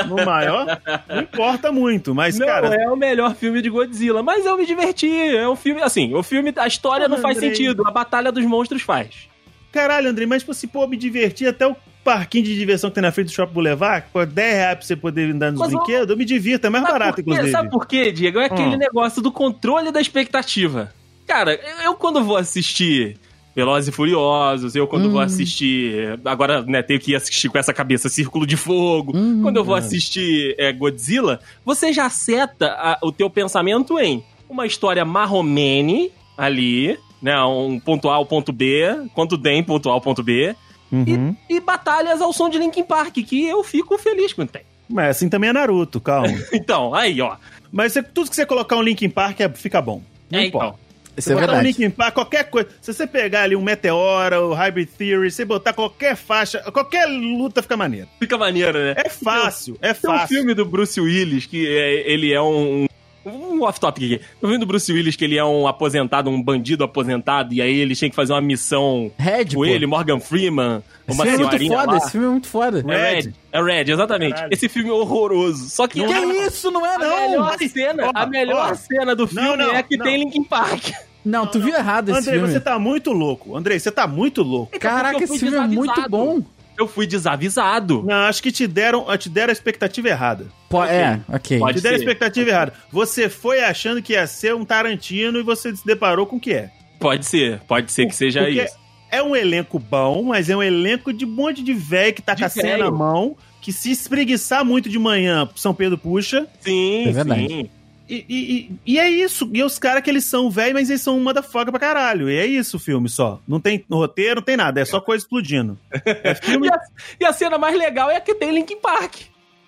No 0.08 0.24
maior, 0.26 0.80
não 1.08 1.22
importa 1.22 1.72
muito, 1.72 2.14
mas, 2.14 2.38
Não 2.38 2.46
cara. 2.46 2.74
é 2.76 2.88
o 2.90 2.96
melhor 2.96 3.34
filme 3.36 3.62
de 3.62 3.70
Godzilla, 3.70 4.22
mas 4.22 4.46
eu 4.46 4.56
me 4.58 4.66
diverti. 4.66 5.10
É 5.36 5.48
um 5.50 5.56
filme, 5.56 5.82
assim, 5.82 6.14
o 6.14 6.22
filme, 6.22 6.54
a 6.56 6.68
história 6.68 7.08
não 7.08 7.18
faz 7.18 7.38
Andrei. 7.38 7.56
sentido, 7.56 7.88
a 7.88 7.92
batalha 7.92 8.32
dos 8.32 8.46
monstros 8.46 8.82
faz. 8.84 9.28
Caralho, 9.72 10.10
André, 10.10 10.26
mas 10.26 10.42
tipo 10.44 10.52
assim, 10.52 10.68
pô, 10.68 10.86
me 10.88 10.98
divertir 10.98 11.48
até 11.48 11.66
o 11.68 11.76
parquinho 12.04 12.44
de 12.46 12.56
diversão 12.56 12.90
que 12.90 12.96
tem 12.96 13.02
na 13.04 13.12
frente 13.12 13.28
do 13.28 13.34
Shopping 13.34 13.54
Boulevard, 13.54 14.06
pô, 14.12 14.26
10 14.26 14.56
reais 14.56 14.78
pra 14.78 14.86
você 14.88 14.96
poder 14.96 15.32
andar 15.32 15.52
nos 15.52 15.60
Mas, 15.60 15.70
brinquedos, 15.72 16.10
eu 16.10 16.18
me 16.18 16.26
divirto, 16.26 16.66
é 16.66 16.70
mais 16.70 16.84
Sabe 16.84 16.94
barato, 17.00 17.16
por 17.16 17.22
inclusive. 17.22 17.52
Sabe 17.52 17.70
por 17.70 17.88
quê, 17.88 18.12
Diego? 18.12 18.40
É 18.40 18.46
aquele 18.46 18.76
Hum. 18.76 18.80
negócio 18.80 19.22
do 19.22 19.32
controle 19.32 19.92
da 19.92 20.00
expectativa. 20.02 20.94
Cara, 21.28 21.60
eu 21.84 21.94
quando 21.96 22.24
vou 22.24 22.38
assistir 22.38 23.18
Velozes 23.56 23.90
e 23.90 23.92
Furiosos, 23.92 24.76
eu 24.76 24.88
quando 24.88 25.10
vou 25.12 25.20
assistir... 25.20 26.18
Agora, 26.24 26.62
né, 26.64 26.82
tenho 26.82 27.00
que 27.00 27.12
ir 27.12 27.16
assistir 27.16 27.50
com 27.50 27.58
essa 27.58 27.74
cabeça 27.74 28.08
Círculo 28.10 28.48
de 28.48 28.56
Fogo. 28.56 29.12
Hum, 29.16 29.42
quando 29.42 29.58
eu 29.58 29.64
vou 29.64 29.76
assistir 29.76 30.56
é, 30.58 30.72
Godzilla, 30.72 31.40
você 31.66 31.92
já 31.92 32.10
seta 32.10 32.68
a- 32.68 32.98
o 33.04 33.12
teu 33.12 33.30
pensamento 33.30 34.00
em 34.00 34.24
uma 34.50 34.66
história 34.66 35.04
marromene 35.06 36.12
ali, 36.38 36.98
né, 37.22 37.40
um 37.44 37.80
ponto 37.80 38.10
A 38.10 38.16
ao 38.16 38.26
ponto 38.26 38.52
B, 38.54 38.86
quanto 39.14 39.38
tem 39.38 39.62
ponto 39.64 39.90
A 39.90 39.94
ao 39.94 40.02
ponto 40.02 40.24
B, 40.24 40.56
Uhum. 40.92 41.36
e 41.50 41.60
batalhas 41.60 42.22
ao 42.22 42.34
som 42.34 42.50
de 42.50 42.58
Linkin 42.58 42.84
Park, 42.84 43.14
que 43.16 43.46
eu 43.48 43.64
fico 43.64 43.98
feliz 43.98 44.34
quando 44.34 44.50
tem. 44.50 44.64
Mas 44.90 45.18
assim 45.18 45.30
também 45.30 45.50
é 45.52 45.54
Naruto, 45.54 46.00
calma. 46.02 46.28
Então, 46.52 46.94
aí, 46.96 47.22
ó. 47.22 47.36
mas 47.72 47.94
você- 47.94 48.02
tudo 48.04 48.30
que 48.30 48.36
você 48.36 48.46
colocar 48.46 48.76
um 48.76 48.82
Linkin 48.82 49.10
Park 49.10 49.40
é- 49.40 49.50
fica 49.50 49.82
bom. 49.82 50.02
Não 50.32 50.40
É, 50.40 50.46
importa. 50.48 50.68
então. 50.68 50.80
Isso 51.18 51.32
é 51.32 51.34
botar 51.36 51.46
um 51.46 51.48
verdade. 51.56 51.68
Linkin 51.68 51.90
Park, 51.90 52.14
qualquer 52.14 52.44
coisa. 52.50 52.70
Se 52.82 52.94
você 52.94 53.06
pegar 53.06 53.44
ali 53.44 53.56
um 53.56 53.62
Meteora, 53.62 54.42
o 54.42 54.54
Hybrid 54.54 54.88
Theory, 54.98 55.30
você 55.30 55.44
botar 55.44 55.74
qualquer 55.74 56.16
faixa, 56.16 56.60
qualquer 56.72 57.06
luta 57.08 57.62
fica 57.62 57.76
maneiro. 57.76 58.08
Fica 58.18 58.38
maneiro, 58.38 58.78
né? 58.80 58.94
É 58.96 59.10
fácil, 59.10 59.78
é 59.82 59.94
Tem 59.94 60.10
um 60.10 60.14
fácil. 60.16 60.28
filme 60.38 60.54
do 60.54 60.66
Bruce 60.66 61.00
Willis 61.00 61.46
que 61.46 61.68
é- 61.68 62.10
ele 62.10 62.32
é 62.34 62.42
um. 62.42 62.88
Um 63.26 63.62
off-topic 63.64 64.04
aqui. 64.14 64.22
O 64.38 64.48
filme 64.48 64.58
do 64.58 64.66
Bruce 64.66 64.92
Willis 64.92 65.16
que 65.16 65.26
ele 65.26 65.38
é 65.38 65.44
um 65.44 65.68
aposentado, 65.68 66.30
um 66.30 66.42
bandido 66.42 66.84
aposentado, 66.84 67.54
e 67.54 67.62
aí 67.62 67.78
ele 67.80 67.96
tinha 67.96 68.10
que 68.10 68.16
fazer 68.16 68.34
uma 68.34 68.42
missão 68.42 69.12
Red, 69.18 69.46
com 69.48 69.56
pô. 69.56 69.66
ele, 69.66 69.86
Morgan 69.86 70.20
Freeman, 70.20 70.82
Esse 71.08 71.18
uma 71.18 71.26
filme 71.26 71.44
é 71.44 71.48
muito 71.50 71.68
foda, 71.68 71.92
lá. 71.92 71.98
esse 71.98 72.12
filme 72.12 72.26
é 72.26 72.30
muito 72.30 72.48
foda. 72.48 72.86
É 72.88 73.14
Red. 73.16 73.34
É 73.52 73.62
Red, 73.62 73.92
exatamente. 73.92 74.34
Caralho. 74.36 74.54
Esse 74.54 74.70
filme 74.70 74.90
é 74.90 74.94
horroroso. 74.94 75.70
Só 75.70 75.88
que, 75.88 76.02
Que 76.04 76.14
a, 76.14 76.46
isso, 76.48 76.72
não 76.72 76.86
é 76.86 76.96
a 76.96 76.98
não? 77.00 77.30
melhor 77.30 77.58
cena, 77.58 78.06
Ó, 78.08 78.12
a 78.16 78.26
melhor 78.26 78.72
ó. 78.72 78.76
cena 78.76 79.16
do 79.16 79.28
filme 79.28 79.48
Não, 79.48 79.58
não, 79.58 79.76
é 79.76 79.84
que 79.84 79.98
não. 79.98 80.06
tem 80.06 80.18
Linkin 80.24 80.44
Park. 80.44 80.92
Não, 81.26 81.46
tu 81.46 81.60
viu 81.60 81.76
errado 81.76 82.10
esse 82.10 82.20
Andrei, 82.20 82.34
filme. 82.40 82.54
você 82.54 82.60
tá 82.62 82.80
muito 82.80 83.12
louco. 83.12 83.56
Andrei, 83.56 83.78
você 83.78 83.92
tá 83.92 84.08
muito 84.08 84.42
louco. 84.42 84.80
Caraca, 84.80 85.22
esse 85.22 85.38
filme 85.38 85.58
é 85.58 85.68
muito 85.68 86.10
bom. 86.10 86.42
Eu 86.80 86.88
fui 86.88 87.06
desavisado. 87.06 88.04
Não, 88.04 88.16
acho 88.16 88.42
que 88.42 88.52
te 88.52 88.66
deram, 88.66 89.06
te 89.18 89.30
deram 89.30 89.50
a 89.50 89.54
expectativa 89.54 90.08
errada. 90.08 90.48
Pô, 90.70 90.84
É, 90.84 91.20
ok. 91.28 91.60
Pode 91.60 91.80
te 91.80 91.84
deram 91.84 91.98
a 91.98 92.00
expectativa 92.00 92.50
errada. 92.50 92.74
Você 92.90 93.28
foi 93.28 93.62
achando 93.62 94.02
que 94.02 94.14
ia 94.14 94.26
ser 94.26 94.56
um 94.56 94.64
Tarantino 94.64 95.40
e 95.40 95.44
você 95.44 95.76
se 95.76 95.86
deparou 95.86 96.26
com 96.26 96.38
o 96.38 96.40
que 96.40 96.54
é. 96.54 96.72
Pode 97.00 97.26
ser, 97.26 97.60
pode 97.68 97.92
ser 97.92 98.06
que 98.06 98.16
seja 98.16 98.42
Porque 98.42 98.64
isso. 98.64 98.78
É 99.12 99.22
um 99.24 99.36
elenco 99.36 99.80
bom, 99.80 100.24
mas 100.24 100.50
é 100.50 100.56
um 100.56 100.62
elenco 100.64 101.12
de 101.12 101.26
um 101.26 101.30
monte 101.30 101.64
de 101.64 101.74
velho 101.74 102.14
que 102.14 102.22
tá 102.22 102.34
De 102.34 102.42
com 102.42 102.46
a 102.46 102.50
cena 102.50 102.86
na 102.86 102.92
mão, 102.92 103.36
que 103.60 103.74
se 103.74 103.92
espreguiçar 103.92 104.64
muito 104.64 104.88
de 104.88 105.00
manhã, 105.00 105.50
São 105.56 105.74
Pedro 105.74 105.98
puxa. 105.98 106.48
Sim, 106.60 107.08
É 107.08 107.12
verdade. 107.12 107.48
sim. 107.48 107.70
E, 108.10 108.26
e, 108.28 108.36
e- 108.38 108.80
e 108.94 109.00
é 109.00 109.10
isso. 109.10 109.50
E 109.54 109.62
os 109.64 109.78
caras 109.78 110.02
que 110.02 110.10
eles 110.10 110.26
são 110.26 110.50
velho, 110.50 110.74
mas 110.74 110.90
eles 110.90 111.02
são 111.02 111.18
uma 111.18 111.34
da 111.34 111.44
foca 111.44 111.70
pra 111.72 111.80
caralho. 111.80 112.30
E 112.30 112.36
é 112.38 112.46
isso 112.46 112.78
o 112.78 112.80
filme 112.80 113.08
só. 113.08 113.40
Não 113.48 113.60
tem 113.60 113.86
roteiro, 113.90 114.38
não 114.38 114.44
tem 114.44 114.58
nada. 114.58 114.82
É 114.82 114.86
só 114.86 115.00
coisa 115.00 115.24
explodindo. 115.24 115.78
É 116.06 116.34
filme. 116.36 116.68
E 116.70 116.72
a, 116.72 116.80
e 117.22 117.26
a 117.26 117.34
cena 117.34 117.58
mais 117.58 117.78
legal 117.78 118.10
é 118.10 118.16
a 118.18 118.22
que 118.22 118.34
tem 118.34 118.52
Linkin 118.52 118.78
Park. 118.82 119.16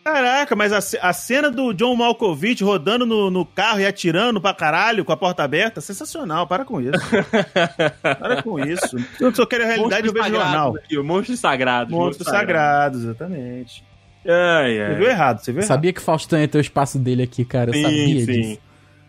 Caraca, 0.03 0.55
mas 0.55 0.73
a, 0.73 1.09
a 1.09 1.13
cena 1.13 1.51
do 1.51 1.73
John 1.73 1.95
Malkovich 1.95 2.63
rodando 2.63 3.05
no, 3.05 3.29
no 3.29 3.45
carro 3.45 3.79
e 3.81 3.85
atirando 3.85 4.41
pra 4.41 4.51
caralho 4.51 5.05
com 5.05 5.11
a 5.11 5.17
porta 5.17 5.43
aberta, 5.43 5.79
sensacional. 5.79 6.47
Para 6.47 6.65
com 6.65 6.81
isso. 6.81 6.97
Para 8.01 8.41
com 8.41 8.59
isso. 8.59 8.97
Eu 9.21 9.33
só 9.33 9.45
quero 9.45 9.63
a 9.63 9.67
realidade, 9.67 10.07
eu 10.07 10.13
vejo 10.13 10.29
jornal. 10.29 10.75
aqui, 10.75 10.97
monstros 10.97 11.39
sagrados. 11.39 11.93
Monstros 11.93 12.27
sagrados, 12.27 13.03
exatamente. 13.03 13.83
Ai, 14.27 14.77
Você 14.77 14.95
viu 14.95 15.07
errado, 15.09 15.39
você 15.39 15.51
viu 15.51 15.59
errado. 15.61 15.67
Sabia 15.67 15.93
que 15.93 16.01
Faustão 16.01 16.39
ia 16.39 16.47
ter 16.47 16.57
o 16.57 16.61
espaço 16.61 16.99
dele 16.99 17.23
aqui, 17.23 17.43
cara. 17.43 17.71
Eu 17.71 17.73
Sim, 17.73 17.83
sabia 17.83 18.25
sim. 18.25 18.25
disso. 18.25 18.59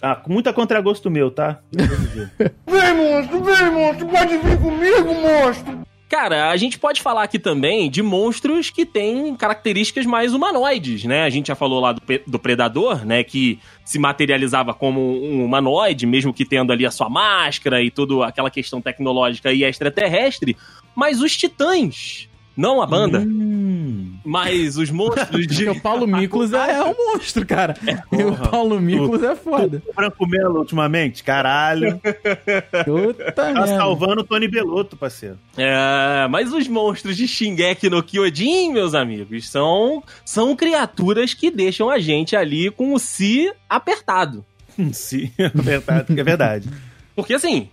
Ah, 0.01 0.17
com 0.17 0.33
muita 0.33 0.53
contragosto 0.53 1.09
meu, 1.11 1.31
tá? 1.31 1.61
Vem, 1.71 2.95
monstro, 2.95 3.45
vem, 3.45 3.71
monstro. 3.71 4.07
Pode 4.09 4.39
vir 4.39 4.59
comigo, 4.59 5.15
monstro. 5.15 5.83
Cara, 6.09 6.51
a 6.51 6.57
gente 6.59 6.79
pode 6.79 7.01
falar 7.01 7.23
aqui 7.23 7.39
também 7.39 7.89
de 7.89 8.03
monstros 8.03 8.69
que 8.69 8.85
têm 8.85 9.35
características 9.35 10.05
mais 10.05 10.35
humanoides, 10.35 11.05
né? 11.05 11.23
A 11.23 11.31
gente 11.31 11.47
já 11.47 11.55
falou 11.55 11.81
lá 11.81 11.93
do, 11.93 12.03
do 12.27 12.39
Predador, 12.39 13.07
né? 13.07 13.25
Que 13.25 13.59
se 13.83 13.99
materializava 13.99 14.75
como 14.75 15.01
um 15.01 15.43
humanoide, 15.43 16.05
mesmo 16.05 16.35
que 16.35 16.45
tendo 16.45 16.71
ali 16.71 16.85
a 16.85 16.91
sua 16.91 17.09
máscara 17.09 17.83
e 17.83 17.91
toda 17.91 18.27
aquela 18.27 18.51
questão 18.51 18.79
tecnológica 18.83 19.53
e 19.53 19.65
extraterrestre. 19.65 20.55
Mas 20.95 21.23
os 21.23 21.35
titãs, 21.35 22.29
não 22.57 22.81
a 22.83 22.87
banda, 22.87 23.21
Hum. 23.21 24.15
mas 24.25 24.77
os 24.77 24.91
monstros 24.91 25.47
de... 25.47 25.69
O 25.69 25.81
Paulo 25.81 26.07
Miklos 26.09 26.53
é, 26.53 26.73
é 26.73 26.83
um 26.85 26.95
monstro, 26.95 27.45
cara. 27.47 27.75
E 28.13 28.23
o. 28.25 28.35
Paulo 28.37 28.81
Miklos 28.81 29.23
é 29.23 29.35
foda. 29.35 29.83
O 29.89 29.93
Franco 29.93 30.27
Melo 30.27 30.59
ultimamente, 30.61 31.23
caralho. 31.25 32.01
Puta 32.85 33.33
Tá 33.33 33.45
merda. 33.53 33.67
salvando 33.69 34.21
o 34.21 34.25
Tony 34.25 34.49
Belotto, 34.49 34.97
parceiro. 34.97 35.39
É, 35.57 36.27
mas 36.31 36.53
os 36.53 36.69
monstros 36.69 37.17
de 37.17 37.27
Shingeki 37.27 37.89
no 37.91 38.03
Kyojin, 38.03 38.73
meus 38.73 38.95
amigos, 38.95 39.49
são, 39.49 40.03
são 40.25 40.55
criaturas 40.57 41.35
que 41.35 41.51
deixam 41.51 41.91
a 41.91 41.99
gente 41.99 42.37
ali 42.37 42.71
com 42.71 42.93
o 42.95 42.99
si 42.99 43.53
apertado. 43.69 44.45
É 45.39 45.49
verdade. 45.55 46.21
É 46.21 46.25
verdade. 46.25 46.69
Porque 47.15 47.35
assim. 47.35 47.69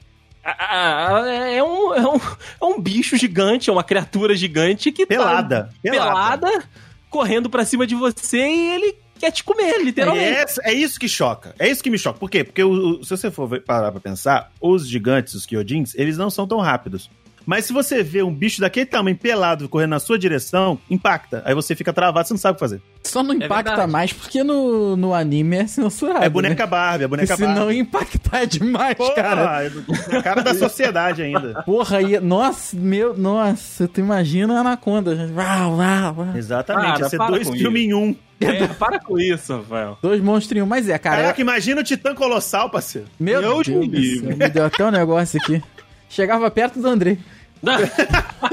A- 0.58 0.66
a- 0.66 1.24
a- 1.24 1.30
é, 1.52 1.64
um, 1.64 1.94
é, 1.94 2.02
um, 2.08 2.16
é 2.62 2.66
um 2.66 2.80
bicho 2.82 3.16
gigante, 3.18 3.70
é 3.70 3.74
uma 3.74 3.84
criatura 3.84 4.36
gigante 4.36 4.92
que 4.92 5.06
Pelada. 5.06 5.64
tá 5.64 5.70
Pelada. 5.82 6.48
pelada, 6.48 6.64
correndo 7.10 7.50
pra 7.50 7.66
cima 7.66 7.86
de 7.88 7.96
você 7.96 8.38
e 8.40 8.70
ele 8.72 8.96
quer 9.20 9.32
te 9.32 9.44
comer, 9.44 9.84
literalmente. 9.84 10.60
É, 10.64 10.72
é 10.72 10.74
isso 10.74 10.98
que 11.00 11.10
choca. 11.10 11.54
É 11.60 11.68
isso 11.70 11.84
que 11.84 11.90
me 11.90 11.98
choca. 11.98 12.18
Por 12.18 12.30
quê? 12.30 12.44
Porque 12.44 12.64
o- 12.64 13.00
o- 13.00 13.04
se 13.04 13.10
você 13.10 13.30
for 13.30 13.60
parar 13.62 13.92
pra 13.92 14.00
pensar, 14.00 14.50
os 14.62 14.88
gigantes, 14.88 15.34
os 15.34 15.46
Kyojins, 15.46 15.94
eles 15.96 16.18
não 16.18 16.30
são 16.30 16.48
tão 16.48 16.60
rápidos. 16.60 17.10
Mas 17.46 17.66
se 17.66 17.74
você 17.74 18.04
vê 18.04 18.22
um 18.24 18.34
bicho 18.34 18.62
daquele 18.62 18.86
tamanho 18.86 19.18
pelado 19.18 19.68
correndo 19.70 19.92
na 19.92 20.00
sua 20.00 20.18
direção, 20.20 20.80
impacta. 20.90 21.42
Aí 21.46 21.54
você 21.56 21.76
fica 21.76 21.92
travado, 21.94 22.28
você 22.28 22.34
não 22.34 22.40
sabe 22.40 22.54
o 22.54 22.56
que 22.56 22.60
fazer. 22.60 22.82
Só 23.04 23.24
não 23.24 23.34
impacta 23.34 23.72
verdade. 23.72 23.92
mais 23.92 24.14
porque 24.14 24.44
no, 24.44 24.96
no 24.96 25.14
anime 25.14 25.58
é 25.58 25.68
censurado. 25.68 26.24
É 26.24 26.30
boneca 26.30 26.64
né? 26.66 26.70
Barbie, 26.70 27.04
é 27.06 27.08
boneca 27.08 27.36
Se 27.36 27.42
não 27.42 27.56
Barbie. 27.56 27.78
impactar 27.80 28.46
demais, 28.46 28.98
cara. 29.16 29.72
Porra, 29.86 30.06
é 30.12 30.18
a 30.18 30.22
cara 30.24 30.44
da 30.44 30.54
sociedade 30.54 31.22
ainda. 31.22 31.64
Porra, 31.64 32.02
e, 32.02 32.20
nossa, 32.20 32.76
meu, 32.76 33.18
nossa, 33.18 33.88
tu 33.88 34.00
imagina 34.00 34.58
a 34.58 34.60
Anaconda. 34.62 35.12
Uau, 35.36 35.78
uau, 35.78 36.16
uau. 36.18 36.38
Exatamente, 36.38 36.86
Cara, 36.88 37.00
ia 37.04 37.10
ser 37.10 37.18
dois 37.18 37.50
filmes 37.50 37.84
em 37.84 37.94
um. 37.94 38.16
É, 38.42 38.68
para 38.68 39.00
com 39.00 39.20
isso, 39.20 39.54
Rafael. 39.58 39.98
Dois 40.02 40.22
monstrinhos, 40.22 40.68
mas 40.68 40.88
é, 40.88 40.98
cara. 40.98 41.18
Caraca, 41.24 41.42
imagina 41.42 41.82
o 41.82 41.84
Titã 41.84 42.16
Colossal, 42.16 42.70
parceiro. 42.70 43.08
meu 43.20 43.42
Deus 43.42 43.68
Deus, 43.68 43.86
livre. 43.86 44.20
céu, 44.28 44.38
me 44.38 44.50
deu 44.50 44.66
até 44.66 44.86
um 44.86 44.92
negócio 44.92 45.40
aqui. 45.42 45.62
Chegava 46.10 46.50
perto 46.50 46.82
do 46.82 46.88
André. 46.88 47.18
Não, 47.64 47.78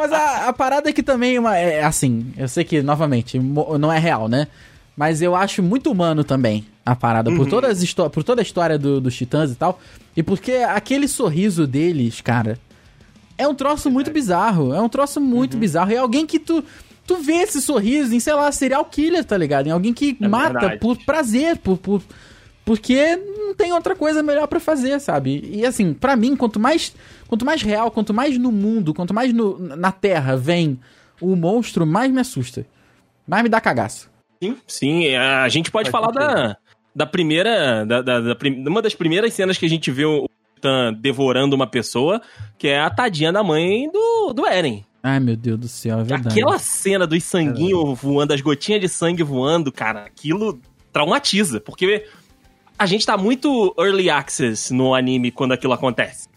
mas 0.00 0.12
a, 0.12 0.48
a 0.48 0.52
parada 0.52 0.90
aqui 0.90 1.02
também 1.02 1.36
é 1.36 1.40
uma- 1.40 1.56
é 1.56 1.82
assim, 1.82 2.32
eu 2.36 2.48
sei 2.48 2.64
que, 2.64 2.82
novamente, 2.82 3.38
não 3.38 3.92
é 3.92 3.98
real, 3.98 4.28
né? 4.28 4.46
Mas 4.96 5.22
eu 5.22 5.34
acho 5.34 5.62
muito 5.62 5.90
humano 5.90 6.22
também 6.22 6.66
a 6.84 6.94
parada, 6.94 7.30
por, 7.34 7.46
todas 7.48 7.82
por 8.12 8.22
toda 8.22 8.40
a 8.40 8.44
história 8.44 8.78
do- 8.78 9.00
dos 9.00 9.16
titãs 9.16 9.50
e 9.50 9.54
tal. 9.54 9.80
E 10.16 10.22
porque 10.22 10.52
aquele 10.52 11.08
sorriso 11.08 11.66
deles, 11.66 12.20
cara, 12.20 12.58
é 13.38 13.48
um 13.48 13.54
troço 13.54 13.90
muito 13.90 14.10
bizarro. 14.10 14.74
É 14.74 14.80
um 14.80 14.88
troço 14.88 15.20
muito 15.20 15.56
bizarro. 15.56 15.92
E 15.92 15.94
é 15.94 15.98
alguém 15.98 16.26
que 16.26 16.38
tu. 16.38 16.62
Tu 17.06 17.16
vê 17.16 17.38
esse 17.38 17.60
sorriso 17.62 18.14
em, 18.14 18.20
sei 18.20 18.34
lá, 18.34 18.52
serial 18.52 18.84
killer, 18.84 19.24
tá 19.24 19.36
ligado? 19.36 19.66
Em 19.66 19.70
alguém 19.70 19.92
que 19.92 20.16
É 20.20 20.28
mata 20.28 20.52
verdade. 20.60 20.78
por 20.78 20.96
prazer, 21.04 21.56
por, 21.56 21.78
por. 21.78 22.02
Porque 22.70 23.16
não 23.16 23.52
tem 23.52 23.72
outra 23.72 23.96
coisa 23.96 24.22
melhor 24.22 24.46
pra 24.46 24.60
fazer, 24.60 25.00
sabe? 25.00 25.42
E 25.52 25.66
assim, 25.66 25.92
pra 25.92 26.14
mim, 26.14 26.36
quanto 26.36 26.60
mais, 26.60 26.94
quanto 27.26 27.44
mais 27.44 27.62
real, 27.62 27.90
quanto 27.90 28.14
mais 28.14 28.38
no 28.38 28.52
mundo, 28.52 28.94
quanto 28.94 29.12
mais 29.12 29.32
no, 29.32 29.58
na 29.58 29.90
Terra 29.90 30.36
vem 30.36 30.78
o 31.20 31.34
monstro, 31.34 31.84
mais 31.84 32.12
me 32.12 32.20
assusta. 32.20 32.64
Mais 33.26 33.42
me 33.42 33.48
dá 33.48 33.60
cagaço. 33.60 34.08
Sim, 34.40 34.56
sim. 34.68 35.16
A 35.16 35.48
gente 35.48 35.68
pode 35.68 35.90
falar 35.90 36.12
da, 36.12 36.56
da 36.94 37.06
primeira. 37.06 37.84
Da, 37.84 38.02
da, 38.02 38.20
da 38.20 38.36
uma 38.68 38.80
das 38.80 38.94
primeiras 38.94 39.34
cenas 39.34 39.58
que 39.58 39.66
a 39.66 39.68
gente 39.68 39.90
vê 39.90 40.04
o 40.04 40.28
Titã 40.54 40.92
devorando 40.94 41.56
uma 41.56 41.66
pessoa, 41.66 42.22
que 42.56 42.68
é 42.68 42.78
a 42.78 42.88
tadinha 42.88 43.32
da 43.32 43.42
mãe 43.42 43.90
do, 43.90 44.32
do 44.32 44.46
Eren. 44.46 44.86
Ai, 45.02 45.18
meu 45.18 45.34
Deus 45.34 45.58
do 45.58 45.66
céu, 45.66 45.98
é 45.98 46.04
verdade. 46.04 46.38
Aquela 46.38 46.60
cena 46.60 47.04
dos 47.04 47.24
sanguinhos 47.24 48.00
voando, 48.00 48.32
as 48.32 48.40
gotinhas 48.40 48.80
de 48.80 48.88
sangue 48.88 49.24
voando, 49.24 49.72
cara, 49.72 50.04
aquilo 50.04 50.60
traumatiza. 50.92 51.60
Porque 51.60 52.06
a 52.80 52.86
gente 52.86 53.04
tá 53.04 53.16
muito 53.16 53.74
early 53.78 54.08
access 54.08 54.72
no 54.72 54.94
anime 54.94 55.30
quando 55.30 55.52
aquilo 55.52 55.74
acontece. 55.74 56.28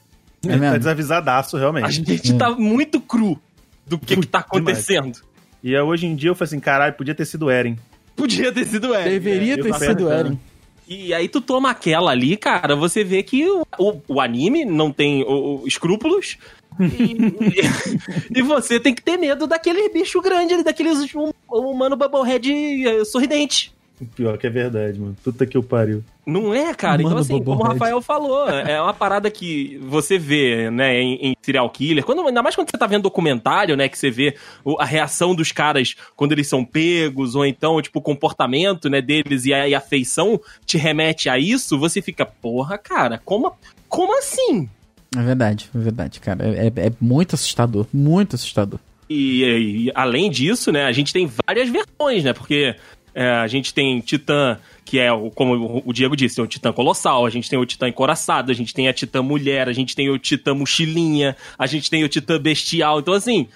É 0.45 0.49
Tá 0.49 0.57
mesmo? 0.57 0.77
desavisadaço, 0.77 1.55
realmente. 1.57 1.85
A 1.85 1.89
gente 1.89 2.33
tá 2.33 2.49
muito 2.51 2.99
cru 2.99 3.39
do 3.87 3.97
que, 3.97 4.17
que 4.17 4.27
tá 4.27 4.39
acontecendo. 4.39 5.19
E 5.63 5.73
é, 5.73 5.81
hoje 5.81 6.05
em 6.05 6.15
dia 6.17 6.29
eu 6.31 6.35
falei 6.35 6.47
assim, 6.49 6.59
caralho, 6.59 6.93
podia 6.95 7.15
ter 7.15 7.23
sido 7.25 7.49
Eren. 7.49 7.77
Podia 8.13 8.51
ter 8.51 8.65
sido 8.67 8.93
Eren. 8.93 9.09
Deveria 9.09 9.53
É, 9.53 9.57
ter 9.57 9.63
sido 9.63 9.75
apertando. 9.75 10.11
Eren. 10.11 10.39
E 10.85 11.13
aí 11.13 11.29
tu 11.29 11.39
toma 11.39 11.69
aquela 11.69 12.11
ali, 12.11 12.35
cara, 12.35 12.75
você 12.75 13.05
vê 13.05 13.23
que 13.23 13.47
o, 13.49 13.65
o, 13.79 14.01
o 14.09 14.19
anime 14.19 14.65
não 14.65 14.91
tem 14.91 15.23
o- 15.23 15.61
o- 15.61 15.67
escrúpulos. 15.67 16.37
E, 16.77 18.35
e 18.37 18.41
você 18.41 18.81
tem 18.81 18.93
que 18.93 19.01
ter 19.01 19.15
medo 19.15 19.47
daquele 19.47 19.87
bicho 19.89 20.19
grande 20.21 20.53
ali, 20.55 20.63
daqueles 20.63 21.15
hum- 21.15 21.31
humano 21.49 21.95
bubblehead 21.95 22.51
eh, 22.85 23.05
sorridente. 23.05 23.73
Pior 24.15 24.37
que 24.37 24.47
é 24.47 24.49
verdade, 24.49 24.99
mano. 24.99 25.15
Puta 25.23 25.45
que 25.45 25.57
o 25.57 25.63
pariu. 25.63 26.03
Não 26.25 26.53
é, 26.53 26.73
cara? 26.73 27.01
Humano 27.01 27.21
então, 27.21 27.35
assim, 27.37 27.43
como 27.43 27.61
o. 27.61 27.63
Rafael 27.63 28.01
falou, 28.01 28.49
é 28.49 28.81
uma 28.81 28.93
parada 28.93 29.29
que 29.29 29.77
você 29.83 30.17
vê, 30.17 30.69
né, 30.71 30.99
em, 30.99 31.13
em 31.27 31.35
serial 31.41 31.69
killer. 31.69 32.03
Quando, 32.03 32.25
ainda 32.27 32.41
mais 32.41 32.55
quando 32.55 32.69
você 32.71 32.77
tá 32.77 32.87
vendo 32.87 33.03
documentário, 33.03 33.77
né, 33.77 33.87
que 33.87 33.97
você 33.97 34.09
vê 34.09 34.35
o- 34.63 34.79
a 34.81 34.85
reação 34.85 35.35
dos 35.35 35.51
caras 35.51 35.95
quando 36.15 36.31
eles 36.31 36.47
são 36.47 36.65
pegos, 36.65 37.35
ou 37.35 37.45
então, 37.45 37.81
tipo, 37.81 37.99
o 37.99 38.01
comportamento, 38.01 38.89
né, 38.89 39.01
deles 39.01 39.45
e 39.45 39.53
a, 39.53 39.67
e 39.67 39.75
a 39.75 39.79
feição 39.81 40.39
te 40.65 40.77
remete 40.77 41.29
a 41.29 41.37
isso, 41.37 41.77
você 41.77 42.01
fica, 42.01 42.25
porra, 42.25 42.77
cara, 42.77 43.21
como, 43.23 43.53
como 43.87 44.17
assim? 44.17 44.67
É 45.15 45.21
verdade, 45.21 45.69
é 45.73 45.77
verdade, 45.77 46.19
cara. 46.19 46.45
É, 46.45 46.67
é- 46.67 46.87
é 46.87 46.91
muito 46.99 47.35
assustador, 47.35 47.85
muito 47.93 48.35
assustador. 48.35 48.79
E, 49.09 49.43
e, 49.87 49.91
além 49.93 50.31
disso, 50.31 50.71
né, 50.71 50.85
a 50.85 50.91
gente 50.91 51.13
tem 51.13 51.29
várias 51.45 51.69
versões, 51.69 52.23
né? 52.23 52.33
Porque 52.33 52.75
é, 53.15 53.27
a 53.29 53.47
gente 53.47 53.73
tem 53.73 53.99
Titã, 53.99 54.57
que 54.85 54.99
é, 54.99 55.09
como 55.35 55.81
o- 55.85 55.93
Diego 55.93 56.15
disse, 56.15 56.39
é 56.39 56.43
o 56.43 56.47
Titã 56.47 56.71
Colossal, 56.73 57.25
a 57.25 57.29
gente 57.29 57.49
tem 57.49 57.59
o 57.59 57.65
Titã 57.65 57.87
Encoraçado, 57.87 58.51
a 58.51 58.55
gente 58.55 58.73
tem 58.73 58.87
a 58.87 58.93
Titã 58.93 59.21
Mulher, 59.21 59.67
a 59.69 59.73
gente 59.73 59.95
tem 59.95 60.09
o 60.09 60.17
Titã 60.17 60.53
Mochilinha, 60.53 61.35
a 61.57 61.65
gente 61.67 61.89
tem 61.89 62.03
o 62.03 62.09
Titã 62.09 62.39
Bestial. 62.39 62.99
Então, 62.99 63.13
assim, 63.13 63.47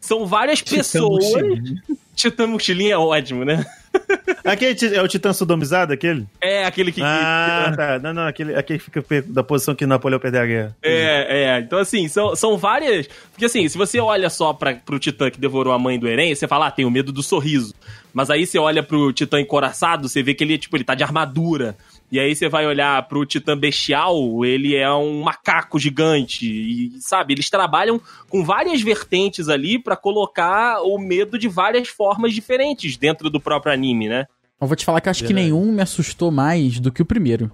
são 0.00 0.26
várias 0.26 0.60
pessoas. 0.62 1.24
Titã 2.14 2.46
Mochilinha 2.46 2.94
é 2.94 2.98
ótimo, 2.98 3.44
né? 3.44 3.64
Aquele 4.44 4.96
é 4.96 5.02
o 5.02 5.08
Titã 5.08 5.32
sodomizado, 5.32 5.92
aquele? 5.92 6.26
É 6.40 6.64
aquele 6.64 6.92
que. 6.92 7.02
Ah, 7.02 7.72
tá. 7.76 7.98
Não, 7.98 8.14
não, 8.14 8.26
aquele, 8.26 8.54
aquele 8.54 8.78
que 8.78 8.84
fica 8.84 9.22
da 9.22 9.42
posição 9.42 9.74
que 9.74 9.84
Napoleão 9.86 10.18
perdeu 10.18 10.40
a 10.40 10.46
guerra. 10.46 10.76
É, 10.82 11.44
é. 11.44 11.60
Então, 11.60 11.78
assim, 11.78 12.08
são, 12.08 12.34
são 12.34 12.56
várias. 12.56 13.08
Porque, 13.32 13.44
assim, 13.44 13.68
se 13.68 13.76
você 13.76 14.00
olha 14.00 14.30
só 14.30 14.52
pra, 14.52 14.74
pro 14.74 14.98
Titã 14.98 15.30
que 15.30 15.40
devorou 15.40 15.72
a 15.72 15.78
mãe 15.78 15.98
do 15.98 16.08
Eren, 16.08 16.34
você 16.34 16.48
fala, 16.48 16.68
ah, 16.68 16.70
tenho 16.70 16.90
medo 16.90 17.12
do 17.12 17.22
sorriso. 17.22 17.74
Mas 18.12 18.30
aí 18.30 18.46
você 18.46 18.58
olha 18.58 18.82
pro 18.82 19.12
Titã 19.12 19.40
encoraçado, 19.40 20.08
você 20.08 20.22
vê 20.22 20.34
que 20.34 20.42
ele, 20.42 20.58
tipo, 20.58 20.76
ele 20.76 20.84
tá 20.84 20.94
de 20.94 21.04
armadura. 21.04 21.76
E 22.10 22.18
aí 22.18 22.34
você 22.34 22.48
vai 22.48 22.66
olhar 22.66 23.06
pro 23.06 23.24
Titã 23.24 23.56
bestial, 23.56 24.44
ele 24.44 24.74
é 24.74 24.92
um 24.92 25.22
macaco 25.22 25.78
gigante. 25.78 26.44
E, 26.44 27.00
sabe, 27.00 27.34
eles 27.34 27.48
trabalham 27.48 28.00
com 28.28 28.44
várias 28.44 28.82
vertentes 28.82 29.48
ali 29.48 29.78
pra 29.78 29.96
colocar 29.96 30.82
o 30.82 30.98
medo 30.98 31.38
de 31.38 31.46
várias 31.46 31.88
formas 31.88 32.32
diferentes 32.32 32.96
dentro 32.96 33.30
do 33.30 33.40
próprio 33.40 33.72
anime, 33.72 34.08
né? 34.08 34.26
Eu 34.60 34.66
vou 34.66 34.76
te 34.76 34.84
falar 34.84 35.00
que 35.00 35.08
eu 35.08 35.10
acho 35.12 35.22
que 35.22 35.32
Verdade. 35.32 35.52
nenhum 35.52 35.72
me 35.72 35.82
assustou 35.82 36.30
mais 36.30 36.80
do 36.80 36.90
que 36.90 37.00
o 37.00 37.06
primeiro. 37.06 37.50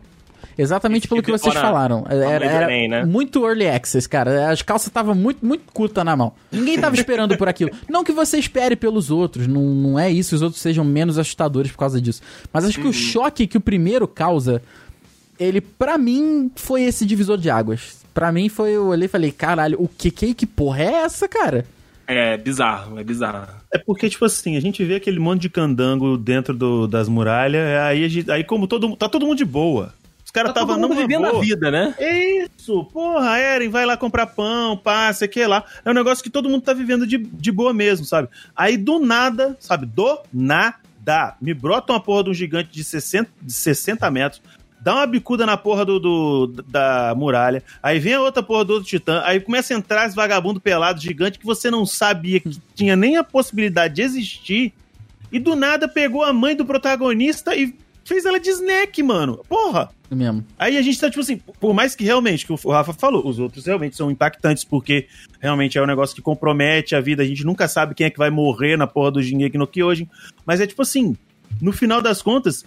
Exatamente 0.58 1.02
Esse 1.02 1.08
pelo 1.08 1.22
que 1.22 1.30
que 1.30 1.38
vocês 1.38 1.54
falaram. 1.54 2.04
Era, 2.08 2.44
era 2.44 2.64
Enem, 2.64 2.88
né? 2.88 3.04
muito 3.04 3.46
early 3.46 3.68
access, 3.68 4.08
cara. 4.08 4.50
As 4.50 4.62
calças 4.62 4.88
estavam 4.88 5.14
muito, 5.14 5.44
muito 5.44 5.64
curta 5.72 6.02
na 6.02 6.16
mão. 6.16 6.32
Ninguém 6.50 6.78
tava 6.80 6.94
esperando 6.96 7.36
por 7.36 7.48
aquilo. 7.48 7.70
Não 7.88 8.02
que 8.02 8.12
você 8.12 8.38
espere 8.38 8.74
pelos 8.74 9.10
outros, 9.10 9.46
não, 9.46 9.62
não 9.62 9.98
é 9.98 10.10
isso, 10.10 10.34
os 10.34 10.40
outros 10.42 10.62
sejam 10.62 10.84
menos 10.84 11.18
assustadores 11.18 11.70
por 11.70 11.78
causa 11.78 12.00
disso. 12.00 12.22
Mas 12.52 12.64
acho 12.64 12.78
Uhum. 12.78 12.84
que 12.84 12.88
o 12.88 12.92
choque 12.92 13.46
que 13.46 13.58
o 13.58 13.60
primeiro 13.60 14.08
causa, 14.08 14.62
ele, 15.38 15.60
pra 15.60 15.98
mim, 15.98 16.50
foi 16.56 16.82
esse 16.84 17.04
divisor 17.04 17.36
de 17.36 17.50
águas. 17.50 17.98
Pra 18.14 18.32
mim 18.32 18.48
foi, 18.48 18.70
eu 18.70 18.86
olhei 18.86 19.04
e 19.04 19.08
falei, 19.08 19.30
caralho, 19.30 19.76
o 19.78 19.86
que 19.86 20.10
que, 20.10 20.32
que 20.32 20.46
porra 20.46 20.82
é 20.82 20.92
essa, 21.04 21.28
cara? 21.28 21.66
É 22.06 22.36
bizarro, 22.38 22.98
é 22.98 23.04
bizarro. 23.04 23.46
É 23.70 23.76
porque, 23.76 24.08
tipo 24.08 24.24
assim, 24.24 24.56
a 24.56 24.60
gente 24.60 24.82
vê 24.84 24.94
aquele 24.94 25.18
monte 25.18 25.42
de 25.42 25.50
candango 25.50 26.16
dentro 26.16 26.54
do- 26.54 26.86
das 26.86 27.08
muralhas, 27.08 27.62
aí, 27.82 28.04
a 28.04 28.08
gente- 28.08 28.30
aí 28.30 28.42
como 28.44 28.66
todo 28.66 28.96
tá 28.96 29.06
todo 29.08 29.26
mundo 29.26 29.36
de 29.36 29.44
boa. 29.44 29.92
Os 30.26 30.30
caras 30.32 30.52
Tá 30.52 30.60
estavam 30.62 30.88
vivendo 30.90 31.22
boa. 31.22 31.38
a 31.38 31.40
vida, 31.40 31.70
né? 31.70 31.94
Isso, 32.58 32.84
porra, 32.92 33.38
Eren, 33.38 33.68
vai 33.70 33.86
lá 33.86 33.96
comprar 33.96 34.26
pão, 34.26 34.76
passa, 34.76 35.20
sei 35.20 35.28
que 35.28 35.46
lá. 35.46 35.64
É 35.84 35.90
um 35.90 35.94
negócio 35.94 36.22
que 36.22 36.28
todo 36.28 36.48
mundo 36.48 36.62
tá 36.62 36.74
vivendo 36.74 37.06
de, 37.06 37.16
de 37.16 37.52
boa 37.52 37.72
mesmo, 37.72 38.04
sabe? 38.04 38.28
Aí 38.54 38.76
do 38.76 38.98
nada, 38.98 39.56
sabe? 39.60 39.86
Do 39.86 40.18
nada, 40.32 41.36
me 41.40 41.54
brota 41.54 41.92
uma 41.92 42.00
porra 42.00 42.24
de 42.24 42.30
um 42.30 42.34
gigante 42.34 42.70
de 42.72 42.82
60, 42.82 43.30
de 43.40 43.52
60 43.52 44.10
metros, 44.10 44.42
dá 44.80 44.96
uma 44.96 45.06
bicuda 45.06 45.46
na 45.46 45.56
porra 45.56 45.84
do, 45.84 45.98
do- 46.00 46.46
da 46.68 47.14
muralha, 47.16 47.62
aí 47.82 47.98
vem 48.00 48.14
a 48.14 48.20
outra 48.20 48.42
porra 48.42 48.64
do 48.64 48.72
outro 48.74 48.88
titã, 48.88 49.22
aí 49.24 49.40
começa 49.40 49.72
a 49.72 49.76
entrar 49.76 50.06
esse 50.06 50.14
vagabundo 50.16 50.60
pelado 50.60 51.00
gigante 51.00 51.38
que 51.38 51.46
você 51.46 51.70
não 51.70 51.86
sabia 51.86 52.40
que 52.40 52.50
tinha 52.74 52.94
nem 52.96 53.16
a 53.16 53.24
possibilidade 53.24 53.94
de 53.94 54.02
existir, 54.02 54.72
e 55.32 55.38
do 55.38 55.54
nada 55.56 55.88
pegou 55.88 56.22
a 56.24 56.32
mãe 56.32 56.54
do 56.54 56.64
protagonista 56.66 57.54
e 57.56 57.74
fez 58.04 58.24
ela 58.24 58.38
de 58.38 58.48
snack, 58.50 59.02
mano. 59.02 59.40
Porra! 59.48 59.90
Mesmo. 60.10 60.44
Aí 60.58 60.76
a 60.76 60.82
gente 60.82 61.00
tá, 61.00 61.08
tipo 61.10 61.20
assim, 61.20 61.38
por 61.60 61.74
mais 61.74 61.94
que 61.96 62.04
realmente, 62.04 62.46
que 62.46 62.52
o 62.52 62.70
Rafa 62.70 62.92
falou, 62.92 63.26
os 63.26 63.38
outros 63.38 63.66
realmente 63.66 63.96
são 63.96 64.10
impactantes, 64.10 64.62
porque 64.64 65.08
realmente 65.40 65.76
é 65.76 65.82
um 65.82 65.86
negócio 65.86 66.14
que 66.14 66.22
compromete 66.22 66.94
a 66.94 67.00
vida, 67.00 67.22
a 67.22 67.26
gente 67.26 67.44
nunca 67.44 67.66
sabe 67.66 67.94
quem 67.94 68.06
é 68.06 68.10
que 68.10 68.18
vai 68.18 68.30
morrer 68.30 68.76
na 68.76 68.86
porra 68.86 69.10
do 69.10 69.22
Shingeki 69.22 69.58
no 69.58 69.66
Kyojin, 69.66 70.08
mas 70.44 70.60
é 70.60 70.66
tipo 70.66 70.82
assim, 70.82 71.16
no 71.60 71.72
final 71.72 72.00
das 72.00 72.22
contas, 72.22 72.64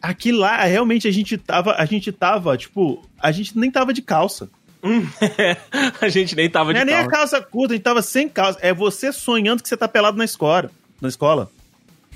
aqui 0.00 0.30
lá, 0.30 0.64
realmente 0.64 1.08
a 1.08 1.10
gente 1.10 1.36
tava, 1.36 1.74
a 1.76 1.84
gente 1.84 2.12
tava, 2.12 2.56
tipo, 2.56 3.02
a 3.18 3.32
gente 3.32 3.58
nem 3.58 3.70
tava 3.70 3.92
de 3.92 4.02
calça. 4.02 4.48
a 6.00 6.08
gente 6.08 6.34
nem 6.34 6.48
tava 6.48 6.72
Não 6.72 6.78
de 6.78 6.82
é 6.82 6.84
nem 6.84 6.94
a 6.94 7.06
calça. 7.06 7.36
calça 7.36 7.42
curta, 7.42 7.74
a 7.74 7.76
gente 7.76 7.84
tava 7.84 8.00
sem 8.00 8.28
calça, 8.28 8.58
é 8.62 8.72
você 8.72 9.12
sonhando 9.12 9.62
que 9.62 9.68
você 9.68 9.76
tá 9.76 9.86
pelado 9.88 10.16
na 10.16 10.24
escola, 10.24 10.70
na 11.00 11.08
escola. 11.08 11.50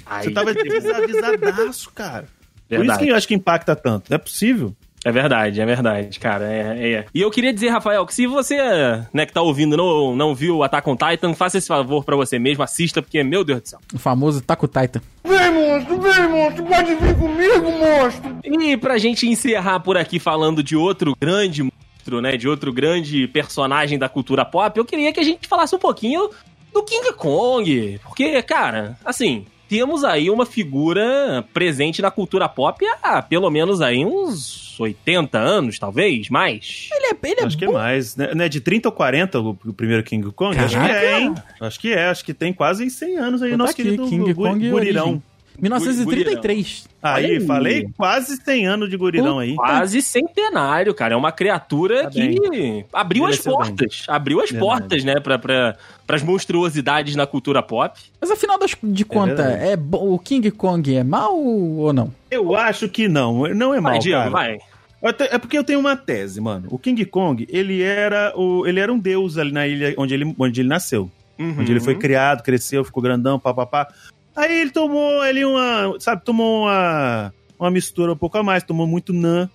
Ai, 0.07 0.25
Você 0.25 0.31
tava 0.31 0.53
desavisadaço, 0.55 1.91
cara. 1.95 2.29
Por 2.69 2.75
isso 2.75 2.81
Verdade. 2.81 3.05
que 3.05 3.09
eu 3.11 3.17
acho 3.17 3.29
que 3.29 3.35
impacta 3.35 3.77
tanto, 3.77 4.11
não 4.11 4.17
é 4.17 4.19
possível. 4.19 4.75
É 5.05 5.13
verdade, 5.13 5.61
é 5.61 5.67
verdade, 5.67 6.19
cara. 6.19 6.51
É, 6.51 6.93
é. 6.93 7.07
E 7.15 7.21
eu 7.21 7.31
queria 7.31 7.53
dizer, 7.53 7.69
Rafael, 7.69 8.07
que 8.07 8.15
se 8.15 8.27
você, 8.27 8.57
né, 9.13 9.27
que 9.27 9.35
tá 9.35 9.43
ouvindo, 9.43 9.77
não, 9.77 10.17
não 10.17 10.35
viu 10.35 10.63
Attack 10.63 10.89
on 10.89 10.97
Titan, 10.97 11.35
faça 11.35 11.59
esse 11.59 11.69
favor 11.69 12.03
pra 12.05 12.17
você 12.17 12.39
mesmo, 12.39 12.63
assista, 12.63 13.03
porque, 13.03 13.23
meu 13.23 13.45
Deus 13.45 13.61
do 13.61 13.69
céu. 13.69 13.79
O 13.93 13.99
famoso 13.99 14.41
Taco 14.41 14.67
Titan. 14.67 15.03
Vem, 15.23 15.53
monstro, 15.53 16.01
vem, 16.01 16.29
monstro. 16.29 16.65
Pode 16.65 16.95
vir 16.95 17.15
comigo, 17.19 17.71
monstro. 17.71 18.39
E 18.43 18.77
pra 18.79 18.97
gente 18.97 19.29
encerrar 19.29 19.81
por 19.81 19.99
aqui 19.99 20.19
falando 20.19 20.63
de 20.63 20.75
outro 20.75 21.15
grande 21.21 21.63
monstro, 21.63 22.23
né, 22.23 22.39
de 22.39 22.49
outro 22.49 22.73
grande 22.73 23.29
personagem 23.29 23.99
da 23.99 24.09
cultura 24.09 24.43
pop, 24.43 24.79
eu 24.79 24.87
queria 24.87 25.13
que 25.13 25.21
a 25.21 25.25
gente 25.25 25.47
falasse 25.47 25.77
um 25.77 25.79
pouquinho 25.79 26.31
do 26.73 26.83
King 26.83 27.13
Kong. 27.13 28.01
Porque, 28.05 28.43
cara, 28.43 28.97
assim, 29.05 29.45
temos 29.69 30.05
aí 30.05 30.31
uma 30.31 30.47
figura 30.47 31.45
presente 31.53 32.03
na 32.03 32.11
cultura 32.11 32.49
pop 32.49 32.85
há 33.03 33.23
pelo 33.23 33.51
menos 33.51 33.81
aí 33.81 34.05
uns 34.05 34.79
80 34.79 35.39
anos, 35.39 35.79
talvez, 35.79 36.29
mais. 36.29 36.89
Ele 36.93 37.07
é, 37.07 37.31
ele 37.31 37.41
é 37.41 37.45
acho 37.45 37.57
que 37.57 37.65
é 37.65 37.71
mais, 37.71 38.17
né? 38.17 38.33
Não 38.35 38.45
é 38.45 38.49
de 38.49 38.61
30 38.61 38.89
ou 38.89 38.93
40 38.93 39.41
o, 39.41 39.51
o 39.67 39.73
primeiro 39.73 40.03
King 40.03 40.31
Kong? 40.33 40.57
Acho 40.59 40.75
que 40.75 40.81
Caraca. 40.81 41.01
é, 41.01 41.21
hein? 41.21 41.35
Acho 41.61 41.81
que 41.81 41.93
é, 41.93 42.07
acho 42.07 42.25
que 42.25 42.35
tem 42.35 42.53
quase 42.53 42.89
100 42.91 43.17
anos 43.17 43.43
aí, 43.43 43.51
Vou 43.51 43.59
nosso 43.59 43.73
botar 43.73 43.83
aqui, 43.83 43.97
querido 43.97 44.09
King 44.09 44.35
Kong 44.35 44.71
gurirão. 44.71 45.23
Origem. 45.57 45.63
1933. 45.63 46.89
Aí, 47.03 47.25
aí. 47.27 47.41
falei 47.47 47.87
quase 47.97 48.37
100 48.37 48.67
anos 48.67 48.91
de 48.91 48.97
gurirão 48.97 49.39
aí. 49.39 49.55
Quase 49.55 50.01
centenário, 50.03 50.93
cara. 50.95 51.15
É 51.15 51.17
uma 51.17 51.33
criatura 51.33 52.05
Tá 52.05 52.11
que 52.11 52.85
abriu 52.93 53.27
as 53.27 53.39
portas. 53.39 54.05
Abriu 54.09 54.41
as 54.41 54.51
Verdade. 54.51 54.69
portas, 54.71 55.05
né, 55.05 55.21
pra, 55.21 55.39
pra, 55.39 55.77
pras 56.07 56.23
monstruosidades 56.23 57.15
na 57.17 57.27
cultura 57.27 57.63
pop. 57.63 57.99
Mas 58.21 58.31
afinal 58.31 58.59
das, 58.59 58.75
de 58.83 59.05
contas, 59.05 59.37
verdade. 59.37 59.65
é, 59.69 59.77
bo- 59.77 60.15
o 60.15 60.19
King 60.19 60.51
Kong 60.51 60.95
é 60.95 61.05
mal 61.05 61.37
ou 61.39 61.93
não? 61.93 62.13
Eu 62.31 62.55
acho 62.57 62.89
que 62.89 63.09
não, 63.09 63.47
não 63.55 63.73
é 63.75 63.81
Vai, 63.81 63.93
mal, 63.93 63.99
Diego, 64.01 64.19
cara. 64.19 64.31
vai. 64.31 64.59
Eu 65.03 65.13
te- 65.13 65.25
É 65.31 65.39
porque 65.39 65.59
eu 65.59 65.65
tenho 65.65 65.79
uma 65.81 65.97
tese, 65.97 66.41
mano. 66.41 66.67
O 66.71 66.79
King 66.79 67.05
Kong, 67.05 67.47
ele 67.51 67.83
era, 67.83 68.33
o, 68.37 68.67
ele 68.67 68.81
era 68.81 68.93
um 68.93 68.99
deus 68.99 69.37
ali 69.37 69.53
na 69.53 69.67
ilha 69.67 69.95
onde 69.99 70.15
ele, 70.15 70.35
onde 70.39 70.61
ele 70.61 70.69
nasceu. 70.69 71.11
Uhum. 71.39 71.57
Onde 71.59 71.73
ele 71.73 71.81
foi 71.81 71.97
criado, 71.97 72.43
cresceu, 72.43 72.85
ficou 72.85 73.03
grandão, 73.03 73.39
papapá. 73.41 73.89
Aí 74.37 74.61
ele 74.61 74.71
tomou 74.71 75.21
ali 75.21 75.45
uma, 75.45 75.95
sabe, 76.01 76.25
tomou 76.25 76.63
uma, 76.65 77.33
uma 77.59 77.71
mistura 77.71 78.13
um 78.13 78.17
pouco 78.17 78.37
a 78.39 78.43
mais, 78.43 78.63
tomou 78.65 78.87
muito 78.87 79.13
nã. 79.13 79.49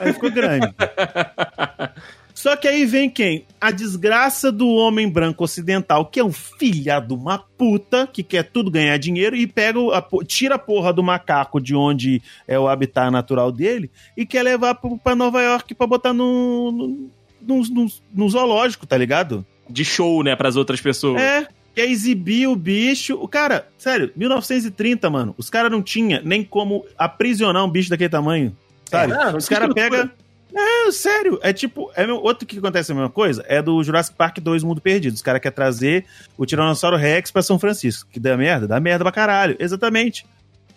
Aí 0.00 0.12
ficou 0.12 0.30
grande. 0.30 0.66
Só 2.34 2.56
que 2.56 2.66
aí 2.66 2.84
vem 2.84 3.08
quem? 3.08 3.46
A 3.60 3.70
desgraça 3.70 4.50
do 4.50 4.68
homem 4.68 5.08
branco 5.08 5.44
ocidental, 5.44 6.04
que 6.06 6.18
é 6.18 6.24
um 6.24 6.32
filha 6.32 6.98
de 6.98 7.14
uma 7.14 7.38
puta, 7.38 8.08
que 8.12 8.22
quer 8.24 8.42
tudo 8.42 8.70
ganhar 8.72 8.98
dinheiro 8.98 9.36
e 9.36 9.46
pega 9.46 9.78
a, 9.96 10.04
tira 10.26 10.56
a 10.56 10.58
porra 10.58 10.92
do 10.92 11.02
macaco 11.02 11.60
de 11.60 11.76
onde 11.76 12.20
é 12.46 12.58
o 12.58 12.68
habitat 12.68 13.10
natural 13.10 13.52
dele 13.52 13.88
e 14.16 14.26
quer 14.26 14.42
levar 14.42 14.74
pra 15.02 15.14
Nova 15.14 15.40
York 15.40 15.74
pra 15.76 15.86
botar 15.86 16.12
no, 16.12 16.72
no, 16.72 17.08
no, 17.62 17.86
no- 18.12 18.28
zoológico, 18.28 18.84
tá 18.86 18.96
ligado? 18.98 19.46
De 19.70 19.84
show, 19.84 20.22
né, 20.24 20.34
pras 20.36 20.56
outras 20.56 20.80
pessoas. 20.80 21.22
É, 21.22 21.46
quer 21.74 21.86
exibir 21.86 22.46
o 22.48 22.54
bicho. 22.56 23.14
O 23.16 23.26
cara, 23.28 23.66
sério, 23.78 24.10
1930, 24.16 25.08
mano, 25.10 25.34
os 25.36 25.50
caras 25.50 25.70
não 25.70 25.82
tinha 25.82 26.20
nem 26.24 26.44
como 26.44 26.84
aprisionar 26.96 27.64
um 27.64 27.70
bicho 27.70 27.90
daquele 27.90 28.08
tamanho, 28.10 28.56
sabe? 28.90 29.12
É, 29.12 29.16
não 29.16 29.36
os 29.38 29.48
caras 29.48 29.72
pegam. 29.74 30.10
É, 30.56 30.92
sério, 30.92 31.40
é 31.42 31.52
tipo. 31.52 31.90
É, 31.96 32.06
meu- 32.06 32.22
outro 32.22 32.46
que 32.46 32.56
acontece 32.58 32.92
a 32.92 32.94
mesma 32.94 33.10
coisa 33.10 33.44
é 33.48 33.60
do 33.60 33.82
Jurassic 33.82 34.16
Park 34.16 34.38
2 34.38 34.62
Mundo 34.62 34.80
Perdido. 34.80 35.12
Os 35.14 35.22
caras 35.22 35.40
querem 35.42 35.54
trazer 35.56 36.04
o 36.38 36.46
Tiranossauro 36.46 36.96
Rex 36.96 37.32
pra 37.32 37.42
São 37.42 37.58
Francisco. 37.58 38.08
Que 38.12 38.20
dá 38.20 38.36
merda? 38.36 38.68
Dá 38.68 38.78
merda 38.78 39.04
pra 39.04 39.10
caralho. 39.10 39.56
Exatamente. 39.58 40.24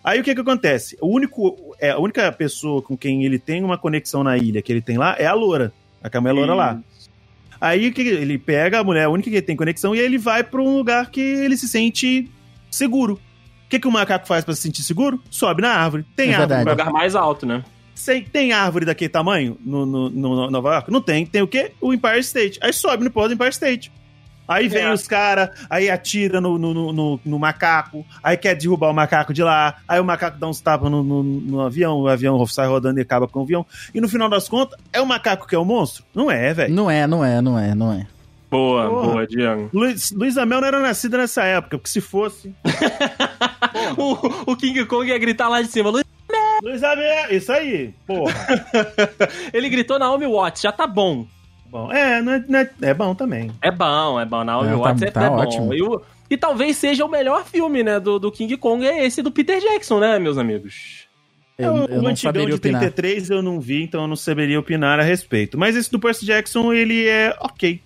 Aí 0.04 0.20
o 0.20 0.24
que 0.24 0.34
que 0.34 0.42
acontece? 0.42 0.98
O 1.00 1.08
único, 1.14 1.76
é, 1.80 1.92
a 1.92 2.00
única 2.00 2.32
pessoa 2.32 2.82
com 2.82 2.98
quem 2.98 3.24
ele 3.24 3.38
tem 3.38 3.64
uma 3.64 3.78
conexão 3.78 4.24
na 4.24 4.36
ilha 4.36 4.64
que 4.64 4.72
ele 4.72 4.82
tem 4.82 4.98
lá 4.98 5.16
é 5.20 5.28
a 5.28 5.34
Loura. 5.34 5.72
A 6.02 6.10
Camé 6.10 6.32
Loura 6.32 6.56
lá. 6.56 6.80
Aí 7.60 7.94
ele 7.98 8.38
pega 8.38 8.80
a 8.80 8.84
mulher, 8.84 9.06
a 9.06 9.10
única 9.10 9.30
que 9.30 9.42
tem 9.42 9.56
conexão, 9.56 9.96
e 9.96 10.00
aí 10.00 10.06
ele 10.06 10.18
vai 10.18 10.44
pra 10.44 10.62
um 10.62 10.78
lugar 10.78 11.10
que 11.10 11.20
ele 11.22 11.58
se 11.58 11.68
sente 11.68 12.30
seguro. 12.70 13.14
O 13.66 13.70
que, 13.70 13.80
que 13.80 13.88
o 13.88 13.92
macaco 13.92 14.28
faz 14.28 14.46
pra 14.46 14.54
se 14.56 14.62
sentir 14.62 14.84
seguro? 14.84 15.22
Sobe 15.30 15.62
na 15.62 15.72
árvore. 15.72 16.06
Tem 16.16 16.32
É 16.32 16.36
árvore. 16.36 16.62
Um 16.62 16.64
pra- 16.64 16.72
lugar 16.74 16.92
mais 16.92 17.16
alto, 17.16 17.46
né? 17.46 17.64
Sem- 17.94 18.24
tem 18.24 18.54
árvore 18.54 18.86
daquele 18.86 19.10
tamanho 19.10 19.58
no, 19.66 19.86
no, 19.86 20.10
no- 20.10 20.36
no 20.46 20.52
Nova 20.52 20.74
York? 20.76 20.92
Não 20.92 21.02
tem. 21.02 21.26
Tem 21.26 21.42
o 21.42 21.48
quê? 21.48 21.72
O 21.82 21.94
Empire 21.94 22.20
State. 22.20 22.60
Aí 22.62 22.72
sobe 22.72 23.04
no 23.04 23.12
pó 23.12 23.28
do 23.28 23.34
Empire 23.34 23.50
State. 23.50 23.92
Aí 24.48 24.68
vem 24.68 24.84
É. 24.84 24.94
os 24.94 25.08
caras, 25.08 25.50
aí 25.70 25.90
atira 25.90 26.40
no, 26.40 26.58
no, 26.58 26.94
no, 26.94 27.20
no- 27.26 27.40
macaco, 27.40 28.06
aí 28.24 28.38
quer 28.38 28.56
derrubar 28.56 28.90
o 28.90 28.94
macaco 28.94 29.34
de 29.34 29.44
lá, 29.44 29.76
aí 29.88 30.00
o 30.00 30.06
macaco 30.06 30.38
dá 30.40 30.48
uns 30.48 30.62
tapas 30.62 30.90
no, 30.90 31.04
no, 31.04 31.24
no 31.24 31.62
avião, 31.62 31.98
o 32.00 32.08
avião 32.08 32.46
sai 32.48 32.68
rodando 32.68 33.00
e 33.00 33.02
acaba 33.02 33.28
com 33.28 33.40
o 33.40 33.44
avião. 33.44 33.66
E 33.94 34.00
no 34.00 34.08
final 34.08 34.30
das 34.30 34.48
contas, 34.48 34.80
é 34.94 35.02
o 35.02 35.06
macaco 35.06 35.46
que 35.48 35.56
é 35.56 35.60
o 35.60 35.66
monstro? 35.66 36.04
Não 36.16 36.32
é, 36.32 36.54
velho. 36.54 36.74
Não 36.74 36.90
é, 36.90 37.06
não 37.06 37.24
é, 37.26 37.42
não 37.42 37.60
é, 37.60 37.76
não 37.76 37.92
é. 37.94 38.08
Boa, 38.50 38.88
Porra. 38.90 39.08
boa, 39.12 39.28
Diego. 39.28 39.70
Luiz, 39.74 40.12
Luiz 40.12 40.38
Amel 40.38 40.62
não 40.62 40.68
era 40.70 40.80
nascido 40.80 41.18
nessa 41.18 41.44
época, 41.44 41.78
porque 41.78 41.90
se 41.90 42.00
fosse. 42.02 42.56
O, 43.98 44.52
o 44.52 44.56
King 44.56 44.86
Kong 44.86 45.08
ia 45.08 45.18
gritar 45.18 45.48
lá 45.50 45.62
de 45.62 45.68
cima. 45.68 45.90
Luiz- 45.90 46.06
Luiz 46.64 46.84
Amel, 46.84 47.32
isso 47.36 47.52
aí, 47.52 47.94
porra. 48.06 48.34
Ele 49.54 49.70
gritou 49.70 50.00
Naomi 50.00 50.26
Watts, 50.26 50.62
já 50.62 50.72
tá 50.72 50.86
bom. 50.88 51.26
Bom, 51.70 51.92
é, 51.92 52.22
não 52.22 52.34
é, 52.34 52.44
não 52.48 52.60
é, 52.60 52.70
é 52.82 52.94
bom 52.94 53.14
também. 53.16 53.52
É 53.62 53.72
bom, 53.72 54.20
é 54.20 54.26
bom. 54.26 54.44
Naomi 54.44 54.68
É, 54.70 54.72
tá- 54.72 54.78
Watts 54.78 55.02
é, 55.04 55.12
tá 55.12 55.24
é 55.24 55.30
bom. 55.30 55.36
ótimo. 55.36 55.74
E, 55.74 55.82
o- 55.82 56.02
e 56.30 56.38
talvez 56.38 56.78
seja 56.78 57.06
o 57.06 57.10
melhor 57.10 57.46
filme, 57.46 57.84
né, 57.84 58.00
do, 58.00 58.20
do 58.20 58.32
King 58.32 58.56
Kong, 58.58 58.86
é 58.86 59.06
esse 59.06 59.22
do 59.22 59.32
Peter 59.32 59.60
Jackson, 59.60 60.00
né, 60.00 60.20
meus 60.20 60.38
amigos? 60.38 61.08
Eu, 61.58 61.74
o 61.74 61.78
eu 61.86 62.00
o 62.00 62.02
não 62.04 62.10
antigão 62.12 62.46
de 62.46 62.54
opinar. 62.54 62.82
33 62.82 63.30
eu 63.32 63.42
não 63.42 63.60
vi, 63.60 63.82
então 63.84 64.02
eu 64.02 64.08
não 64.08 64.16
saberia 64.16 64.60
opinar 64.60 65.00
a 65.00 65.04
respeito. 65.04 65.58
Mas 65.58 65.76
esse 65.76 65.92
do 65.92 66.00
Percy 66.00 66.26
Jackson, 66.26 66.72
ele 66.72 67.08
é 67.08 67.36
ok. 67.40 67.82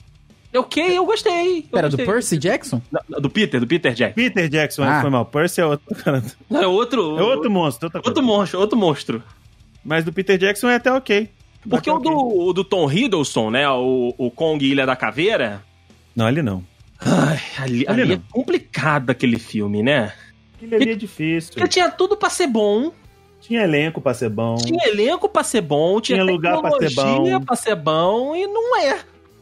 Ok, 0.53 0.83
eu 0.97 1.05
gostei. 1.05 1.59
eu 1.59 1.63
Pera, 1.71 1.87
do 1.87 1.95
gostei. 1.95 2.05
Percy 2.13 2.37
Jackson? 2.37 2.81
Não, 2.91 3.21
Do 3.21 3.29
Peter, 3.29 3.57
do 3.61 3.65
Peter 3.67 3.93
Jackson. 3.93 4.15
Peter 4.15 4.49
Jackson 4.49 4.83
Ah. 4.83 4.99
foi 4.99 5.09
mal. 5.09 5.23
Percy 5.25 5.61
é 5.61 5.65
outro, 5.65 5.95
cara. 5.95 6.21
Não, 6.49 6.61
é 6.61 6.67
outro. 6.67 7.17
É 7.17 7.23
outro 7.23 7.49
monstro, 7.49 7.85
outra 7.87 8.01
coisa. 8.01 8.09
Outro 8.09 8.21
monstro, 8.21 8.59
outro 8.59 8.77
monstro. 8.77 9.23
Mas 9.85 10.03
do 10.03 10.11
Peter 10.11 10.37
Jackson 10.37 10.67
é 10.67 10.75
até 10.75 10.91
ok. 10.91 11.29
Porque 11.69 11.89
o 11.91 11.99
do, 11.99 12.11
o 12.47 12.53
do 12.53 12.63
Tom 12.63 12.91
Hiddleston, 12.91 13.51
né? 13.51 13.69
O, 13.69 14.13
o 14.17 14.31
Kong 14.31 14.63
Ilha 14.65 14.85
da 14.85 14.95
Caveira. 14.95 15.63
Não, 16.15 16.27
ele 16.27 16.41
não. 16.41 16.63
Ai, 16.99 17.39
ali, 17.59 17.85
Ali 17.87 18.01
ali 18.01 18.13
é 18.13 18.15
não. 18.17 18.23
complicado 18.31 19.09
aquele 19.09 19.37
filme, 19.39 19.81
né? 19.83 20.13
Ele 20.61 20.75
ali 20.75 20.91
é 20.91 20.95
difícil. 20.95 21.53
Porque 21.53 21.67
tinha 21.67 21.89
tudo 21.89 22.15
pra 22.17 22.29
ser 22.29 22.47
bom, 22.47 22.91
Tinha 23.39 23.63
elenco 23.63 23.99
pra 24.01 24.13
ser 24.13 24.29
bom. 24.29 24.55
tinha 24.55 24.87
elenco 24.87 25.27
pra 25.27 25.43
ser 25.43 25.61
bom, 25.61 25.99
tinha, 25.99 26.21
Tinha 26.21 26.31
lugar 26.31 26.61
pra 26.61 26.71
ser 26.79 26.93
bom. 26.93 27.39
pra 27.41 27.55
ser 27.55 27.75
bom, 27.75 28.35
e 28.35 28.45
não 28.47 28.77
é. 28.77 28.99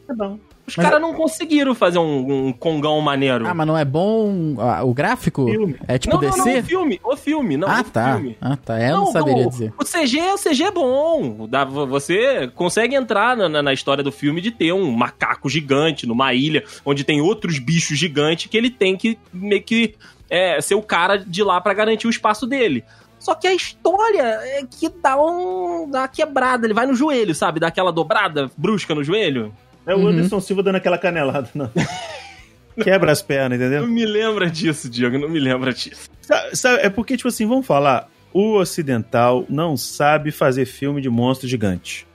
É 0.08 0.14
bom. 0.14 0.38
Os 0.70 0.76
Mas 0.76 0.86
caras 0.86 1.00
não 1.00 1.12
conseguiram 1.14 1.74
fazer 1.74 1.98
um, 1.98 2.48
um 2.48 2.52
Kongão 2.52 3.00
maneiro. 3.00 3.46
Ah, 3.46 3.52
mas 3.54 3.66
não 3.66 3.76
é 3.76 3.84
bom 3.84 4.54
ah, 4.58 4.82
o 4.84 4.94
gráfico? 4.94 5.46
Filme. 5.46 5.76
É 5.88 5.98
tipo 5.98 6.14
não, 6.14 6.22
não, 6.30 6.36
não, 6.36 6.44
DC? 6.44 6.58
o 6.60 6.64
filme, 6.64 7.00
o 7.02 7.16
filme, 7.16 7.56
não, 7.56 7.68
ah, 7.68 7.80
o 7.80 7.84
tá. 7.84 8.14
filme. 8.14 8.36
Ah, 8.40 8.56
tá. 8.56 8.78
É, 8.80 8.90
eu 8.90 8.96
não, 8.98 9.06
saberia 9.12 9.46
o- 9.46 9.50
dizer. 9.50 9.72
O 9.78 9.84
CG, 9.84 10.20
o 10.32 10.38
CG 10.38 10.64
é 10.64 10.70
bom. 10.70 11.46
Dá- 11.48 11.64
Você 11.64 12.48
consegue 12.54 12.94
entrar 12.94 13.36
na, 13.36 13.62
na- 13.62 13.72
história 13.72 14.02
do 14.04 14.12
filme 14.12 14.40
de 14.40 14.50
ter 14.50 14.72
um 14.72 14.90
macaco 14.92 15.48
gigante 15.48 16.06
numa 16.06 16.32
ilha 16.34 16.64
onde 16.84 17.02
tem 17.04 17.20
outros 17.20 17.58
bichos 17.58 17.98
gigantes 17.98 18.46
que 18.46 18.56
ele 18.56 18.70
tem 18.70 18.96
que 18.96 19.18
meio 19.32 19.62
que 19.62 19.94
é, 20.28 20.60
ser 20.60 20.74
o 20.74 20.82
cara 20.82 21.16
de 21.16 21.42
lá 21.42 21.60
pra 21.60 21.74
garantir 21.74 22.06
o 22.06 22.10
espaço 22.10 22.46
dele. 22.46 22.84
Só 23.18 23.34
que 23.34 23.46
a 23.46 23.54
história 23.54 24.22
é 24.22 24.62
que 24.64 24.88
dá 24.88 25.20
um. 25.20 25.88
dá 25.90 26.00
uma 26.00 26.08
quebrada. 26.08 26.66
Ele 26.66 26.72
vai 26.72 26.86
no 26.86 26.94
joelho, 26.94 27.34
sabe? 27.34 27.60
Dá 27.60 27.66
aquela 27.66 27.92
dobrada 27.92 28.50
brusca 28.56 28.94
no 28.94 29.04
joelho. 29.04 29.52
É 29.86 29.94
o 29.94 29.98
Uhum. 29.98 30.08
Anderson 30.08 30.40
Silva 30.40 30.62
dando 30.62 30.76
aquela 30.76 30.98
canelada. 30.98 31.48
Não. 31.54 31.70
Quebra 32.82 33.12
as 33.12 33.20
pernas, 33.20 33.58
Não 33.58 33.66
entendeu? 33.66 33.86
me 33.86 34.06
lembra 34.06 34.48
disso, 34.48 34.88
Diego. 34.88 35.18
Não 35.18 35.28
me 35.28 35.38
lembra 35.40 35.72
disso. 35.72 36.08
Sabe, 36.22 36.56
sabe, 36.56 36.82
é 36.82 36.88
porque, 36.90 37.16
tipo 37.16 37.28
assim, 37.28 37.46
vamos 37.46 37.66
falar. 37.66 38.08
O 38.32 38.54
ocidental 38.56 39.44
não 39.48 39.76
sabe 39.76 40.30
fazer 40.30 40.64
filme 40.64 41.00
de 41.00 41.10
monstro 41.10 41.48
gigante. 41.48 42.06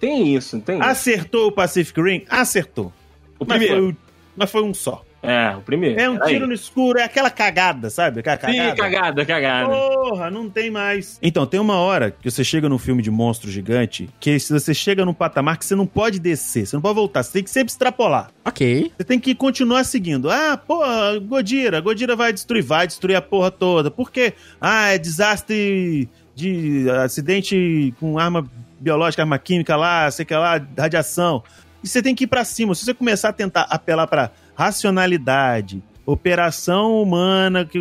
Tem 0.00 0.34
isso, 0.34 0.60
tem 0.60 0.78
isso. 0.80 0.88
Acertou 0.88 1.46
o 1.48 1.52
Pacific 1.52 2.00
Rim? 2.00 2.24
Acertou. 2.28 2.92
O 3.38 3.44
Mas 3.46 3.58
primeiro. 3.58 3.84
foi, 3.84 3.96
mas 4.36 4.50
foi 4.50 4.62
um 4.64 4.74
só. 4.74 5.04
É, 5.22 5.54
o 5.56 5.60
primeiro. 5.60 6.00
É 6.00 6.10
um 6.10 6.20
Aí. 6.20 6.32
tiro 6.34 6.48
no 6.48 6.52
escuro, 6.52 6.98
é 6.98 7.04
aquela 7.04 7.30
cagada, 7.30 7.88
sabe? 7.88 8.20
Aquela 8.20 8.36
Sim, 8.36 8.56
cagada. 8.56 8.76
cagada, 8.76 9.24
cagada. 9.24 9.68
Porra, 9.68 10.30
não 10.30 10.50
tem 10.50 10.68
mais. 10.68 11.18
Então, 11.22 11.46
tem 11.46 11.60
uma 11.60 11.76
hora 11.76 12.10
que 12.10 12.28
você 12.28 12.42
chega 12.42 12.68
num 12.68 12.78
filme 12.78 13.02
de 13.02 13.10
monstro 13.10 13.48
gigante 13.48 14.10
que 14.18 14.38
se 14.40 14.52
você 14.52 14.74
chega 14.74 15.04
num 15.04 15.14
patamar 15.14 15.56
que 15.58 15.64
você 15.64 15.76
não 15.76 15.86
pode 15.86 16.18
descer, 16.18 16.66
você 16.66 16.74
não 16.74 16.82
pode 16.82 16.96
voltar, 16.96 17.22
você 17.22 17.34
tem 17.34 17.44
que 17.44 17.50
sempre 17.50 17.70
extrapolar. 17.70 18.30
Ok. 18.44 18.90
Você 18.98 19.04
tem 19.04 19.20
que 19.20 19.32
continuar 19.34 19.84
seguindo. 19.84 20.28
Ah, 20.28 20.56
porra, 20.56 21.18
Godira, 21.20 21.80
Godira 21.80 22.16
vai 22.16 22.32
destruir, 22.32 22.64
vai 22.64 22.86
destruir 22.88 23.14
a 23.14 23.22
porra 23.22 23.52
toda. 23.52 23.92
Por 23.92 24.10
quê? 24.10 24.32
Ah, 24.60 24.88
é 24.92 24.98
desastre 24.98 26.08
de 26.34 26.90
acidente 26.90 27.94
com 28.00 28.18
arma 28.18 28.44
biológica, 28.80 29.22
arma 29.22 29.38
química 29.38 29.76
lá, 29.76 30.10
sei 30.10 30.24
que 30.24 30.34
lá, 30.34 30.60
radiação. 30.76 31.44
E 31.84 31.88
você 31.88 32.02
tem 32.02 32.14
que 32.14 32.24
ir 32.24 32.26
pra 32.28 32.44
cima. 32.44 32.74
Se 32.74 32.84
você 32.84 32.94
começar 32.94 33.28
a 33.28 33.32
tentar 33.32 33.62
apelar 33.62 34.06
pra 34.06 34.30
racionalidade, 34.54 35.82
operação 36.04 37.00
humana, 37.00 37.64
que 37.64 37.78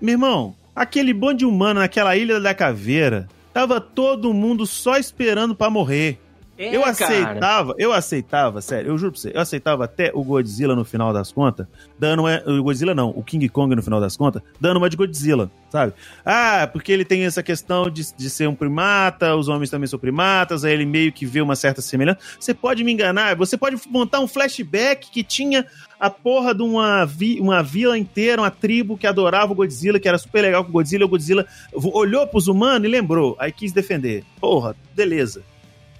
meu 0.00 0.12
irmão, 0.14 0.54
aquele 0.74 1.12
bonde 1.12 1.44
humano 1.44 1.80
naquela 1.80 2.16
ilha 2.16 2.40
da 2.40 2.54
caveira, 2.54 3.28
tava 3.52 3.80
todo 3.80 4.34
mundo 4.34 4.66
só 4.66 4.96
esperando 4.96 5.54
pra 5.54 5.70
morrer. 5.70 6.18
É, 6.56 6.74
Eu 6.74 6.82
cara. 6.82 6.90
aceitava, 6.92 7.74
eu 7.78 7.92
aceitava, 7.92 8.60
sério, 8.60 8.90
eu 8.90 8.98
juro 8.98 9.12
pra 9.12 9.20
você, 9.20 9.32
eu 9.34 9.40
aceitava 9.40 9.84
até 9.84 10.12
o 10.14 10.22
Godzilla 10.22 10.76
no 10.76 10.84
final 10.84 11.12
das 11.12 11.32
contas, 11.32 11.66
dando 11.98 12.20
uma, 12.20 12.42
o 12.46 12.62
Godzilla 12.62 12.94
não, 12.94 13.10
o 13.10 13.24
King 13.24 13.48
Kong 13.48 13.74
no 13.74 13.82
final 13.82 14.00
das 14.00 14.16
contas, 14.16 14.40
dando 14.60 14.76
uma 14.76 14.88
de 14.88 14.96
Godzilla, 14.96 15.50
sabe? 15.68 15.92
Ah, 16.24 16.68
porque 16.72 16.92
ele 16.92 17.04
tem 17.04 17.24
essa 17.24 17.42
questão 17.42 17.90
de, 17.90 18.02
de 18.16 18.30
ser 18.30 18.48
um 18.48 18.54
primata, 18.54 19.34
os 19.34 19.48
homens 19.48 19.68
também 19.68 19.88
são 19.88 19.98
primatas, 19.98 20.64
aí 20.64 20.72
ele 20.72 20.86
meio 20.86 21.12
que 21.12 21.26
vê 21.26 21.40
uma 21.40 21.56
certa 21.56 21.82
semelhança. 21.82 22.20
Você 22.38 22.54
pode 22.54 22.84
me 22.84 22.92
enganar, 22.92 23.34
você 23.34 23.56
pode 23.56 23.76
montar 23.88 24.20
um 24.20 24.28
flashback 24.28 25.10
que 25.10 25.24
tinha 25.24 25.66
a 25.98 26.08
porra 26.08 26.54
de 26.54 26.62
uma, 26.62 27.04
vi, 27.04 27.40
uma 27.40 27.64
vila 27.64 27.98
inteira, 27.98 28.42
uma 28.42 28.50
tribo 28.50 28.96
que 28.96 29.08
adorava 29.08 29.50
o 29.50 29.56
Godzilla, 29.56 29.98
que 29.98 30.08
era 30.08 30.18
super 30.18 30.42
legal 30.42 30.62
com 30.62 30.70
o 30.70 30.74
Godzilla, 30.74 31.04
o 31.04 31.08
Godzilla 31.08 31.46
olhou 31.72 32.26
pros 32.28 32.46
humanos 32.46 32.86
e 32.86 32.90
lembrou, 32.90 33.34
aí 33.40 33.50
quis 33.50 33.72
defender. 33.72 34.24
Porra, 34.40 34.76
beleza 34.94 35.42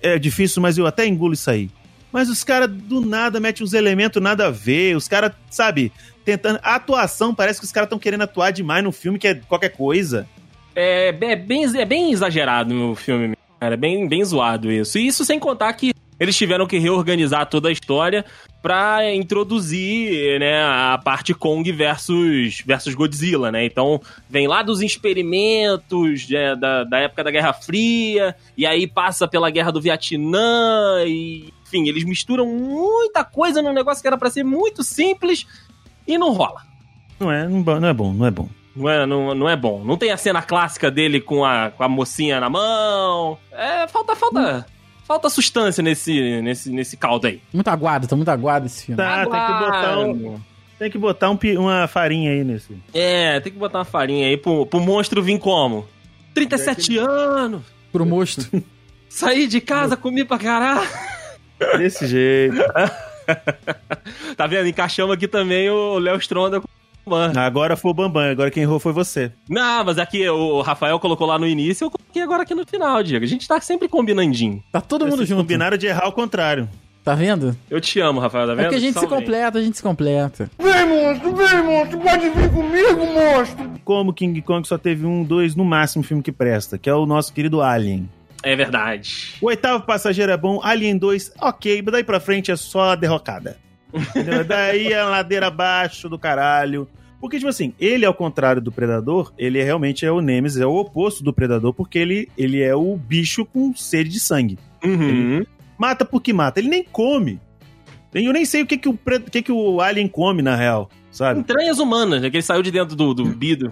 é 0.05 0.19
difícil, 0.19 0.61
mas 0.61 0.77
eu 0.77 0.87
até 0.87 1.07
engulo 1.07 1.33
isso 1.33 1.51
aí. 1.51 1.71
Mas 2.13 2.29
os 2.29 2.45
caras 2.45 2.71
do 2.71 3.01
nada 3.01 3.41
metem 3.41 3.65
uns 3.65 3.73
elementos 3.73 4.23
nada 4.23 4.47
a 4.47 4.51
ver, 4.51 4.97
os 4.97 5.09
caras, 5.09 5.33
sabe, 5.51 5.91
tentando. 6.25 6.61
A 6.63 6.77
atuação 6.77 7.35
parece 7.35 7.59
que 7.59 7.65
os 7.65 7.73
caras 7.73 7.87
estão 7.87 7.99
querendo 7.99 8.23
atuar 8.23 8.51
demais 8.51 8.85
no 8.85 8.93
filme, 8.93 9.19
que 9.19 9.27
é 9.27 9.35
qualquer 9.35 9.71
coisa. 9.71 10.29
É, 10.77 11.09
é 11.09 11.37
bem, 11.37 11.65
é 11.77 11.85
bem 11.85 12.13
exagerado 12.13 12.75
no 12.75 12.95
filme, 12.95 13.35
cara. 13.59 13.75
É 13.75 13.77
bem, 13.77 14.07
bem 14.07 14.25
zoado 14.25 14.71
isso. 14.71 14.99
E 14.99 15.07
isso 15.07 15.25
sem 15.25 15.39
contar 15.39 15.73
que 15.73 15.94
eles 16.19 16.37
tiveram 16.37 16.67
que 16.67 16.79
reorganizar 16.79 17.47
toda 17.47 17.69
a 17.69 17.73
história 17.73 18.25
pra 18.63 19.13
introduzir, 19.15 20.41
né, 20.41 20.63
a 20.63 20.99
parte 21.03 21.35
Kong 21.35 21.71
versus, 21.71 22.63
versus 22.65 22.95
Godzilla, 22.95 23.53
né? 23.53 23.65
Então, 23.67 24.01
vem 24.29 24.49
lá 24.49 24.63
dos 24.63 24.81
experimentos 24.81 26.27
é, 26.31 26.57
da, 26.57 26.85
da 26.85 26.99
época 26.99 27.25
da 27.25 27.31
Guerra 27.31 27.53
Fria, 27.53 28.35
e 28.57 28.65
aí 28.65 28.87
passa 28.87 29.29
pela 29.29 29.51
Guerra 29.51 29.71
do 29.71 29.83
Vietnã, 29.83 31.05
e 31.07 31.53
enfim, 31.63 31.89
eles 31.89 32.05
misturam 32.05 32.47
muita 32.47 33.25
coisa 33.25 33.61
num 33.61 33.73
negócio 33.73 34.01
que 34.01 34.07
era 34.07 34.17
pra 34.17 34.31
ser 34.31 34.45
muito 34.45 34.83
simples 34.83 35.47
e 36.07 36.17
não 36.17 36.33
rola. 36.33 36.63
Não 37.19 37.31
é, 37.31 37.49
não, 37.49 37.61
não 37.63 37.89
é 37.89 37.93
bom, 37.93 38.13
não 38.13 38.27
é 38.27 38.31
bom. 38.31 38.49
Não 38.75 38.89
é, 38.89 39.07
não, 39.07 39.35
não 39.35 39.49
é 39.49 39.57
bom. 39.57 39.85
Não 39.85 39.97
tem 39.97 40.11
a 40.11 40.17
cena 40.17 40.43
clássica 40.43 40.91
dele 40.91 41.21
com 41.21 41.45
a, 41.45 41.71
com 41.71 41.85
a 41.85 41.89
mocinha 41.89 42.41
na 42.41 42.51
mão. 42.51 43.39
É, 43.53 43.87
falta, 43.87 44.17
falta. 44.17 44.67
Falta 45.07 45.29
substância 45.31 45.83
nesse, 45.83 46.41
nesse, 46.43 46.71
nesse 46.71 46.97
caldo 46.97 47.27
aí. 47.27 47.41
Muito 47.53 47.69
aguado, 47.69 48.07
tá 48.07 48.17
muito 48.17 48.29
aguado 48.31 48.67
esse 48.67 48.87
filme. 48.87 48.97
Tá, 48.97 49.23
tem 49.25 49.31
que 49.31 49.37
botar, 49.65 49.99
um, 49.99 50.41
tem 50.79 50.91
que 50.91 50.99
botar 50.99 51.31
um 51.31 51.37
pi- 51.37 51.57
uma 51.57 51.87
farinha 51.87 52.31
aí 52.33 52.43
nesse. 52.45 52.77
É, 52.93 53.39
tem 53.41 53.53
que 53.53 53.59
botar 53.59 53.79
uma 53.79 53.85
farinha 53.85 54.27
aí 54.27 54.37
pro, 54.37 54.67
pro 54.67 54.81
monstro 54.81 55.23
vir 55.23 55.39
como? 55.39 55.87
37 56.35 56.99
anos! 56.99 57.63
Pro 57.93 58.05
monstro. 58.05 58.63
Saí 59.09 59.47
de 59.47 59.61
casa, 59.61 59.97
comi 59.97 60.25
pra 60.25 60.39
caralho. 60.39 60.89
Desse 61.79 62.07
jeito. 62.07 62.57
Tá 64.37 64.47
vendo? 64.47 64.69
Encaixamos 64.69 65.15
aqui 65.15 65.27
também 65.27 65.71
o 65.71 65.99
Léo 65.99 66.19
Stronda 66.19 66.61
Bambam. 67.07 67.43
Agora 67.43 67.77
foi 67.77 67.91
o 67.91 67.95
Bambam, 67.95 68.31
agora 68.31 68.51
quem 68.51 68.63
errou 68.63 68.79
foi 68.79 68.93
você. 68.93 69.31
Não, 69.49 69.85
mas 69.85 69.99
aqui 69.99 70.29
o 70.29 70.61
Rafael 70.63 70.99
colocou 70.99 71.27
lá 71.27 71.39
no 71.39 71.47
início, 71.47 71.85
eu 71.87 71.91
coloquei 71.91 72.23
agora 72.23 72.43
aqui 72.43 72.55
no 72.55 72.67
final, 72.67 73.03
Diego. 73.03 73.25
A 73.25 73.29
gente 73.29 73.47
tá 73.47 73.61
sempre 73.61 73.89
combinandinho. 73.89 74.63
Tá 74.73 74.81
todo 74.81 75.05
mundo 75.05 75.17
Vocês 75.17 75.29
junto. 75.29 75.39
combinaram 75.43 75.77
de 75.77 75.87
errar 75.87 76.05
ao 76.05 76.13
contrário. 76.13 76.69
Tá 77.05 77.15
vendo? 77.15 77.55
Eu 77.69 77.83
te 77.83 78.01
amo, 78.01 78.19
Rafael, 78.19 78.47
tá 78.47 78.53
É 78.53 78.57
vendo? 78.57 78.65
porque 78.65 78.77
a 78.77 78.81
gente 78.81 78.99
se 78.99 79.07
completa, 79.07 79.59
a 79.59 79.63
gente 79.63 79.77
se 79.77 79.83
completa. 79.83 80.51
Vem, 80.59 80.87
monstro, 80.89 81.37
vem, 81.37 81.63
monstro, 81.63 81.99
pode 82.01 82.31
vir 82.31 82.51
comigo, 82.51 83.07
monstro. 83.07 83.71
Como 83.85 84.15
King 84.15 84.41
Kong 84.41 84.67
só 84.67 84.79
teve 84.79 85.05
um, 85.05 85.23
dois, 85.23 85.55
no 85.55 85.67
máximo 85.67 86.03
filme 86.03 86.23
que 86.23 86.33
presta, 86.33 86.79
que 86.79 86.89
é 86.89 86.95
o 86.95 87.05
nosso 87.05 87.31
querido 87.35 87.61
Alien. 87.61 88.09
É 88.43 88.57
verdade. 88.57 89.35
O 89.43 89.47
oitavo 89.49 89.85
passageiro 89.85 90.33
é 90.33 90.37
bom, 90.37 90.61
Alien 90.63 90.97
2, 90.97 91.33
ok, 91.41 91.83
mas 91.83 91.93
daí 91.93 92.05
pra 92.05 92.21
frente 92.21 92.51
é 92.51 92.57
só 92.57 92.93
a 92.93 92.95
derrocada. 92.97 93.59
Daí 94.47 94.93
é 94.93 95.01
a 95.01 95.09
ladeira 95.09 95.49
abaixo 95.49 96.09
do 96.09 96.19
caralho. 96.19 96.89
Porque, 97.21 97.39
tipo 97.39 97.49
assim, 97.49 97.73
ele, 97.81 98.05
ao 98.05 98.13
contrário 98.13 98.61
do 98.61 98.71
Predador, 98.71 99.33
ele 99.39 99.59
é, 99.59 99.65
realmente 99.65 100.05
é 100.05 100.13
o 100.13 100.21
Nemesis, 100.21 100.61
é 100.61 100.67
o 100.67 100.75
oposto 100.77 101.25
do 101.25 101.33
Predador, 101.33 101.73
porque 101.73 101.99
ele, 101.99 102.29
ele 102.37 102.61
é 102.61 102.75
o 102.75 102.97
bicho 102.97 103.47
com 103.47 103.75
sede 103.75 104.11
de 104.11 104.21
sangue. 104.21 104.59
Uhum. 104.85 105.43
Mata 105.79 106.05
porque 106.05 106.33
mata, 106.33 106.61
ele 106.61 106.69
nem 106.69 106.85
come. 106.85 107.41
Eu 108.13 108.33
nem 108.33 108.45
sei 108.45 108.63
o 108.63 108.67
que, 108.67 108.77
que, 108.77 108.89
o 108.89 108.99
que, 109.31 109.43
que 109.43 109.51
o 109.51 109.81
Alien 109.81 110.07
come, 110.07 110.43
na 110.43 110.55
real, 110.55 110.91
sabe? 111.15 111.41
Entranhas 111.41 111.79
humanas, 111.79 112.21
né? 112.21 112.29
Que 112.29 112.37
ele 112.37 112.43
saiu 112.43 112.63
de 112.63 112.71
dentro 112.71 112.95
do, 112.95 113.15
do 113.15 113.25
bido. 113.25 113.71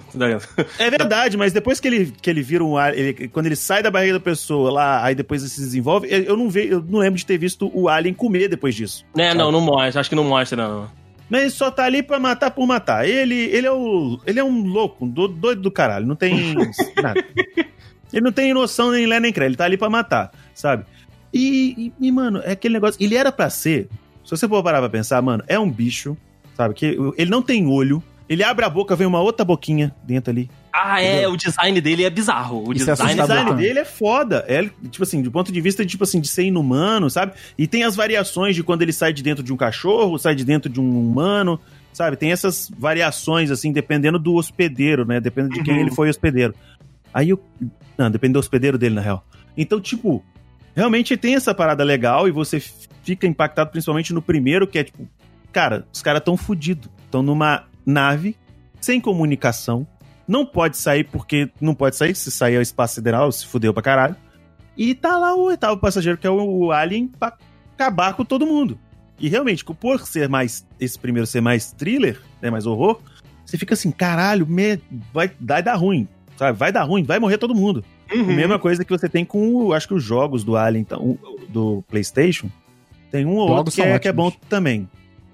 É 0.78 0.88
verdade, 0.88 1.36
mas 1.36 1.52
depois 1.52 1.78
que 1.80 1.88
ele, 1.88 2.12
que 2.22 2.30
ele 2.30 2.40
vira 2.42 2.64
um 2.64 2.76
alien, 2.78 3.28
quando 3.32 3.46
ele 3.46 3.56
sai 3.56 3.82
da 3.82 3.90
barriga 3.90 4.14
da 4.14 4.20
pessoa 4.20 4.70
lá, 4.70 5.04
aí 5.04 5.14
depois 5.14 5.42
ele 5.42 5.50
se 5.50 5.60
desenvolve, 5.60 6.08
eu 6.10 6.36
não, 6.36 6.48
ve, 6.48 6.68
eu 6.68 6.82
não 6.88 7.00
lembro 7.00 7.18
de 7.18 7.26
ter 7.26 7.36
visto 7.36 7.70
o 7.74 7.88
alien 7.88 8.14
comer 8.14 8.48
depois 8.48 8.74
disso. 8.74 9.04
É, 9.18 9.34
não, 9.34 9.50
não 9.52 9.60
mostra. 9.60 10.00
Acho 10.00 10.08
que 10.08 10.16
não 10.16 10.24
mostra, 10.24 10.56
não. 10.56 10.88
Mas 11.28 11.40
ele 11.42 11.50
só 11.50 11.70
tá 11.70 11.84
ali 11.84 12.02
pra 12.02 12.18
matar 12.20 12.50
por 12.50 12.66
matar. 12.66 13.08
Ele, 13.08 13.34
ele, 13.34 13.66
é, 13.66 13.72
o, 13.72 14.20
ele 14.26 14.38
é 14.38 14.44
um 14.44 14.64
louco, 14.66 15.04
um 15.04 15.08
do- 15.08 15.28
doido 15.28 15.62
do 15.62 15.70
caralho, 15.70 16.06
não 16.06 16.14
tem 16.16 16.54
nada. 17.02 17.24
Ele 18.12 18.22
não 18.22 18.32
tem 18.32 18.52
noção 18.52 18.90
nem 18.90 19.06
lé 19.06 19.18
nem 19.18 19.32
cré, 19.32 19.46
ele 19.46 19.56
tá 19.56 19.64
ali 19.64 19.78
pra 19.78 19.88
matar, 19.88 20.30
sabe? 20.54 20.84
E, 21.32 21.92
e, 21.98 22.06
e, 22.08 22.12
mano, 22.12 22.40
é 22.44 22.52
aquele 22.52 22.74
negócio. 22.74 23.02
Ele 23.02 23.14
era 23.16 23.32
pra 23.32 23.48
ser. 23.48 23.88
Se 24.22 24.30
você 24.30 24.46
for 24.46 24.62
parar 24.62 24.80
pra 24.80 24.90
pensar, 24.90 25.20
mano, 25.22 25.42
é 25.48 25.58
um 25.58 25.70
bicho, 25.70 26.14
sabe? 26.56 26.74
Que 26.74 26.96
ele 27.16 27.30
não 27.30 27.42
tem 27.42 27.66
olho. 27.66 28.02
Ele 28.28 28.42
abre 28.42 28.64
a 28.64 28.70
boca, 28.70 28.96
vem 28.96 29.06
uma 29.06 29.20
outra 29.20 29.44
boquinha 29.44 29.94
dentro 30.04 30.30
ali. 30.30 30.48
Ah, 30.72 31.02
é, 31.02 31.28
o 31.28 31.36
design 31.36 31.78
dele 31.82 32.04
é 32.04 32.08
bizarro. 32.08 32.66
O 32.66 32.72
Isso 32.72 32.88
é 32.88 32.94
O 32.94 32.96
design 32.96 33.20
assustador 33.20 33.44
design 33.44 33.62
dele 33.62 33.78
é 33.80 33.84
foda. 33.84 34.42
É, 34.48 34.62
tipo 34.88 35.02
assim, 35.02 35.20
do 35.20 35.30
ponto 35.30 35.52
de 35.52 35.60
vista 35.60 35.84
de, 35.84 35.90
tipo 35.90 36.04
assim, 36.04 36.18
de 36.18 36.28
ser 36.28 36.44
inumano, 36.44 37.10
sabe? 37.10 37.32
E 37.58 37.66
tem 37.66 37.84
as 37.84 37.94
variações 37.94 38.54
de 38.56 38.62
quando 38.62 38.80
ele 38.80 38.92
sai 38.92 39.12
de 39.12 39.22
dentro 39.22 39.42
de 39.42 39.52
um 39.52 39.56
cachorro, 39.56 40.16
sai 40.18 40.34
de 40.34 40.44
dentro 40.46 40.70
de 40.70 40.80
um 40.80 40.98
humano, 40.98 41.60
sabe? 41.92 42.16
Tem 42.16 42.32
essas 42.32 42.70
variações, 42.78 43.50
assim, 43.50 43.70
dependendo 43.70 44.18
do 44.18 44.34
hospedeiro, 44.34 45.04
né? 45.04 45.20
Dependendo 45.20 45.54
de 45.54 45.62
quem 45.62 45.74
Uhum. 45.74 45.80
ele 45.80 45.90
foi 45.90 46.08
hospedeiro. 46.08 46.54
Aí 47.12 47.28
eu. 47.30 47.42
Não, 47.98 48.10
depende 48.10 48.32
do 48.32 48.38
hospedeiro 48.38 48.78
dele, 48.78 48.94
na 48.94 49.02
real. 49.02 49.26
Então, 49.58 49.78
tipo, 49.78 50.24
realmente 50.74 51.14
tem 51.18 51.34
essa 51.34 51.54
parada 51.54 51.84
legal 51.84 52.26
e 52.26 52.30
você 52.30 52.62
fica 53.02 53.26
impactado 53.26 53.70
principalmente 53.70 54.14
no 54.14 54.22
primeiro, 54.22 54.66
que 54.66 54.78
é 54.78 54.84
tipo, 54.84 55.06
cara, 55.52 55.86
os 55.92 56.02
caras 56.02 56.22
tão 56.24 56.36
fudidos. 56.36 56.90
Estão 57.04 57.22
numa 57.22 57.64
nave, 57.84 58.36
sem 58.80 59.00
comunicação, 59.00 59.86
não 60.26 60.46
pode 60.46 60.76
sair 60.76 61.04
porque 61.04 61.50
não 61.60 61.74
pode 61.74 61.96
sair, 61.96 62.14
se 62.14 62.30
sair 62.30 62.54
é 62.54 62.58
o 62.58 62.62
espaço 62.62 62.94
sideral, 62.94 63.30
se 63.30 63.46
fudeu 63.46 63.74
pra 63.74 63.82
caralho. 63.82 64.16
E 64.76 64.94
tá 64.94 65.18
lá 65.18 65.34
o 65.34 65.42
oitavo 65.42 65.78
passageiro, 65.78 66.16
que 66.16 66.26
é 66.26 66.30
o 66.30 66.72
Alien, 66.72 67.08
pra 67.08 67.36
acabar 67.74 68.14
com 68.14 68.24
todo 68.24 68.46
mundo. 68.46 68.78
E 69.18 69.28
realmente, 69.28 69.64
por 69.64 70.00
ser 70.06 70.28
mais. 70.28 70.66
Esse 70.80 70.98
primeiro 70.98 71.26
ser 71.26 71.40
mais 71.40 71.72
thriller, 71.72 72.18
né? 72.40 72.50
Mais 72.50 72.66
horror, 72.66 73.00
você 73.44 73.58
fica 73.58 73.74
assim, 73.74 73.90
caralho, 73.90 74.46
me, 74.46 74.80
vai, 75.12 75.30
vai 75.40 75.62
dar 75.62 75.74
ruim. 75.74 76.08
Sabe? 76.36 76.58
Vai 76.58 76.72
dar 76.72 76.84
ruim, 76.84 77.02
vai 77.02 77.18
morrer 77.18 77.38
todo 77.38 77.54
mundo. 77.54 77.84
Uhum. 78.10 78.34
Mesma 78.34 78.58
coisa 78.58 78.84
que 78.84 78.90
você 78.90 79.08
tem 79.08 79.24
com, 79.24 79.72
acho 79.72 79.86
que 79.86 79.94
os 79.94 80.02
jogos 80.02 80.42
do 80.42 80.56
Alien, 80.56 80.82
então, 80.82 81.18
do 81.50 81.84
PlayStation. 81.88 82.48
Tem 83.10 83.26
um 83.26 83.36
ou 83.36 83.48
Jogos 83.48 83.58
outro 83.58 83.74
que 83.74 83.82
é, 83.82 83.98
que 83.98 84.08
é 84.08 84.12
bom 84.12 84.30
também. 84.48 84.88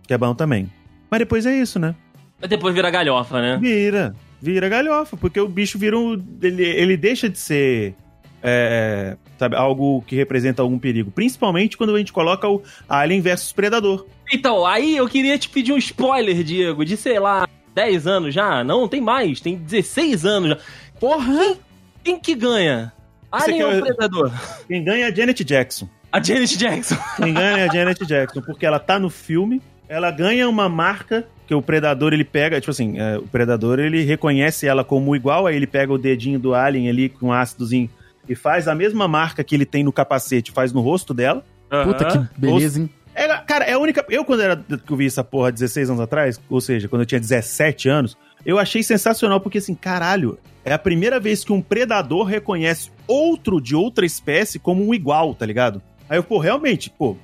Que 0.09 0.15
é 0.15 0.19
bom 0.19 0.35
também. 0.35 0.69
Mas 1.11 1.21
depois 1.21 1.47
é 1.47 1.57
isso, 1.57 1.79
né? 1.79 1.95
Mas 2.41 2.51
depois 2.51 2.75
vira 2.75 2.91
galhofa, 2.91 3.41
né? 3.41 3.59
Vira. 3.61 4.17
Vira 4.41 4.69
galhofa, 4.69 5.17
porque 5.17 5.39
o 5.39 5.49
bicho 5.49 5.79
vira 5.79 5.99
um. 5.99 6.15
Ele, 6.43 6.65
ele 6.65 6.97
deixa 6.97 7.29
de 7.29 7.39
ser. 7.39 7.95
é, 8.43 9.17
sabe, 9.39 9.55
algo 9.57 10.03
que 10.07 10.17
representa 10.17 10.63
algum 10.63 10.79
perigo. 10.79 11.11
Principalmente 11.11 11.77
quando 11.77 11.95
a 11.95 11.99
gente 11.99 12.13
coloca 12.13 12.49
o 12.49 12.63
Alien 12.89 13.21
versus 13.21 13.53
Predador. 13.53 14.07
Então, 14.33 14.65
aí 14.67 14.97
eu 14.97 15.09
queria 15.09 15.39
te 15.39 15.49
pedir 15.49 15.73
um 15.73 15.79
spoiler, 15.79 16.43
Diego, 16.43 16.85
de 16.85 16.97
sei 16.97 17.19
lá, 17.19 17.49
10 17.75 18.07
anos 18.07 18.35
já? 18.35 18.63
Não, 18.65 18.89
tem 18.89 19.01
mais, 19.01 19.41
tem 19.41 19.57
16 19.57 20.25
anos 20.25 20.51
já. 20.51 20.59
Porra! 21.01 21.57
Quem 22.05 22.19
que 22.19 22.35
ganha? 22.35 22.93
Alien 23.31 23.63
ou 23.65 23.83
Predador? 23.83 24.33
Quem 24.67 24.83
ganha 24.85 25.07
é 25.07 25.09
a 25.09 25.15
Janet 25.15 25.45
Jackson. 25.45 25.89
A 26.11 26.23
Janet 26.23 26.57
Jackson. 26.57 26.97
Quem 27.17 27.35
ganha 27.35 27.59
é 27.59 27.69
a 27.69 27.73
Janet 27.73 28.07
Jackson, 28.07 28.41
porque 28.41 28.65
ela 28.65 28.79
tá 28.79 28.99
no 28.99 29.11
filme, 29.11 29.61
ela 29.89 30.11
ganha 30.11 30.49
uma 30.49 30.69
marca 30.69 31.27
que 31.47 31.55
o 31.55 31.63
Predador 31.63 32.13
ele 32.13 32.25
pega, 32.25 32.61
tipo 32.61 32.71
assim, 32.71 32.99
é, 32.99 33.17
o 33.17 33.23
Predador 33.23 33.79
ele 33.79 34.05
reconhece 34.05 34.67
ela 34.67 34.85
como 34.85 35.17
igual, 35.17 35.47
aí 35.47 35.57
ele 35.57 35.67
pega 35.67 35.93
o 35.93 35.99
dedinho 35.99 36.39
do 36.39 36.55
Alien 36.55 36.91
ali 36.91 37.09
com 37.09 37.33
ácidozinho 37.33 37.89
e 38.29 38.35
faz 38.35 38.69
a 38.69 38.75
mesma 38.75 39.09
marca 39.09 39.43
que 39.43 39.55
ele 39.55 39.65
tem 39.65 39.83
no 39.83 39.93
capacete, 39.93 40.53
faz 40.53 40.73
no 40.73 40.83
rosto 40.83 41.15
dela. 41.15 41.43
Puta 41.85 42.05
que 42.05 42.41
beleza, 42.41 42.81
hein? 42.81 42.91
Ela, 43.15 43.39
cara, 43.39 43.65
é 43.65 43.73
a 43.73 43.79
única. 43.79 44.05
Eu, 44.09 44.25
quando 44.25 44.43
era 44.43 44.57
que 44.57 44.93
eu 44.93 44.97
vi 44.97 45.07
essa 45.07 45.25
porra 45.25 45.51
16 45.51 45.91
anos 45.91 46.01
atrás, 46.01 46.41
ou 46.49 46.61
seja, 46.61 46.87
quando 46.87 47.03
eu 47.03 47.07
tinha 47.07 47.21
17 47.21 47.89
anos, 47.89 48.17
eu 48.47 48.59
achei 48.59 48.83
sensacional, 48.83 49.41
porque 49.41 49.59
assim, 49.59 49.75
caralho, 49.75 50.39
é 50.65 50.73
a 50.73 50.79
primeira 50.79 51.19
vez 51.19 51.43
que 51.43 51.53
um 51.53 51.61
predador 51.61 52.27
reconhece 52.27 52.91
outro 53.07 53.61
de 53.61 53.75
outra 53.75 54.07
espécie 54.07 54.59
como 54.59 54.87
um 54.87 54.95
igual, 54.95 55.35
tá 55.35 55.45
ligado? 55.45 55.83
Aí 56.09 56.19
eu, 56.19 56.23
pô, 56.23 56.39
realmente, 56.39 56.91
pô. 56.91 57.17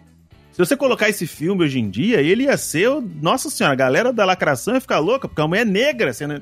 Se 0.54 0.58
você 0.58 0.76
colocar 0.76 1.08
esse 1.08 1.26
filme 1.26 1.64
hoje 1.64 1.80
em 1.80 1.90
dia, 1.90 2.22
ele 2.22 2.44
ia 2.44 2.56
ser. 2.56 2.88
o- 2.88 3.00
Nossa 3.20 3.50
senhora, 3.50 3.72
a 3.74 3.76
galera 3.76 4.12
da 4.12 4.24
lacração 4.24 4.74
ia 4.74 4.80
ficar 4.80 5.00
louca, 5.00 5.28
porque 5.28 5.42
a 5.42 5.48
mulher 5.48 5.66
negra 5.66 6.12
sendo 6.12 6.40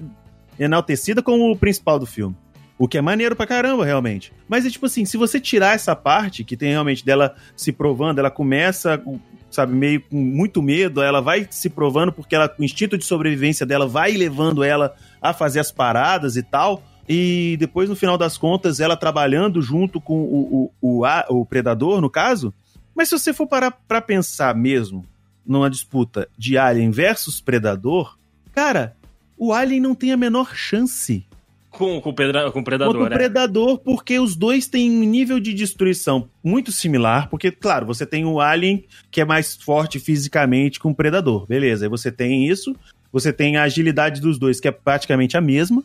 enaltecida 0.59 1.23
como 1.23 1.51
o 1.51 1.57
principal 1.57 1.99
do 1.99 2.05
filme. 2.07 2.37
O 2.79 2.87
que 2.87 2.99
é 2.99 3.01
maneiro 3.01 3.35
pra 3.35 3.47
caramba, 3.47 3.85
realmente. 3.87 4.33
Mas 4.49 4.67
é 4.67 4.71
tipo 4.71 4.85
assim, 4.87 5.05
se 5.07 5.17
você 5.17 5.41
tirar 5.41 5.75
essa 5.75 5.97
parte, 5.97 6.45
que 6.45 6.57
tem 6.57 6.71
realmente 6.71 7.05
dela 7.05 7.35
se 7.57 7.73
provando, 7.73 8.19
ela 8.19 8.31
começa, 8.31 9.03
sabe, 9.51 9.73
meio 9.75 10.01
com 10.03 10.17
muito 10.17 10.61
medo, 10.61 11.01
ela 11.01 11.21
vai 11.23 11.47
se 11.51 11.71
provando 11.71 12.13
porque 12.13 12.35
ela, 12.35 12.55
o 12.59 12.63
instinto 12.65 12.99
de 12.99 13.05
sobrevivência 13.05 13.65
dela 13.65 13.87
vai 13.87 14.13
levando 14.13 14.63
ela 14.63 14.95
a 15.23 15.33
fazer 15.33 15.61
as 15.61 15.73
paradas 15.73 16.37
e 16.37 16.43
tal. 16.43 16.83
E 17.09 17.57
depois, 17.59 17.89
no 17.89 17.97
final 17.97 18.19
das 18.19 18.37
contas, 18.37 18.79
ela 18.79 18.97
trabalhando 18.97 19.63
junto 19.63 20.01
com 20.01 20.21
o, 20.21 20.71
o, 20.83 21.01
o, 21.03 21.41
o 21.41 21.47
predador, 21.47 22.01
no 22.01 22.11
caso. 22.11 22.53
Mas 22.95 23.09
se 23.09 23.19
você 23.19 23.33
for 23.33 23.47
parar 23.47 23.71
pra 23.71 24.01
pensar 24.01 24.55
mesmo 24.55 25.05
numa 25.47 25.69
disputa 25.69 26.29
de 26.37 26.57
Alien 26.57 26.91
versus 26.91 27.41
Predador, 27.41 28.17
cara, 28.53 28.97
o 29.37 29.53
Alien 29.53 29.81
não 29.81 29.95
tem 29.95 30.13
a 30.13 30.17
menor 30.17 30.55
chance 30.55 31.27
Com, 31.71 32.01
com, 32.01 32.11
o 32.11 32.15
pedra, 32.15 32.51
com 32.53 32.61
o 32.61 32.65
Predador, 32.65 32.95
contra 32.95 33.07
o 33.07 33.11
né? 33.11 33.17
Predador, 33.17 33.79
porque 33.79 34.19
os 34.21 34.37
dois 34.37 34.67
têm 34.67 34.91
um 34.91 35.05
nível 35.05 35.41
de 35.41 35.53
destruição 35.53 36.29
muito 36.45 36.71
similar, 36.71 37.29
porque, 37.29 37.51
claro, 37.51 37.87
você 37.87 38.07
tem 38.07 38.25
o 38.25 38.41
Alien 38.41 38.85
que 39.11 39.21
é 39.21 39.25
mais 39.25 39.57
forte 39.57 39.99
fisicamente 39.99 40.79
que 40.79 40.87
o 40.87 40.95
Predador, 40.95 41.47
beleza, 41.47 41.87
aí 41.87 41.89
você 41.89 42.13
tem 42.13 42.47
isso, 42.47 42.77
você 43.13 43.33
tem 43.33 43.57
a 43.57 43.65
agilidade 43.65 44.21
dos 44.21 44.39
dois, 44.39 44.61
que 44.61 44.69
é 44.69 44.73
praticamente 44.73 45.37
a 45.37 45.41
mesma, 45.41 45.83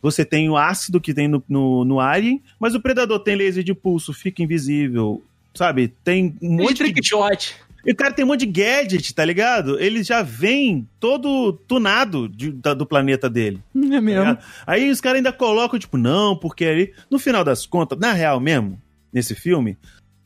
você 0.00 0.24
tem 0.24 0.48
o 0.48 0.56
ácido 0.56 1.00
que 1.00 1.14
tem 1.14 1.26
no, 1.26 1.42
no, 1.48 1.84
no 1.84 2.00
Alien, 2.00 2.42
mas 2.58 2.74
o 2.74 2.80
Predador 2.80 3.18
tem 3.20 3.34
laser 3.34 3.64
de 3.64 3.74
pulso, 3.74 4.12
fica 4.12 4.42
invisível, 4.42 5.22
sabe, 5.54 5.88
tem 6.04 6.36
um 6.42 6.50
Monte 6.52 6.62
monte 6.62 6.68
de 6.74 6.92
trick 6.92 7.06
shot. 7.06 7.54
e 7.84 7.92
o 7.92 7.96
cara 7.96 8.12
tem 8.12 8.24
um 8.24 8.28
monte 8.28 8.40
de 8.46 8.46
gadget, 8.52 9.14
tá 9.14 9.24
ligado? 9.24 9.78
Ele 9.80 10.02
já 10.02 10.22
vem 10.22 10.86
todo 11.00 11.52
tunado 11.52 12.28
de- 12.28 12.52
da- 12.52 12.74
do 12.74 12.86
planeta 12.86 13.28
dele. 13.30 13.62
É 13.76 13.80
tá 13.80 13.86
mesmo. 14.00 14.08
ligado? 14.08 14.38
Aí 14.66 14.90
os 14.90 15.00
caras 15.00 15.16
ainda 15.18 15.32
colocam, 15.32 15.78
tipo, 15.78 15.96
não, 15.96 16.36
porque 16.36 16.64
ali. 16.64 16.94
No 17.10 17.18
final 17.18 17.42
das 17.44 17.66
contas, 17.66 17.98
na 17.98 18.12
real 18.12 18.38
mesmo, 18.40 18.80
nesse 19.12 19.34
filme, 19.34 19.76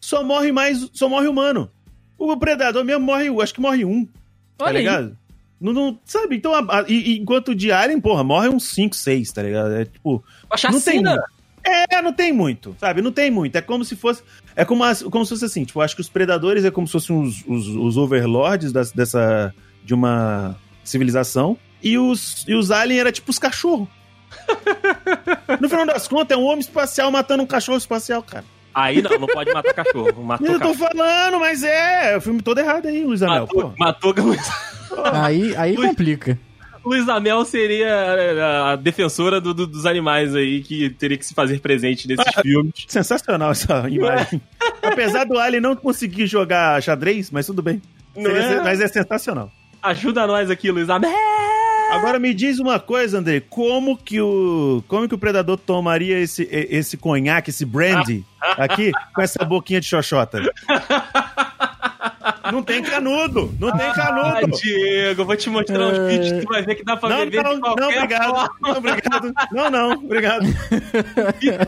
só 0.00 0.22
morre 0.24 0.50
mais. 0.52 0.88
Só 0.92 1.08
morre 1.08 1.28
humano. 1.28 1.70
O 2.18 2.36
predador 2.36 2.84
mesmo 2.84 3.04
morre, 3.04 3.28
acho 3.42 3.54
que 3.54 3.60
morre 3.60 3.84
um. 3.84 4.04
Tá 4.56 4.66
Olha 4.66 4.78
aí. 4.78 4.84
ligado? 4.84 5.16
Não, 5.60 5.72
não- 5.72 5.98
sabe? 6.04 6.36
Então, 6.36 6.52
a- 6.54 6.80
a- 6.80 6.84
e- 6.88 7.18
enquanto 7.18 7.54
de 7.54 7.70
Alien, 7.70 8.00
porra, 8.00 8.24
morre 8.24 8.48
uns 8.48 8.64
5, 8.68 8.96
6, 8.96 9.30
tá 9.32 9.42
ligado? 9.42 9.72
É 9.74 9.84
tipo. 9.84 10.22
A 10.50 10.70
Não 10.70 10.80
tem-. 10.80 11.02
É, 11.64 12.02
não 12.02 12.12
tem 12.12 12.32
muito, 12.32 12.74
sabe? 12.80 13.00
Não 13.02 13.12
tem 13.12 13.30
muito. 13.30 13.54
É 13.56 13.60
como 13.60 13.84
se 13.84 13.94
fosse. 13.96 14.22
É 14.56 14.64
como, 14.64 14.82
as- 14.84 15.02
como 15.02 15.24
se 15.24 15.30
fosse 15.30 15.44
assim, 15.44 15.64
tipo, 15.64 15.80
acho 15.80 15.94
que 15.94 16.00
os 16.00 16.08
predadores 16.08 16.64
é 16.64 16.70
como 16.70 16.86
se 16.86 16.92
fossem 16.92 17.20
os, 17.20 17.42
os, 17.46 17.66
os 17.68 17.96
overlords 17.96 18.72
das- 18.72 18.90
dessa. 18.92 19.54
de 19.84 19.94
uma 19.94 20.56
civilização. 20.84 21.56
E 21.82 21.98
os, 21.98 22.44
e 22.46 22.54
os 22.54 22.70
aliens 22.70 23.00
era 23.00 23.12
tipo 23.12 23.30
os 23.30 23.38
cachorros. 23.38 23.88
no 25.60 25.68
final 25.68 25.86
das 25.86 26.06
contas, 26.08 26.36
é 26.36 26.40
um 26.40 26.44
homem 26.44 26.60
espacial 26.60 27.10
matando 27.10 27.42
um 27.42 27.46
cachorro 27.46 27.78
espacial, 27.78 28.22
cara. 28.22 28.44
Aí 28.74 29.02
não, 29.02 29.18
não 29.18 29.26
pode 29.28 29.52
matar 29.52 29.74
cachorro. 29.74 30.22
Matou 30.24 30.46
Eu 30.46 30.54
tô 30.60 30.68
cachorro. 30.72 30.88
falando, 30.96 31.38
mas 31.40 31.62
é. 31.62 32.16
O 32.16 32.20
filme 32.20 32.40
todo 32.40 32.58
errado 32.58 32.86
aí, 32.86 33.04
Luiz 33.04 33.22
Anel. 33.22 33.42
Matou, 33.42 33.62
Pô. 33.70 33.74
matou 33.78 34.14
Luiz, 34.18 34.50
Aí, 35.12 35.54
aí 35.56 35.74
complica. 35.76 36.38
Luiz 36.84 37.08
Amel 37.08 37.44
seria 37.44 38.72
a 38.72 38.76
defensora 38.76 39.40
do- 39.40 39.54
do- 39.54 39.66
dos 39.66 39.86
animais 39.86 40.34
aí 40.34 40.62
que 40.62 40.90
teria 40.90 41.16
que 41.16 41.24
se 41.24 41.32
fazer 41.34 41.60
presente 41.60 42.08
nesses 42.08 42.34
filmes. 42.42 42.72
Sensacional 42.88 43.52
essa 43.52 43.88
imagem. 43.88 44.40
Apesar 44.82 45.24
do 45.24 45.38
Alien 45.38 45.60
não 45.62 45.76
conseguir 45.76 46.26
jogar 46.26 46.82
xadrez, 46.82 47.30
mas 47.30 47.46
tudo 47.46 47.62
bem. 47.62 47.80
Seria- 48.14 48.38
é? 48.38 48.62
Mas 48.62 48.80
é 48.80 48.88
sensacional. 48.88 49.50
Ajuda 49.82 50.26
nós 50.26 50.50
aqui, 50.50 50.70
Luiz 50.70 50.88
Amel. 50.90 51.10
Agora 51.92 52.18
me 52.18 52.32
diz 52.32 52.58
uma 52.58 52.80
coisa, 52.80 53.18
André. 53.18 53.40
Como 53.50 53.96
que 53.98 54.18
o, 54.20 54.82
como 54.88 55.06
que 55.06 55.14
o 55.14 55.18
predador 55.18 55.58
tomaria 55.58 56.18
esse, 56.18 56.48
esse 56.50 56.96
conhaque, 56.96 57.50
esse 57.50 57.66
brandy 57.66 58.24
aqui, 58.40 58.92
com 59.14 59.20
essa 59.20 59.44
boquinha 59.44 59.78
de 59.80 59.86
xoxota? 59.86 60.40
Não 62.52 62.62
tem 62.62 62.82
canudo! 62.82 63.52
Não 63.58 63.70
tem 63.76 63.86
Ah, 63.88 63.94
canudo! 63.94 64.56
Diego, 64.58 65.22
eu 65.22 65.26
vou 65.26 65.36
te 65.36 65.48
mostrar 65.50 65.86
uns 65.86 65.98
vídeos 66.08 66.32
que 66.32 66.40
tu 66.46 66.48
vai 66.52 66.62
ver 66.62 66.74
que 66.76 66.84
dá 66.84 66.96
pra 66.96 67.08
Não, 67.08 67.18
beber 67.18 67.42
não, 67.42 67.54
de 67.54 67.60
não, 67.60 67.74
qualquer 67.76 67.96
obrigado. 67.98 68.24
forma. 68.34 68.50
Não, 68.62 68.76
obrigado. 68.76 69.34
Não, 69.52 69.70
não, 69.70 69.92
obrigado. 69.92 70.46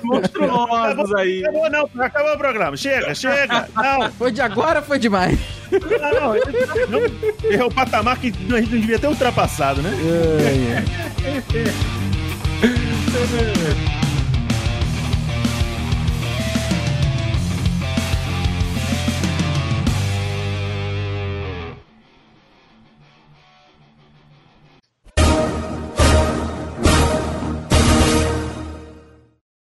monstruosos 0.03 1.15
aí. 1.15 1.43
Acabou, 1.45 1.71
não, 1.71 1.89
acabou 2.05 2.35
o 2.35 2.39
programa. 2.39 2.77
Chega, 2.77 3.15
chega. 3.15 3.69
Não, 3.77 4.11
Foi 4.13 4.31
de 4.33 4.41
agora, 4.41 4.83
foi 4.83 4.99
demais. 4.99 5.39
não, 5.71 6.35
não. 6.91 7.01
não 7.01 7.53
é 7.53 7.65
o 7.65 7.71
patamar 7.71 8.19
que 8.19 8.29
a 8.29 8.31
gente 8.31 8.45
não 8.73 8.81
devia 8.81 8.99
ter 8.99 9.07
ultrapassado, 9.09 9.83
né? 9.83 9.91
Ai, 10.47 10.85
ai. 11.65 11.75